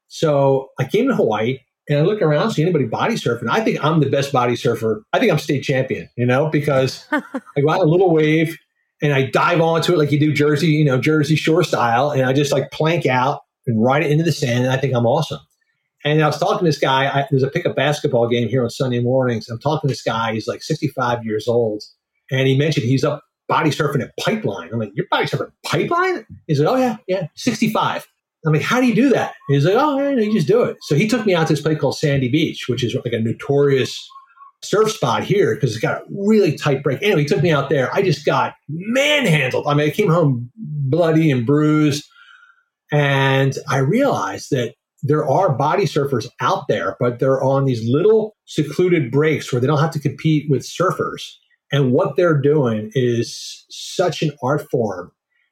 So 0.07 0.69
I 0.77 0.83
came 0.83 1.07
to 1.07 1.15
Hawaii 1.15 1.59
and 1.87 1.99
I 1.99 2.01
look 2.01 2.21
around, 2.21 2.51
see 2.51 2.61
anybody 2.61 2.85
body 2.85 3.15
surfing. 3.15 3.47
I 3.49 3.61
think 3.61 3.83
I'm 3.83 4.01
the 4.01 4.09
best 4.09 4.31
body 4.31 4.55
surfer. 4.55 5.03
I 5.13 5.19
think 5.19 5.31
I'm 5.31 5.39
state 5.39 5.63
champion, 5.63 6.09
you 6.17 6.25
know, 6.25 6.49
because 6.49 7.07
I 7.11 7.21
go 7.61 7.69
out 7.69 7.79
a 7.79 7.85
little 7.89 8.11
wave 8.11 8.57
and 9.01 9.13
I 9.13 9.29
dive 9.31 9.61
onto 9.61 9.93
it 9.93 9.97
like 9.97 10.11
you 10.11 10.19
do 10.19 10.33
Jersey, 10.33 10.67
you 10.67 10.85
know, 10.85 10.99
Jersey 10.99 11.37
Shore 11.37 11.63
style, 11.63 12.11
and 12.11 12.23
I 12.23 12.33
just 12.33 12.51
like 12.51 12.69
plank 12.71 13.05
out 13.05 13.41
and 13.67 13.83
ride 13.83 14.03
it 14.03 14.11
into 14.11 14.23
the 14.23 14.31
sand, 14.31 14.65
and 14.65 14.73
I 14.73 14.77
think 14.77 14.93
I'm 14.93 15.05
awesome. 15.05 15.39
And 16.05 16.23
I 16.23 16.27
was 16.27 16.39
talking 16.39 16.59
to 16.59 16.65
this 16.65 16.79
guy. 16.79 17.07
I, 17.07 17.27
there's 17.29 17.43
a 17.43 17.49
pickup 17.49 17.75
basketball 17.75 18.29
game 18.29 18.47
here 18.47 18.63
on 18.63 18.69
Sunday 18.69 19.01
mornings. 19.01 19.49
I'm 19.49 19.59
talking 19.59 19.87
to 19.87 19.91
this 19.91 20.01
guy. 20.01 20.33
He's 20.33 20.47
like 20.47 20.63
65 20.63 21.25
years 21.25 21.47
old, 21.47 21.83
and 22.31 22.47
he 22.47 22.57
mentioned 22.57 22.85
he's 22.85 23.03
up 23.03 23.23
body 23.47 23.71
surfing 23.71 24.01
at 24.01 24.11
Pipeline. 24.19 24.69
I'm 24.71 24.79
like, 24.79 24.91
you're 24.93 25.07
body 25.11 25.25
surfing 25.25 25.51
Pipeline? 25.65 26.25
He's 26.47 26.59
like, 26.59 26.69
oh 26.69 26.77
yeah, 26.77 26.97
yeah, 27.07 27.27
65. 27.35 28.07
I'm 28.45 28.53
like, 28.53 28.61
how 28.61 28.79
do 28.79 28.87
you 28.87 28.95
do 28.95 29.09
that? 29.09 29.33
He's 29.49 29.65
like, 29.65 29.75
oh, 29.77 29.99
yeah, 29.99 30.11
you 30.11 30.31
just 30.31 30.47
do 30.47 30.63
it. 30.63 30.77
So 30.81 30.95
he 30.95 31.07
took 31.07 31.25
me 31.25 31.35
out 31.35 31.47
to 31.47 31.53
this 31.53 31.61
place 31.61 31.77
called 31.77 31.97
Sandy 31.97 32.29
Beach, 32.29 32.69
which 32.69 32.83
is 32.83 32.95
like 32.95 33.13
a 33.13 33.19
notorious 33.19 33.99
surf 34.61 34.91
spot 34.91 35.23
here 35.23 35.55
because 35.55 35.71
it's 35.71 35.81
got 35.81 36.01
a 36.01 36.05
really 36.09 36.55
tight 36.55 36.83
break. 36.83 37.01
Anyway, 37.01 37.21
he 37.21 37.27
took 37.27 37.41
me 37.41 37.51
out 37.51 37.69
there. 37.69 37.93
I 37.93 38.01
just 38.01 38.25
got 38.25 38.53
manhandled. 38.69 39.67
I 39.67 39.73
mean, 39.73 39.87
I 39.87 39.91
came 39.91 40.09
home 40.09 40.49
bloody 40.55 41.29
and 41.31 41.45
bruised. 41.45 42.05
And 42.91 43.55
I 43.69 43.77
realized 43.77 44.49
that 44.51 44.75
there 45.01 45.27
are 45.27 45.53
body 45.53 45.85
surfers 45.85 46.27
out 46.41 46.67
there, 46.67 46.97
but 46.99 47.19
they're 47.19 47.43
on 47.43 47.65
these 47.65 47.87
little 47.87 48.35
secluded 48.45 49.11
breaks 49.11 49.51
where 49.51 49.61
they 49.61 49.67
don't 49.67 49.79
have 49.79 49.91
to 49.91 49.99
compete 49.99 50.49
with 50.49 50.63
surfers. 50.63 51.21
And 51.71 51.91
what 51.91 52.15
they're 52.15 52.39
doing 52.39 52.91
is 52.93 53.65
such 53.69 54.21
an 54.21 54.31
art 54.43 54.69
form. 54.69 55.11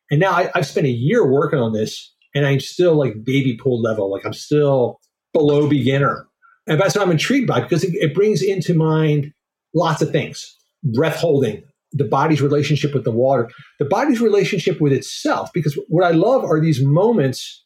And 0.09 0.19
now 0.19 0.31
I, 0.31 0.51
I've 0.55 0.65
spent 0.65 0.87
a 0.87 0.91
year 0.91 1.31
working 1.31 1.59
on 1.59 1.73
this 1.73 2.13
and 2.33 2.45
I'm 2.45 2.59
still 2.59 2.95
like 2.95 3.23
baby 3.23 3.57
pool 3.61 3.81
level. 3.81 4.11
Like 4.11 4.25
I'm 4.25 4.33
still 4.33 4.99
below 5.33 5.67
beginner. 5.67 6.27
And 6.65 6.79
that's 6.79 6.95
what 6.95 7.03
I'm 7.03 7.11
intrigued 7.11 7.47
by 7.47 7.61
because 7.61 7.83
it, 7.83 7.93
it 7.95 8.13
brings 8.13 8.41
into 8.41 8.73
mind 8.73 9.31
lots 9.73 10.01
of 10.01 10.11
things 10.11 10.55
breath 10.83 11.17
holding, 11.17 11.63
the 11.93 12.03
body's 12.03 12.41
relationship 12.41 12.93
with 12.93 13.03
the 13.03 13.11
water, 13.11 13.49
the 13.79 13.85
body's 13.85 14.21
relationship 14.21 14.81
with 14.81 14.93
itself. 14.93 15.49
Because 15.53 15.79
what 15.87 16.05
I 16.05 16.11
love 16.11 16.43
are 16.43 16.59
these 16.59 16.83
moments 16.83 17.65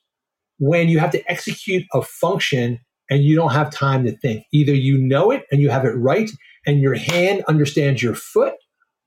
when 0.59 0.89
you 0.89 0.99
have 0.99 1.11
to 1.11 1.31
execute 1.31 1.83
a 1.93 2.01
function 2.01 2.79
and 3.09 3.23
you 3.23 3.35
don't 3.35 3.51
have 3.51 3.69
time 3.71 4.05
to 4.05 4.17
think. 4.17 4.45
Either 4.53 4.73
you 4.73 4.97
know 4.97 5.31
it 5.31 5.43
and 5.51 5.59
you 5.61 5.69
have 5.69 5.85
it 5.85 5.89
right, 5.89 6.31
and 6.65 6.79
your 6.79 6.93
hand 6.93 7.43
understands 7.47 8.01
your 8.01 8.15
foot, 8.15 8.53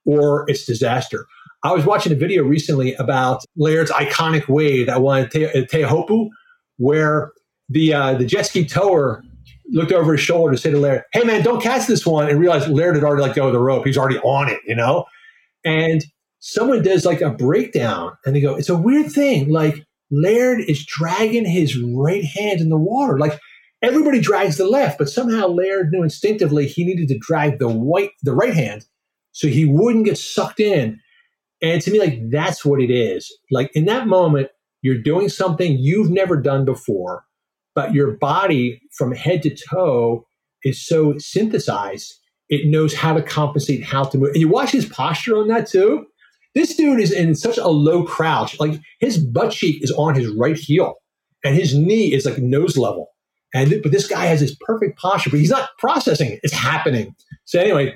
or 0.04 0.44
it's 0.48 0.66
disaster. 0.66 1.26
I 1.62 1.72
was 1.72 1.86
watching 1.86 2.12
a 2.12 2.16
video 2.16 2.44
recently 2.44 2.94
about 2.96 3.40
Laird's 3.56 3.90
iconic 3.90 4.48
wave 4.48 4.86
that 4.86 5.00
won 5.00 5.22
at 5.22 5.30
Te- 5.30 5.44
at 5.44 5.70
Teahupo'o, 5.70 6.28
where 6.76 7.32
the 7.70 7.94
uh, 7.94 8.14
the 8.14 8.26
jet 8.26 8.42
ski 8.42 8.66
tower 8.66 9.22
looked 9.70 9.92
over 9.92 10.12
his 10.12 10.20
shoulder 10.20 10.52
to 10.52 10.58
say 10.58 10.70
to 10.70 10.78
Laird, 10.78 11.02
"Hey 11.12 11.24
man, 11.24 11.42
don't 11.42 11.62
catch 11.62 11.86
this 11.86 12.06
one," 12.06 12.28
and 12.28 12.38
realized 12.38 12.68
Laird 12.68 12.94
had 12.94 13.04
already 13.04 13.22
let 13.22 13.36
go 13.36 13.46
of 13.46 13.52
the 13.52 13.60
rope. 13.60 13.86
He's 13.86 13.98
already 13.98 14.18
on 14.18 14.48
it, 14.48 14.60
you 14.66 14.74
know. 14.74 15.04
And 15.64 16.04
someone 16.40 16.82
does 16.82 17.04
like 17.04 17.20
a 17.20 17.30
breakdown, 17.30 18.12
and 18.24 18.34
they 18.34 18.40
go, 18.40 18.54
"It's 18.54 18.68
a 18.68 18.76
weird 18.76 19.10
thing. 19.12 19.50
Like 19.50 19.84
Laird 20.10 20.60
is 20.60 20.84
dragging 20.84 21.46
his 21.46 21.78
right 21.78 22.24
hand 22.24 22.60
in 22.60 22.68
the 22.68 22.78
water, 22.78 23.18
like." 23.18 23.38
everybody 23.84 24.18
drags 24.18 24.56
the 24.56 24.66
left, 24.66 24.98
but 24.98 25.10
somehow 25.10 25.46
Laird 25.46 25.90
knew 25.92 26.02
instinctively 26.02 26.66
he 26.66 26.84
needed 26.84 27.08
to 27.08 27.18
drag 27.18 27.58
the 27.58 27.68
white, 27.68 28.10
the 28.22 28.34
right 28.34 28.54
hand, 28.54 28.86
so 29.32 29.46
he 29.46 29.66
wouldn't 29.66 30.06
get 30.06 30.16
sucked 30.16 30.60
in. 30.60 30.98
And 31.62 31.82
to 31.82 31.90
me, 31.90 31.98
like 31.98 32.18
that's 32.30 32.64
what 32.64 32.80
it 32.80 32.90
is. 32.90 33.30
Like 33.50 33.70
in 33.74 33.84
that 33.84 34.06
moment, 34.06 34.48
you're 34.82 35.00
doing 35.00 35.28
something 35.28 35.78
you've 35.78 36.10
never 36.10 36.40
done 36.40 36.64
before, 36.64 37.24
but 37.74 37.94
your 37.94 38.12
body 38.12 38.80
from 38.96 39.12
head 39.12 39.42
to 39.42 39.54
toe 39.54 40.26
is 40.64 40.84
so 40.84 41.14
synthesized, 41.18 42.14
it 42.48 42.70
knows 42.70 42.94
how 42.94 43.14
to 43.14 43.22
compensate, 43.22 43.84
how 43.84 44.04
to 44.04 44.18
move. 44.18 44.30
And 44.30 44.40
you 44.40 44.48
watch 44.48 44.70
his 44.70 44.86
posture 44.86 45.36
on 45.36 45.48
that 45.48 45.66
too. 45.66 46.06
This 46.54 46.76
dude 46.76 47.00
is 47.00 47.10
in 47.10 47.34
such 47.34 47.58
a 47.58 47.68
low 47.68 48.04
crouch. 48.04 48.58
Like 48.60 48.80
his 49.00 49.18
butt 49.18 49.52
cheek 49.52 49.82
is 49.82 49.90
on 49.92 50.14
his 50.14 50.28
right 50.28 50.56
heel 50.56 50.94
and 51.44 51.54
his 51.54 51.76
knee 51.76 52.12
is 52.12 52.24
like 52.24 52.38
nose 52.38 52.76
level. 52.76 53.08
And 53.52 53.82
but 53.82 53.92
this 53.92 54.08
guy 54.08 54.26
has 54.26 54.40
this 54.40 54.56
perfect 54.60 54.98
posture, 54.98 55.30
but 55.30 55.38
he's 55.38 55.50
not 55.50 55.70
processing 55.78 56.32
it. 56.32 56.40
It's 56.42 56.52
happening. 56.52 57.14
So 57.44 57.60
anyway, 57.60 57.94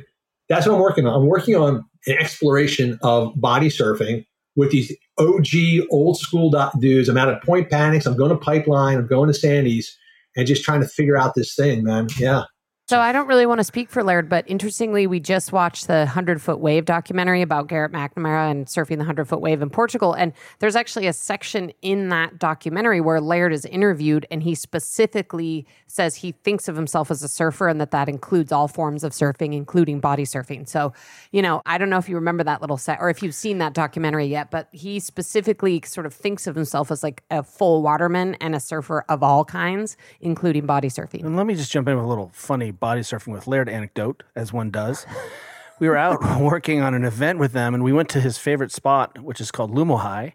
that's 0.49 0.66
what 0.66 0.74
I'm 0.74 0.81
working 0.81 1.07
on. 1.07 1.14
I'm 1.14 1.26
working 1.26 1.57
on 1.57 1.85
an 2.07 2.18
exploration 2.18 2.99
of 3.03 3.33
body 3.37 3.68
surfing 3.68 4.24
with 4.59 4.72
these 4.72 4.94
OG 5.18 5.86
old 5.90 6.18
school 6.18 6.52
dudes. 6.80 7.09
I'm 7.09 7.16
out 7.16 7.28
at 7.28 7.44
Point 7.44 7.70
Panics. 7.70 8.06
I'm 8.06 8.16
going 8.16 8.30
to 8.30 8.36
Pipeline. 8.36 8.98
I'm 8.98 9.06
going 9.06 9.28
to 9.28 9.34
Sandy's 9.34 9.96
and 10.36 10.48
just 10.48 10.64
trying 10.64 10.80
to 10.80 10.88
figure 10.88 11.16
out 11.16 11.36
this 11.36 11.54
thing, 11.54 11.84
man. 11.84 12.09
Yeah. 12.18 12.42
So 12.89 13.01
I 13.01 13.12
don't 13.12 13.26
really 13.26 13.45
want 13.45 13.59
to 13.59 13.64
speak 13.64 13.91
for 13.91 14.03
Laird, 14.03 14.30
but 14.30 14.49
interestingly, 14.49 15.07
we 15.07 15.20
just 15.20 15.53
watched 15.53 15.89
the 15.89 16.07
100 16.07 16.41
Foot 16.41 16.59
Wave 16.59 16.86
documentary 16.86 17.43
about 17.43 17.68
Garrett 17.68 17.93
McNamara 17.93 18.51
and 18.51 18.64
surfing 18.64 18.93
the 18.93 19.01
100 19.01 19.28
Foot 19.28 19.43
Wave 19.43 19.61
in 19.61 19.68
Portugal. 19.68 20.14
And 20.14 20.32
there's 20.61 20.74
actually 20.74 21.07
a 21.07 21.12
section 21.12 21.70
in 21.82 22.09
that 22.09 22.39
documentary 22.39 23.03
where 23.03 23.20
Laird 23.20 23.53
is 23.53 23.66
interviewed 23.66 24.24
and 24.30 24.43
he 24.43 24.55
specifically 24.55 25.66
says 25.86 26.14
he 26.14 26.32
thinks 26.32 26.66
of 26.66 26.76
himself 26.76 27.11
as 27.11 27.22
a 27.22 27.28
surfer 27.28 27.68
and 27.68 27.78
that 27.78 27.91
that 27.91 28.09
includes 28.09 28.53
all 28.53 28.68
forms 28.68 29.05
of 29.05 29.12
surfing, 29.12 29.55
including 29.55 30.01
body 30.01 30.24
surfing. 30.24 30.66
So, 30.66 30.95
you 31.30 31.43
know, 31.43 31.61
I 31.66 31.76
don't 31.76 31.91
know 31.91 31.99
if 31.99 32.09
you 32.09 32.14
remember 32.14 32.43
that 32.45 32.62
little 32.62 32.78
set 32.78 33.01
or 33.03 33.11
if 33.11 33.22
you've 33.22 33.34
seen 33.34 33.59
that 33.59 33.74
documentary 33.74 34.28
yet, 34.28 34.51
but 34.51 34.66
he 34.72 34.99
specifically 34.99 35.82
sort 35.84 36.07
of 36.07 36.14
thinks 36.14 36.47
of 36.47 36.55
himself 36.55 36.91
as 36.91 37.03
like 37.03 37.22
a 37.30 37.43
full 37.43 37.82
waterman 37.82 38.36
and 38.36 38.55
a 38.55 38.61
surfer 38.61 39.05
of 39.11 39.22
all 39.22 39.45
kinds, 39.45 39.99
including 40.22 40.64
body 40.64 40.89
surfing. 40.89 41.22
And 41.22 41.36
let 41.36 41.45
me 41.45 41.55
just 41.55 41.70
jump 41.70 41.86
in 41.86 41.97
with 41.97 42.07
a 42.07 42.09
little 42.09 42.30
funny 42.32 42.72
body 42.81 43.03
surfing 43.03 43.33
with 43.33 43.47
Laird 43.47 43.68
anecdote, 43.68 44.22
as 44.35 44.53
one 44.53 44.70
does. 44.70 45.07
We 45.81 45.89
were 45.89 45.97
out 45.97 46.41
working 46.41 46.81
on 46.81 46.95
an 46.95 47.05
event 47.05 47.39
with 47.39 47.53
them, 47.53 47.74
and 47.74 47.85
we 47.85 47.93
went 47.93 48.09
to 48.11 48.20
his 48.20 48.39
favorite 48.39 48.72
spot, 48.72 49.18
which 49.22 49.41
is 49.41 49.51
called 49.51 49.74
Lumahai, 49.74 50.33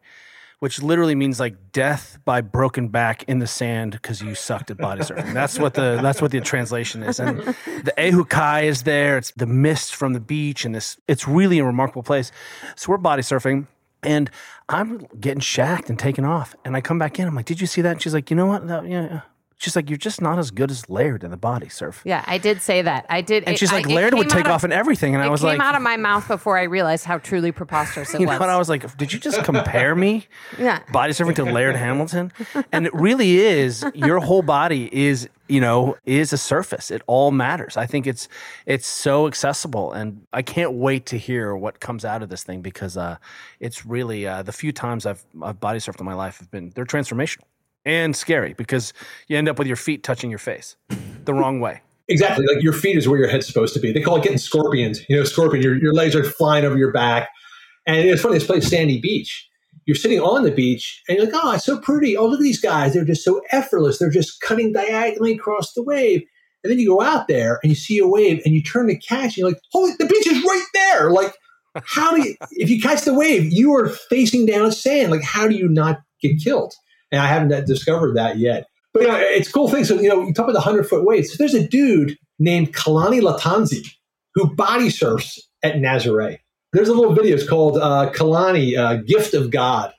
which 0.60 0.82
literally 0.82 1.16
means 1.16 1.39
like 1.39 1.74
death 1.74 2.18
by 2.24 2.39
broken 2.39 2.88
back 2.88 3.24
in 3.24 3.39
the 3.39 3.48
sand 3.48 3.91
because 3.91 4.22
you 4.22 4.34
sucked 4.34 4.72
at 4.72 4.78
body 4.78 5.02
surfing. 5.02 5.34
That's 5.34 5.60
what 5.60 5.74
the 5.74 6.00
that's 6.02 6.22
what 6.22 6.32
the 6.32 6.39
translation 6.39 7.04
is. 7.04 7.20
And 7.20 7.39
the 7.39 7.94
Ehukai 7.98 8.64
is 8.64 8.84
there. 8.84 9.18
It's 9.18 9.32
the 9.32 9.46
mist 9.46 9.94
from 9.94 10.14
the 10.14 10.22
beach, 10.22 10.64
and 10.64 10.74
this 10.74 10.98
it's 11.08 11.28
really 11.28 11.60
a 11.60 11.66
remarkable 11.66 12.04
place. 12.04 12.32
So 12.78 12.91
we're 12.91 12.98
body 12.98 13.24
surfing. 13.24 13.68
And 14.06 14.30
I'm 14.68 15.08
getting 15.20 15.39
shacked 15.39 15.89
and 15.89 15.98
taken 15.98 16.26
off. 16.26 16.56
And 16.66 16.76
I 16.76 16.82
come 16.82 17.00
back 17.00 17.20
in. 17.20 17.28
I'm 17.28 17.36
like, 17.36 17.46
Did 17.46 17.62
you 17.62 17.68
see 17.68 17.82
that? 17.82 17.91
And 17.91 18.02
she's 18.02 18.14
like, 18.14 18.30
You 18.30 18.36
know 18.36 18.48
what? 18.48 18.68
That, 18.68 18.88
yeah, 18.88 19.22
She's 19.64 19.78
like, 19.78 19.89
you're 19.89 19.97
just 19.97 20.22
not 20.22 20.38
as 20.39 20.51
good 20.51 20.70
as 20.70 20.89
Laird 20.89 21.24
in 21.24 21.32
the 21.32 21.38
body 21.38 21.70
surf. 21.70 22.01
Yeah, 22.03 22.24
I 22.28 22.38
did 22.38 22.61
say 22.61 22.82
that. 22.82 23.05
I 23.09 23.22
did. 23.22 23.45
And 23.45 23.53
it- 23.53 23.57
she's 23.59 23.72
I- 23.72 23.78
like, 23.78 23.86
it 23.89 23.93
Laird 23.93 24.14
would 24.14 24.30
take 24.30 24.45
of- 24.45 24.51
off 24.51 24.64
in 24.66 24.74
everything. 24.74 25.16
And 25.16 25.24
I 25.24 25.30
was 25.30 25.39
came 25.39 25.47
like, 25.47 25.53
came 25.59 25.61
out 25.68 25.76
of 25.76 25.82
my 25.82 25.95
mouth 25.95 26.28
before 26.28 26.57
I 26.57 26.64
realized 26.64 27.05
how 27.05 27.18
truly 27.18 27.53
preposterous 27.53 28.14
it 28.14 28.20
you 28.20 28.28
was. 28.28 28.34
know 28.36 28.39
what? 28.41 28.49
I 28.49 28.57
was 28.57 28.68
like, 28.68 28.97
did 28.97 29.14
you 29.14 29.20
just 29.20 29.41
compare 29.45 29.95
me, 29.95 30.28
Yeah. 30.59 30.80
body 30.91 31.14
surfing 31.14 31.36
to 31.36 31.45
Laird 31.45 31.78
Hamilton? 31.78 32.32
And 32.74 32.86
it 32.88 32.93
really 32.93 33.38
is. 33.38 33.86
Your 33.95 34.20
whole 34.20 34.41
body 34.41 34.89
is, 34.91 35.30
you 35.47 35.61
know, 35.61 35.95
is 36.05 36.34
a 36.34 36.38
surface. 36.38 36.91
It 36.91 37.01
all 37.07 37.32
matters. 37.32 37.78
I 37.78 37.86
think 37.86 38.05
it's 38.05 38.28
it's 38.66 38.88
so 38.88 39.28
accessible, 39.28 39.93
and 39.93 40.26
I 40.34 40.41
can't 40.41 40.74
wait 40.74 41.05
to 41.07 41.18
hear 41.18 41.55
what 41.55 41.80
comes 41.80 42.03
out 42.03 42.22
of 42.24 42.30
this 42.30 42.43
thing 42.43 42.61
because 42.61 42.97
uh, 42.97 43.18
it's 43.59 43.86
really 43.86 44.28
uh, 44.28 44.41
the 44.43 44.51
few 44.51 44.72
times 44.72 45.05
I've 45.05 45.24
I've 45.41 45.59
body 45.59 45.80
surfed 45.80 45.99
in 45.99 46.05
my 46.05 46.16
life 46.16 46.39
have 46.39 46.49
been 46.51 46.72
they're 46.76 46.86
transformational 46.86 47.43
and 47.86 48.16
scary 48.16 48.54
because 48.54 48.94
you 49.28 49.38
end 49.38 49.50
up 49.50 49.58
with 49.58 49.68
your 49.68 49.78
feet 49.78 50.04
touching 50.04 50.30
your 50.30 50.40
face 50.40 50.76
the 51.26 51.34
wrong 51.34 51.60
way. 51.60 51.82
Exactly. 52.08 52.46
Like 52.46 52.64
your 52.64 52.74
feet 52.74 52.98
is 52.98 53.08
where 53.08 53.20
your 53.20 53.30
head's 53.30 53.48
supposed 53.48 53.74
to 53.76 53.80
be. 53.80 53.92
They 53.92 54.02
call 54.02 54.18
it 54.18 54.24
getting 54.24 54.38
scorpions. 54.38 55.02
You 55.08 55.18
know, 55.18 55.24
scorpion, 55.24 55.64
your, 55.64 55.76
your 55.76 55.94
legs 55.94 56.16
are 56.16 56.24
flying 56.24 56.66
over 56.66 56.78
your 56.78 56.92
back. 56.92 57.30
And 57.88 57.98
it's 58.08 58.22
funny, 58.22 58.36
this 58.36 58.46
place, 58.46 58.70
Sandy 58.70 59.00
Beach. 59.00 59.50
You're 59.86 59.96
sitting 59.96 60.20
on 60.20 60.44
the 60.44 60.52
beach 60.52 61.02
and 61.10 61.18
you're 61.18 61.26
like, 61.26 61.36
oh, 61.36 61.52
it's 61.52 61.66
so 61.66 61.80
pretty. 61.80 62.16
Oh, 62.16 62.26
look 62.26 62.40
at 62.40 62.44
these 62.44 62.62
guys. 62.62 62.94
They're 62.94 63.04
just 63.04 63.24
so 63.24 63.42
effortless. 63.52 64.00
They're 64.00 64.10
just 64.10 64.40
cutting 64.40 64.72
diagonally 64.72 65.34
across 65.34 65.74
the 65.74 65.84
wave. 65.84 66.22
And 66.64 66.72
then 66.72 66.80
you 66.80 66.88
go 66.88 67.02
out 67.02 67.28
there 67.28 67.60
and 67.62 67.70
you 67.70 67.76
see 67.76 68.00
a 68.00 68.08
wave 68.08 68.42
and 68.46 68.54
you 68.54 68.64
turn 68.64 68.88
to 68.88 68.98
catch 68.98 69.26
and 69.26 69.38
you're 69.38 69.50
like, 69.50 69.60
holy, 69.72 69.92
the 70.00 70.06
beach 70.06 70.28
is 70.28 70.42
right 70.44 70.66
there. 70.74 71.12
Like, 71.12 71.34
how 71.84 72.16
do 72.16 72.22
you, 72.22 72.36
if 72.52 72.70
you 72.70 72.82
catch 72.82 73.02
the 73.02 73.14
wave, 73.14 73.52
you 73.52 73.74
are 73.74 73.90
facing 73.90 74.46
down 74.46 74.72
sand. 74.72 75.12
Like, 75.12 75.24
how 75.24 75.48
do 75.48 75.56
you 75.56 75.68
not 75.68 76.00
get 76.22 76.42
killed? 76.42 76.74
And 77.14 77.22
I 77.22 77.28
haven't 77.28 77.68
discovered 77.68 78.18
that 78.18 78.39
yet. 78.39 78.66
But 78.93 79.03
you 79.03 79.07
know, 79.07 79.18
it's 79.18 79.51
cool 79.51 79.70
thing. 79.70 79.86
So, 79.86 79.95
you 80.01 80.09
know, 80.09 80.24
you 80.24 80.34
talk 80.34 80.45
about 80.45 80.53
the 80.53 80.59
100 80.59 80.89
foot 80.89 81.05
waves. 81.05 81.30
So 81.30 81.36
there's 81.38 81.53
a 81.53 81.66
dude 81.66 82.18
named 82.39 82.74
Kalani 82.74 83.22
Lattanzi 83.22 83.88
who 84.34 84.53
body 84.55 84.89
surfs 84.89 85.39
at 85.64 85.76
Nazare. 85.76 86.39
There's 86.74 86.89
a 86.89 86.93
little 86.93 87.14
video. 87.14 87.36
It's 87.36 87.47
called 87.47 87.78
uh, 87.78 88.11
Kalani, 88.14 88.76
uh, 88.78 88.95
Gift 89.03 89.36
of 89.36 89.51
God. 89.51 89.93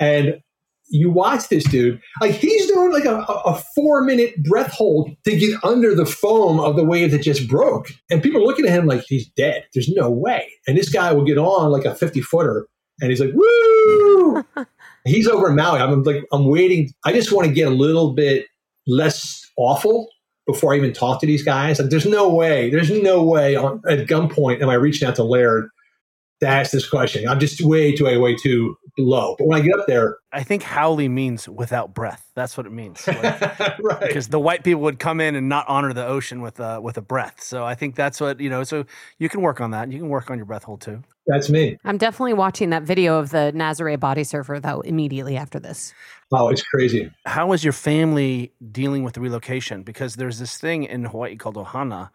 And 0.00 0.40
you 0.88 1.10
watch 1.10 1.48
this 1.48 1.64
dude, 1.64 2.00
like 2.20 2.32
he's 2.32 2.66
doing 2.66 2.92
like 2.92 3.04
a, 3.04 3.18
a 3.20 3.62
four 3.74 4.02
minute 4.04 4.42
breath 4.42 4.72
hold 4.72 5.10
to 5.24 5.36
get 5.36 5.62
under 5.62 5.94
the 5.94 6.06
foam 6.06 6.60
of 6.60 6.76
the 6.76 6.84
wave 6.84 7.10
that 7.10 7.22
just 7.22 7.46
broke. 7.46 7.90
And 8.10 8.22
people 8.22 8.40
are 8.40 8.44
looking 8.44 8.66
at 8.66 8.72
him 8.72 8.86
like 8.86 9.04
he's 9.06 9.28
dead. 9.28 9.64
There's 9.74 9.88
no 9.88 10.10
way. 10.10 10.50
And 10.66 10.78
this 10.78 10.90
guy 10.90 11.12
will 11.12 11.24
get 11.24 11.38
on 11.38 11.70
like 11.70 11.84
a 11.84 11.94
50 11.94 12.22
footer 12.22 12.66
and 13.00 13.10
he's 13.10 13.20
like, 13.20 13.32
woo! 13.34 14.44
he's 15.04 15.28
over 15.28 15.48
in 15.48 15.56
Maui. 15.56 15.80
I'm 15.80 16.02
like, 16.02 16.24
I'm 16.32 16.46
waiting. 16.46 16.92
I 17.04 17.12
just 17.12 17.32
want 17.32 17.46
to 17.46 17.52
get 17.52 17.68
a 17.68 17.74
little 17.74 18.12
bit 18.12 18.46
less 18.86 19.50
awful 19.56 20.08
before 20.46 20.74
I 20.74 20.76
even 20.76 20.92
talk 20.92 21.20
to 21.20 21.26
these 21.26 21.42
guys. 21.42 21.78
Like, 21.78 21.90
there's 21.90 22.06
no 22.06 22.28
way, 22.28 22.70
there's 22.70 22.90
no 22.90 23.22
way 23.22 23.56
on, 23.56 23.82
at 23.88 24.06
gunpoint 24.06 24.62
am 24.62 24.68
I 24.68 24.74
reaching 24.74 25.08
out 25.08 25.16
to 25.16 25.24
Laird 25.24 25.68
to 26.40 26.48
ask 26.48 26.70
this 26.72 26.88
question. 26.88 27.28
I'm 27.28 27.40
just 27.40 27.60
way 27.60 27.94
too, 27.94 28.04
way, 28.04 28.16
way 28.16 28.34
too 28.34 28.76
low. 28.98 29.34
But 29.38 29.46
when 29.46 29.60
I 29.60 29.64
get 29.64 29.78
up 29.78 29.86
there, 29.86 30.18
I 30.32 30.42
think 30.42 30.62
haole 30.62 31.08
means 31.08 31.48
without 31.48 31.94
breath. 31.94 32.30
That's 32.34 32.56
what 32.56 32.66
it 32.66 32.72
means. 32.72 33.06
Like, 33.14 33.78
right. 33.80 34.00
because 34.00 34.28
the 34.28 34.40
white 34.40 34.64
people 34.64 34.82
would 34.82 34.98
come 34.98 35.20
in 35.20 35.34
and 35.36 35.48
not 35.48 35.66
honor 35.68 35.92
the 35.92 36.04
ocean 36.04 36.42
with 36.42 36.58
a 36.60 36.80
with 36.80 36.98
a 36.98 37.02
breath. 37.02 37.42
So 37.42 37.64
I 37.64 37.74
think 37.74 37.94
that's 37.94 38.20
what 38.20 38.40
you 38.40 38.50
know. 38.50 38.64
So 38.64 38.84
you 39.18 39.28
can 39.28 39.40
work 39.40 39.60
on 39.60 39.70
that. 39.70 39.90
You 39.90 39.98
can 39.98 40.08
work 40.08 40.30
on 40.30 40.36
your 40.36 40.46
breath 40.46 40.64
hold 40.64 40.80
too. 40.80 41.02
That's 41.26 41.48
me. 41.48 41.78
I'm 41.84 41.96
definitely 41.96 42.34
watching 42.34 42.70
that 42.70 42.82
video 42.82 43.18
of 43.18 43.30
the 43.30 43.52
Nazare 43.54 43.98
body 43.98 44.24
surfer 44.24 44.60
though 44.60 44.80
immediately 44.80 45.36
after 45.36 45.58
this. 45.58 45.94
Oh, 46.32 46.48
it's 46.48 46.62
crazy. 46.62 47.10
How 47.24 47.52
is 47.52 47.62
your 47.62 47.72
family 47.72 48.52
dealing 48.72 49.04
with 49.04 49.14
the 49.14 49.20
relocation? 49.20 49.82
Because 49.82 50.16
there's 50.16 50.38
this 50.38 50.58
thing 50.58 50.84
in 50.84 51.04
Hawaii 51.04 51.36
called 51.36 51.56
ohana, 51.56 52.10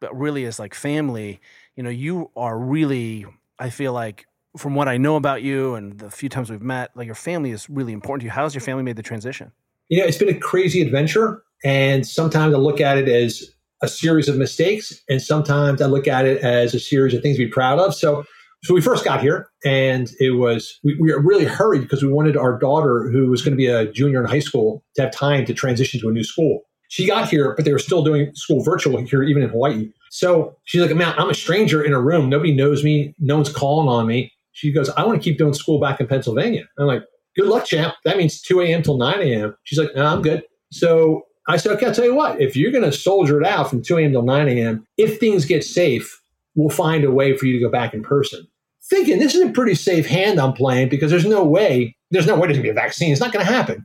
but 0.00 0.16
really 0.16 0.44
is 0.44 0.58
like 0.58 0.74
family. 0.74 1.40
You 1.76 1.82
know, 1.82 1.90
you 1.90 2.30
are 2.36 2.58
really. 2.58 3.26
I 3.58 3.70
feel 3.70 3.92
like 3.92 4.26
from 4.56 4.74
what 4.74 4.88
I 4.88 4.96
know 4.96 5.16
about 5.16 5.42
you 5.42 5.74
and 5.74 5.98
the 5.98 6.10
few 6.10 6.28
times 6.28 6.50
we've 6.50 6.62
met, 6.62 6.90
like 6.96 7.06
your 7.06 7.14
family 7.14 7.50
is 7.50 7.68
really 7.68 7.92
important 7.92 8.22
to 8.22 8.24
you. 8.26 8.30
How's 8.30 8.54
your 8.54 8.60
family 8.60 8.82
made 8.82 8.96
the 8.96 9.02
transition? 9.02 9.52
You 9.88 10.00
know, 10.00 10.04
it's 10.06 10.18
been 10.18 10.28
a 10.28 10.38
crazy 10.38 10.80
adventure. 10.82 11.42
And 11.64 12.06
sometimes 12.06 12.54
I 12.54 12.58
look 12.58 12.80
at 12.80 12.98
it 12.98 13.08
as 13.08 13.42
a 13.82 13.88
series 13.88 14.28
of 14.28 14.36
mistakes. 14.36 15.00
And 15.08 15.20
sometimes 15.20 15.82
I 15.82 15.86
look 15.86 16.08
at 16.08 16.24
it 16.24 16.42
as 16.42 16.74
a 16.74 16.80
series 16.80 17.14
of 17.14 17.22
things 17.22 17.36
to 17.36 17.44
be 17.44 17.50
proud 17.50 17.78
of. 17.78 17.94
So, 17.94 18.24
so 18.64 18.74
we 18.74 18.80
first 18.80 19.04
got 19.04 19.20
here 19.20 19.48
and 19.64 20.10
it 20.18 20.30
was, 20.30 20.78
we, 20.82 20.96
we 21.00 21.12
were 21.12 21.20
really 21.20 21.44
hurried 21.44 21.82
because 21.82 22.02
we 22.02 22.08
wanted 22.08 22.36
our 22.36 22.58
daughter, 22.58 23.08
who 23.10 23.28
was 23.28 23.42
going 23.42 23.52
to 23.52 23.56
be 23.56 23.66
a 23.66 23.90
junior 23.90 24.20
in 24.20 24.28
high 24.28 24.40
school, 24.40 24.84
to 24.96 25.02
have 25.02 25.12
time 25.12 25.44
to 25.46 25.54
transition 25.54 26.00
to 26.00 26.08
a 26.08 26.12
new 26.12 26.24
school. 26.24 26.62
She 26.88 27.06
got 27.06 27.28
here, 27.28 27.54
but 27.54 27.64
they 27.64 27.72
were 27.72 27.78
still 27.78 28.02
doing 28.02 28.34
school 28.34 28.64
virtual 28.64 29.00
here, 29.02 29.22
even 29.22 29.42
in 29.42 29.50
Hawaii. 29.50 29.90
So 30.10 30.56
she's 30.64 30.80
like, 30.80 30.94
man, 30.94 31.14
I'm 31.18 31.30
a 31.30 31.34
stranger 31.34 31.82
in 31.82 31.92
a 31.92 32.00
room. 32.00 32.28
Nobody 32.28 32.54
knows 32.54 32.84
me. 32.84 33.14
No 33.18 33.36
one's 33.36 33.52
calling 33.52 33.88
on 33.88 34.06
me. 34.06 34.32
She 34.52 34.72
goes, 34.72 34.88
I 34.90 35.04
want 35.04 35.22
to 35.22 35.24
keep 35.24 35.38
doing 35.38 35.54
school 35.54 35.80
back 35.80 36.00
in 36.00 36.06
Pennsylvania. 36.06 36.64
I'm 36.78 36.86
like, 36.86 37.04
good 37.36 37.46
luck, 37.46 37.64
champ. 37.64 37.94
That 38.04 38.16
means 38.16 38.40
2 38.40 38.60
a.m. 38.62 38.82
till 38.82 38.98
9 38.98 39.20
a.m. 39.20 39.54
She's 39.64 39.78
like, 39.78 39.94
no, 39.94 40.04
I'm 40.04 40.22
good. 40.22 40.42
So 40.72 41.22
I 41.48 41.56
said, 41.56 41.72
okay, 41.72 41.86
I'll 41.86 41.94
tell 41.94 42.04
you 42.04 42.14
what, 42.14 42.40
if 42.40 42.56
you're 42.56 42.72
going 42.72 42.84
to 42.84 42.92
soldier 42.92 43.40
it 43.40 43.46
out 43.46 43.70
from 43.70 43.82
2 43.82 43.98
a.m. 43.98 44.12
till 44.12 44.22
9 44.22 44.48
a.m., 44.48 44.84
if 44.96 45.20
things 45.20 45.44
get 45.44 45.64
safe, 45.64 46.20
we'll 46.54 46.70
find 46.70 47.04
a 47.04 47.10
way 47.10 47.36
for 47.36 47.46
you 47.46 47.52
to 47.54 47.64
go 47.64 47.70
back 47.70 47.94
in 47.94 48.02
person. 48.02 48.46
Thinking 48.90 49.18
this 49.18 49.34
is 49.34 49.42
a 49.42 49.52
pretty 49.52 49.74
safe 49.74 50.06
hand 50.06 50.40
I'm 50.40 50.52
playing 50.52 50.88
because 50.88 51.10
there's 51.10 51.26
no 51.26 51.44
way, 51.44 51.96
there's 52.10 52.26
no 52.26 52.34
way 52.34 52.48
there's 52.48 52.56
going 52.56 52.62
to 52.62 52.62
be 52.62 52.70
a 52.70 52.74
vaccine. 52.74 53.12
It's 53.12 53.20
not 53.20 53.32
going 53.32 53.44
to 53.44 53.52
happen. 53.52 53.84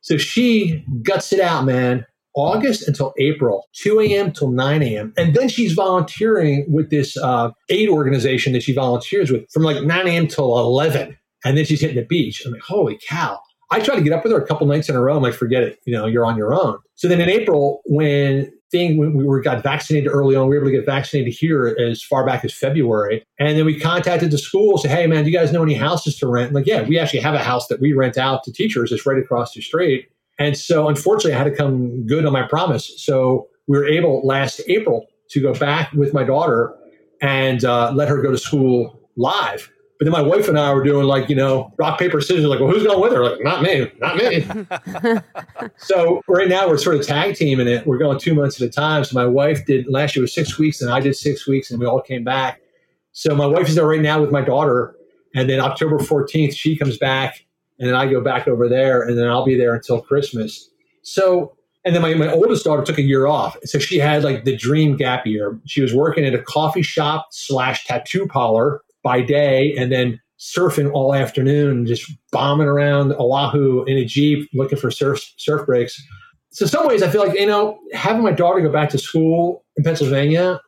So 0.00 0.16
she 0.16 0.84
guts 1.02 1.32
it 1.32 1.40
out, 1.40 1.64
man. 1.64 2.04
August 2.34 2.86
until 2.88 3.12
April, 3.18 3.68
2 3.74 4.00
a.m. 4.00 4.32
till 4.32 4.50
9 4.50 4.82
a.m. 4.82 5.12
And 5.16 5.34
then 5.34 5.48
she's 5.48 5.72
volunteering 5.72 6.66
with 6.68 6.90
this 6.90 7.16
uh, 7.16 7.50
aid 7.68 7.88
organization 7.88 8.52
that 8.54 8.62
she 8.62 8.72
volunteers 8.72 9.30
with 9.30 9.50
from 9.50 9.62
like 9.62 9.82
9 9.82 10.06
a.m. 10.06 10.26
till 10.26 10.58
11. 10.58 11.16
And 11.44 11.58
then 11.58 11.64
she's 11.64 11.80
hitting 11.80 11.96
the 11.96 12.04
beach. 12.04 12.42
I'm 12.46 12.52
like, 12.52 12.62
holy 12.62 12.98
cow. 13.06 13.40
I 13.70 13.80
tried 13.80 13.96
to 13.96 14.02
get 14.02 14.12
up 14.12 14.22
with 14.22 14.32
her 14.32 14.38
a 14.38 14.46
couple 14.46 14.66
nights 14.66 14.88
in 14.88 14.96
a 14.96 15.00
row. 15.00 15.16
I'm 15.16 15.22
like, 15.22 15.34
forget 15.34 15.62
it. 15.62 15.80
You 15.86 15.94
know, 15.94 16.06
you're 16.06 16.26
on 16.26 16.36
your 16.36 16.54
own. 16.54 16.78
So 16.94 17.08
then 17.08 17.20
in 17.20 17.30
April, 17.30 17.80
when 17.86 18.52
thing 18.72 18.96
when 18.96 19.14
we 19.14 19.24
were 19.24 19.40
got 19.40 19.62
vaccinated 19.62 20.10
early 20.10 20.34
on, 20.34 20.48
we 20.48 20.56
were 20.56 20.62
able 20.62 20.72
to 20.72 20.76
get 20.78 20.86
vaccinated 20.86 21.32
here 21.32 21.76
as 21.78 22.02
far 22.02 22.26
back 22.26 22.44
as 22.44 22.52
February. 22.52 23.24
And 23.38 23.56
then 23.56 23.64
we 23.64 23.78
contacted 23.78 24.30
the 24.30 24.38
school, 24.38 24.78
say, 24.78 24.88
hey 24.88 25.06
man, 25.06 25.24
do 25.24 25.30
you 25.30 25.36
guys 25.36 25.52
know 25.52 25.62
any 25.62 25.74
houses 25.74 26.16
to 26.18 26.26
rent? 26.26 26.52
like, 26.52 26.66
yeah, 26.66 26.82
we 26.82 26.98
actually 26.98 27.20
have 27.20 27.34
a 27.34 27.38
house 27.38 27.68
that 27.68 27.80
we 27.80 27.92
rent 27.92 28.18
out 28.18 28.42
to 28.44 28.52
teachers. 28.52 28.90
It's 28.90 29.06
right 29.06 29.18
across 29.18 29.54
the 29.54 29.60
street. 29.60 30.08
And 30.38 30.56
so 30.56 30.88
unfortunately 30.88 31.34
I 31.34 31.38
had 31.38 31.44
to 31.44 31.54
come 31.56 32.06
good 32.06 32.24
on 32.24 32.32
my 32.32 32.42
promise. 32.42 32.92
So 33.02 33.48
we 33.66 33.78
were 33.78 33.86
able 33.86 34.26
last 34.26 34.60
April 34.66 35.06
to 35.30 35.40
go 35.40 35.54
back 35.54 35.92
with 35.92 36.12
my 36.12 36.24
daughter 36.24 36.74
and 37.20 37.64
uh, 37.64 37.92
let 37.92 38.08
her 38.08 38.20
go 38.20 38.30
to 38.30 38.38
school 38.38 38.98
live. 39.16 39.70
But 39.98 40.06
then 40.06 40.12
my 40.12 40.28
wife 40.28 40.48
and 40.48 40.58
I 40.58 40.74
were 40.74 40.82
doing 40.82 41.06
like, 41.06 41.28
you 41.28 41.36
know, 41.36 41.72
rock, 41.78 41.96
paper, 41.96 42.20
scissors, 42.20 42.44
like, 42.44 42.58
well, 42.58 42.70
who's 42.70 42.82
going 42.82 43.00
with 43.00 43.12
her? 43.12 43.22
Like, 43.22 43.44
not 43.44 43.62
me, 43.62 43.88
not 44.00 44.16
me. 44.16 44.44
so 45.76 46.20
right 46.26 46.48
now 46.48 46.68
we're 46.68 46.76
sort 46.76 46.96
of 46.96 47.06
tag 47.06 47.36
teaming 47.36 47.68
it. 47.68 47.86
We're 47.86 47.98
going 47.98 48.18
two 48.18 48.34
months 48.34 48.60
at 48.60 48.66
a 48.66 48.70
time. 48.70 49.04
So 49.04 49.14
my 49.14 49.26
wife 49.26 49.64
did 49.64 49.86
last 49.88 50.16
year 50.16 50.22
was 50.22 50.34
six 50.34 50.58
weeks 50.58 50.82
and 50.82 50.90
I 50.90 50.98
did 50.98 51.14
six 51.14 51.46
weeks 51.46 51.70
and 51.70 51.78
we 51.78 51.86
all 51.86 52.00
came 52.00 52.24
back. 52.24 52.60
So 53.12 53.36
my 53.36 53.46
wife 53.46 53.68
is 53.68 53.76
there 53.76 53.86
right 53.86 54.00
now 54.00 54.20
with 54.20 54.32
my 54.32 54.40
daughter. 54.40 54.96
And 55.36 55.48
then 55.48 55.60
October 55.60 55.98
14th, 55.98 56.56
she 56.56 56.76
comes 56.76 56.98
back 56.98 57.46
and 57.82 57.90
then 57.90 57.96
I 57.96 58.06
go 58.06 58.20
back 58.20 58.46
over 58.46 58.68
there 58.68 59.02
and 59.02 59.18
then 59.18 59.28
I'll 59.28 59.44
be 59.44 59.56
there 59.56 59.74
until 59.74 60.00
Christmas. 60.00 60.70
So 61.02 61.56
and 61.84 61.96
then 61.96 62.02
my, 62.02 62.14
my 62.14 62.32
oldest 62.32 62.64
daughter 62.64 62.84
took 62.84 62.98
a 62.98 63.02
year 63.02 63.26
off. 63.26 63.56
So 63.64 63.80
she 63.80 63.98
had 63.98 64.22
like 64.22 64.44
the 64.44 64.56
dream 64.56 64.96
gap 64.96 65.26
year. 65.26 65.58
She 65.66 65.82
was 65.82 65.92
working 65.92 66.24
at 66.24 66.32
a 66.32 66.40
coffee 66.40 66.82
shop 66.82 67.26
slash 67.32 67.84
tattoo 67.84 68.28
parlor 68.28 68.82
by 69.02 69.20
day 69.20 69.74
and 69.76 69.90
then 69.90 70.20
surfing 70.38 70.92
all 70.92 71.12
afternoon, 71.12 71.84
just 71.84 72.08
bombing 72.30 72.68
around 72.68 73.14
Oahu 73.14 73.82
in 73.84 73.98
a 73.98 74.04
Jeep 74.04 74.48
looking 74.54 74.78
for 74.78 74.92
surf, 74.92 75.28
surf 75.38 75.66
breaks. 75.66 76.00
So, 76.50 76.66
some 76.66 76.86
ways 76.86 77.02
I 77.02 77.10
feel 77.10 77.26
like, 77.26 77.36
you 77.36 77.46
know, 77.46 77.80
having 77.92 78.22
my 78.22 78.30
daughter 78.30 78.60
go 78.60 78.70
back 78.70 78.90
to 78.90 78.98
school 78.98 79.64
in 79.76 79.82
Pennsylvania, 79.82 80.60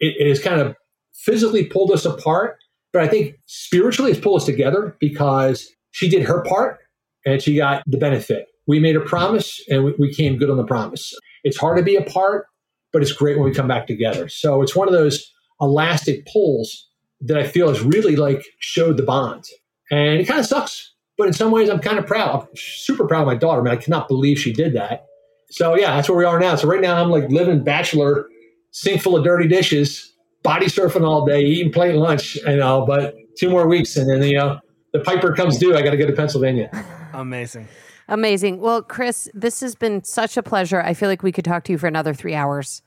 it, 0.00 0.14
it 0.18 0.26
has 0.26 0.42
kind 0.42 0.58
of 0.58 0.74
physically 1.12 1.66
pulled 1.66 1.90
us 1.90 2.06
apart. 2.06 2.56
But 2.94 3.02
I 3.02 3.08
think 3.08 3.34
spiritually 3.44 4.10
it's 4.10 4.20
pulled 4.20 4.40
us 4.40 4.46
together 4.46 4.96
because 5.00 5.68
she 5.92 6.08
did 6.08 6.22
her 6.22 6.42
part 6.42 6.78
and 7.24 7.40
she 7.40 7.56
got 7.56 7.82
the 7.86 7.98
benefit. 7.98 8.46
We 8.66 8.80
made 8.80 8.96
a 8.96 9.00
promise 9.00 9.60
and 9.68 9.84
we, 9.84 9.94
we 9.98 10.14
came 10.14 10.36
good 10.36 10.50
on 10.50 10.56
the 10.56 10.64
promise. 10.64 11.14
It's 11.44 11.56
hard 11.56 11.78
to 11.78 11.82
be 11.82 11.96
apart, 11.96 12.46
but 12.92 13.02
it's 13.02 13.12
great 13.12 13.38
when 13.38 13.48
we 13.48 13.54
come 13.54 13.68
back 13.68 13.86
together. 13.86 14.28
So 14.28 14.62
it's 14.62 14.76
one 14.76 14.88
of 14.88 14.94
those 14.94 15.32
elastic 15.60 16.26
pulls 16.26 16.88
that 17.20 17.38
I 17.38 17.46
feel 17.46 17.68
has 17.68 17.80
really 17.80 18.16
like 18.16 18.44
showed 18.58 18.96
the 18.96 19.02
bond. 19.02 19.44
And 19.90 20.20
it 20.20 20.26
kind 20.26 20.40
of 20.40 20.46
sucks, 20.46 20.92
but 21.18 21.26
in 21.26 21.32
some 21.32 21.52
ways 21.52 21.68
I'm 21.68 21.78
kind 21.78 21.98
of 21.98 22.06
proud. 22.06 22.46
I'm 22.48 22.56
super 22.56 23.06
proud 23.06 23.22
of 23.22 23.26
my 23.26 23.36
daughter. 23.36 23.62
Man, 23.62 23.72
I 23.72 23.76
cannot 23.76 24.08
believe 24.08 24.38
she 24.38 24.52
did 24.52 24.74
that. 24.74 25.06
So 25.50 25.76
yeah, 25.76 25.94
that's 25.94 26.08
where 26.08 26.18
we 26.18 26.24
are 26.24 26.40
now. 26.40 26.56
So 26.56 26.66
right 26.66 26.80
now 26.80 27.00
I'm 27.00 27.10
like 27.10 27.28
living 27.28 27.62
bachelor, 27.62 28.26
sink 28.70 29.02
full 29.02 29.16
of 29.16 29.24
dirty 29.24 29.46
dishes, 29.46 30.12
body 30.42 30.66
surfing 30.66 31.06
all 31.06 31.26
day, 31.26 31.42
eating 31.42 31.72
plain 31.72 31.96
lunch, 31.96 32.36
you 32.36 32.56
know, 32.56 32.84
but 32.86 33.14
two 33.38 33.50
more 33.50 33.68
weeks 33.68 33.96
and 33.96 34.08
then, 34.08 34.22
you 34.28 34.38
know, 34.38 34.58
the 34.92 35.00
Piper 35.00 35.32
comes 35.32 35.58
due. 35.58 35.74
I 35.74 35.82
got 35.82 35.90
to 35.90 35.96
go 35.96 36.06
to 36.06 36.12
Pennsylvania. 36.12 36.70
Amazing. 37.12 37.68
Amazing. 38.08 38.60
Well, 38.60 38.82
Chris, 38.82 39.28
this 39.32 39.60
has 39.60 39.74
been 39.74 40.04
such 40.04 40.36
a 40.36 40.42
pleasure. 40.42 40.82
I 40.82 40.94
feel 40.94 41.08
like 41.08 41.22
we 41.22 41.32
could 41.32 41.44
talk 41.44 41.64
to 41.64 41.72
you 41.72 41.78
for 41.78 41.86
another 41.86 42.12
three 42.12 42.34
hours. 42.34 42.82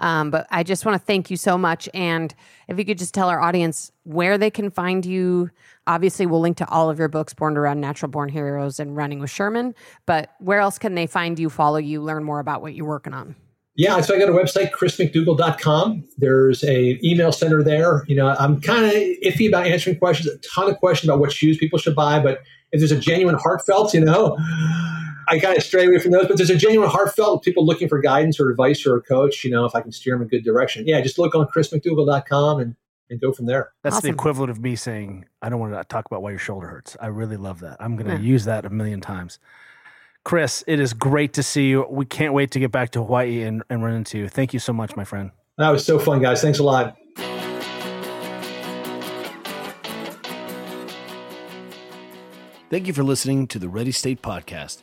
Um, 0.00 0.30
but 0.30 0.46
I 0.50 0.62
just 0.62 0.84
want 0.86 1.00
to 1.00 1.04
thank 1.04 1.30
you 1.30 1.36
so 1.36 1.58
much. 1.58 1.88
And 1.92 2.32
if 2.68 2.78
you 2.78 2.84
could 2.84 2.98
just 2.98 3.14
tell 3.14 3.28
our 3.28 3.40
audience 3.40 3.90
where 4.04 4.38
they 4.38 4.50
can 4.50 4.70
find 4.70 5.04
you. 5.04 5.50
Obviously, 5.86 6.26
we'll 6.26 6.40
link 6.40 6.58
to 6.58 6.68
all 6.68 6.90
of 6.90 6.98
your 6.98 7.08
books, 7.08 7.34
Born 7.34 7.54
to 7.54 7.60
Run, 7.60 7.80
Natural 7.80 8.10
Born 8.10 8.28
Heroes, 8.28 8.78
and 8.78 8.94
Running 8.96 9.18
with 9.18 9.30
Sherman. 9.30 9.74
But 10.06 10.34
where 10.38 10.60
else 10.60 10.78
can 10.78 10.94
they 10.94 11.06
find 11.06 11.38
you, 11.38 11.50
follow 11.50 11.78
you, 11.78 12.02
learn 12.02 12.24
more 12.24 12.38
about 12.38 12.62
what 12.62 12.74
you're 12.74 12.86
working 12.86 13.14
on? 13.14 13.34
Yeah, 13.78 14.00
so 14.00 14.12
I 14.14 14.18
got 14.18 14.28
a 14.28 14.32
website, 14.32 14.72
chrismcdougall.com. 14.72 16.04
There's 16.18 16.64
a 16.64 16.98
email 17.06 17.30
center 17.32 17.62
there. 17.62 18.04
You 18.08 18.16
know, 18.16 18.34
I'm 18.38 18.60
kind 18.60 18.84
of 18.84 18.92
iffy 18.92 19.48
about 19.48 19.66
answering 19.66 19.96
questions, 19.98 20.28
a 20.28 20.36
ton 20.38 20.68
of 20.68 20.78
questions 20.78 21.08
about 21.08 21.20
what 21.20 21.32
shoes 21.32 21.56
people 21.58 21.78
should 21.78 21.94
buy, 21.94 22.18
but 22.20 22.40
if 22.72 22.80
there's 22.80 22.90
a 22.92 22.98
genuine 22.98 23.36
heartfelt, 23.36 23.94
you 23.94 24.00
know, 24.04 24.36
I 25.28 25.38
kind 25.38 25.56
of 25.56 25.62
stray 25.62 25.86
away 25.86 25.98
from 26.00 26.10
those. 26.10 26.26
But 26.26 26.36
there's 26.38 26.50
a 26.50 26.56
genuine 26.56 26.90
heartfelt 26.90 27.42
people 27.44 27.64
looking 27.64 27.88
for 27.88 28.00
guidance 28.00 28.40
or 28.40 28.50
advice 28.50 28.84
or 28.84 28.96
a 28.96 29.00
coach, 29.00 29.44
you 29.44 29.50
know, 29.50 29.64
if 29.64 29.74
I 29.74 29.80
can 29.80 29.92
steer 29.92 30.14
them 30.14 30.22
in 30.22 30.28
good 30.28 30.44
direction. 30.44 30.86
Yeah, 30.86 31.00
just 31.00 31.18
look 31.18 31.34
on 31.34 31.46
chrismcdougall.com 31.46 32.60
and 32.60 32.74
and 33.10 33.18
go 33.22 33.32
from 33.32 33.46
there. 33.46 33.72
That's 33.82 33.96
Awesome. 33.96 34.08
the 34.08 34.12
equivalent 34.12 34.50
of 34.50 34.60
me 34.60 34.76
saying, 34.76 35.24
I 35.40 35.48
don't 35.48 35.58
want 35.60 35.72
to 35.72 35.82
talk 35.84 36.04
about 36.04 36.20
why 36.20 36.28
your 36.28 36.38
shoulder 36.38 36.66
hurts. 36.66 36.94
I 37.00 37.06
really 37.06 37.38
love 37.38 37.60
that. 37.60 37.78
I'm 37.80 37.96
going 37.96 38.08
to 38.08 38.22
Yeah. 38.22 38.32
use 38.32 38.44
that 38.44 38.66
a 38.66 38.68
million 38.70 39.00
times. 39.00 39.38
Chris, 40.24 40.62
it 40.66 40.78
is 40.78 40.92
great 40.92 41.32
to 41.34 41.42
see 41.42 41.68
you. 41.68 41.86
We 41.88 42.04
can't 42.04 42.34
wait 42.34 42.50
to 42.52 42.60
get 42.60 42.70
back 42.70 42.90
to 42.90 43.00
Hawaii 43.02 43.42
and, 43.42 43.62
and 43.70 43.82
run 43.82 43.94
into 43.94 44.18
you. 44.18 44.28
Thank 44.28 44.52
you 44.52 44.58
so 44.58 44.72
much, 44.72 44.94
my 44.96 45.04
friend. 45.04 45.30
That 45.56 45.70
was 45.70 45.84
so 45.84 45.98
fun, 45.98 46.20
guys. 46.20 46.42
Thanks 46.42 46.58
a 46.58 46.64
lot. 46.64 46.96
Thank 52.70 52.86
you 52.86 52.92
for 52.92 53.02
listening 53.02 53.46
to 53.48 53.58
the 53.58 53.68
Ready 53.68 53.92
State 53.92 54.20
Podcast. 54.20 54.82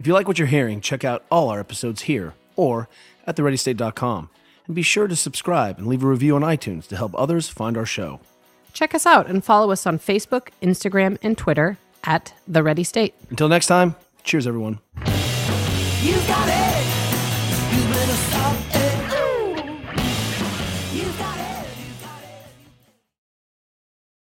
If 0.00 0.06
you 0.06 0.12
like 0.12 0.26
what 0.26 0.38
you're 0.38 0.48
hearing, 0.48 0.80
check 0.80 1.04
out 1.04 1.24
all 1.30 1.48
our 1.48 1.60
episodes 1.60 2.02
here 2.02 2.34
or 2.56 2.88
at 3.26 3.36
thereadystate.com. 3.36 4.30
And 4.66 4.74
be 4.74 4.82
sure 4.82 5.06
to 5.06 5.14
subscribe 5.14 5.78
and 5.78 5.86
leave 5.86 6.02
a 6.02 6.08
review 6.08 6.34
on 6.34 6.42
iTunes 6.42 6.88
to 6.88 6.96
help 6.96 7.12
others 7.14 7.48
find 7.48 7.76
our 7.76 7.86
show. 7.86 8.20
Check 8.72 8.94
us 8.94 9.06
out 9.06 9.28
and 9.28 9.44
follow 9.44 9.70
us 9.70 9.86
on 9.86 9.98
Facebook, 9.98 10.48
Instagram, 10.62 11.18
and 11.22 11.38
Twitter 11.38 11.78
at 12.04 12.34
The 12.48 12.62
Ready 12.62 12.84
State. 12.84 13.14
Until 13.30 13.48
next 13.48 13.66
time, 13.66 13.94
cheers, 14.30 14.46
everyone. 14.46 14.78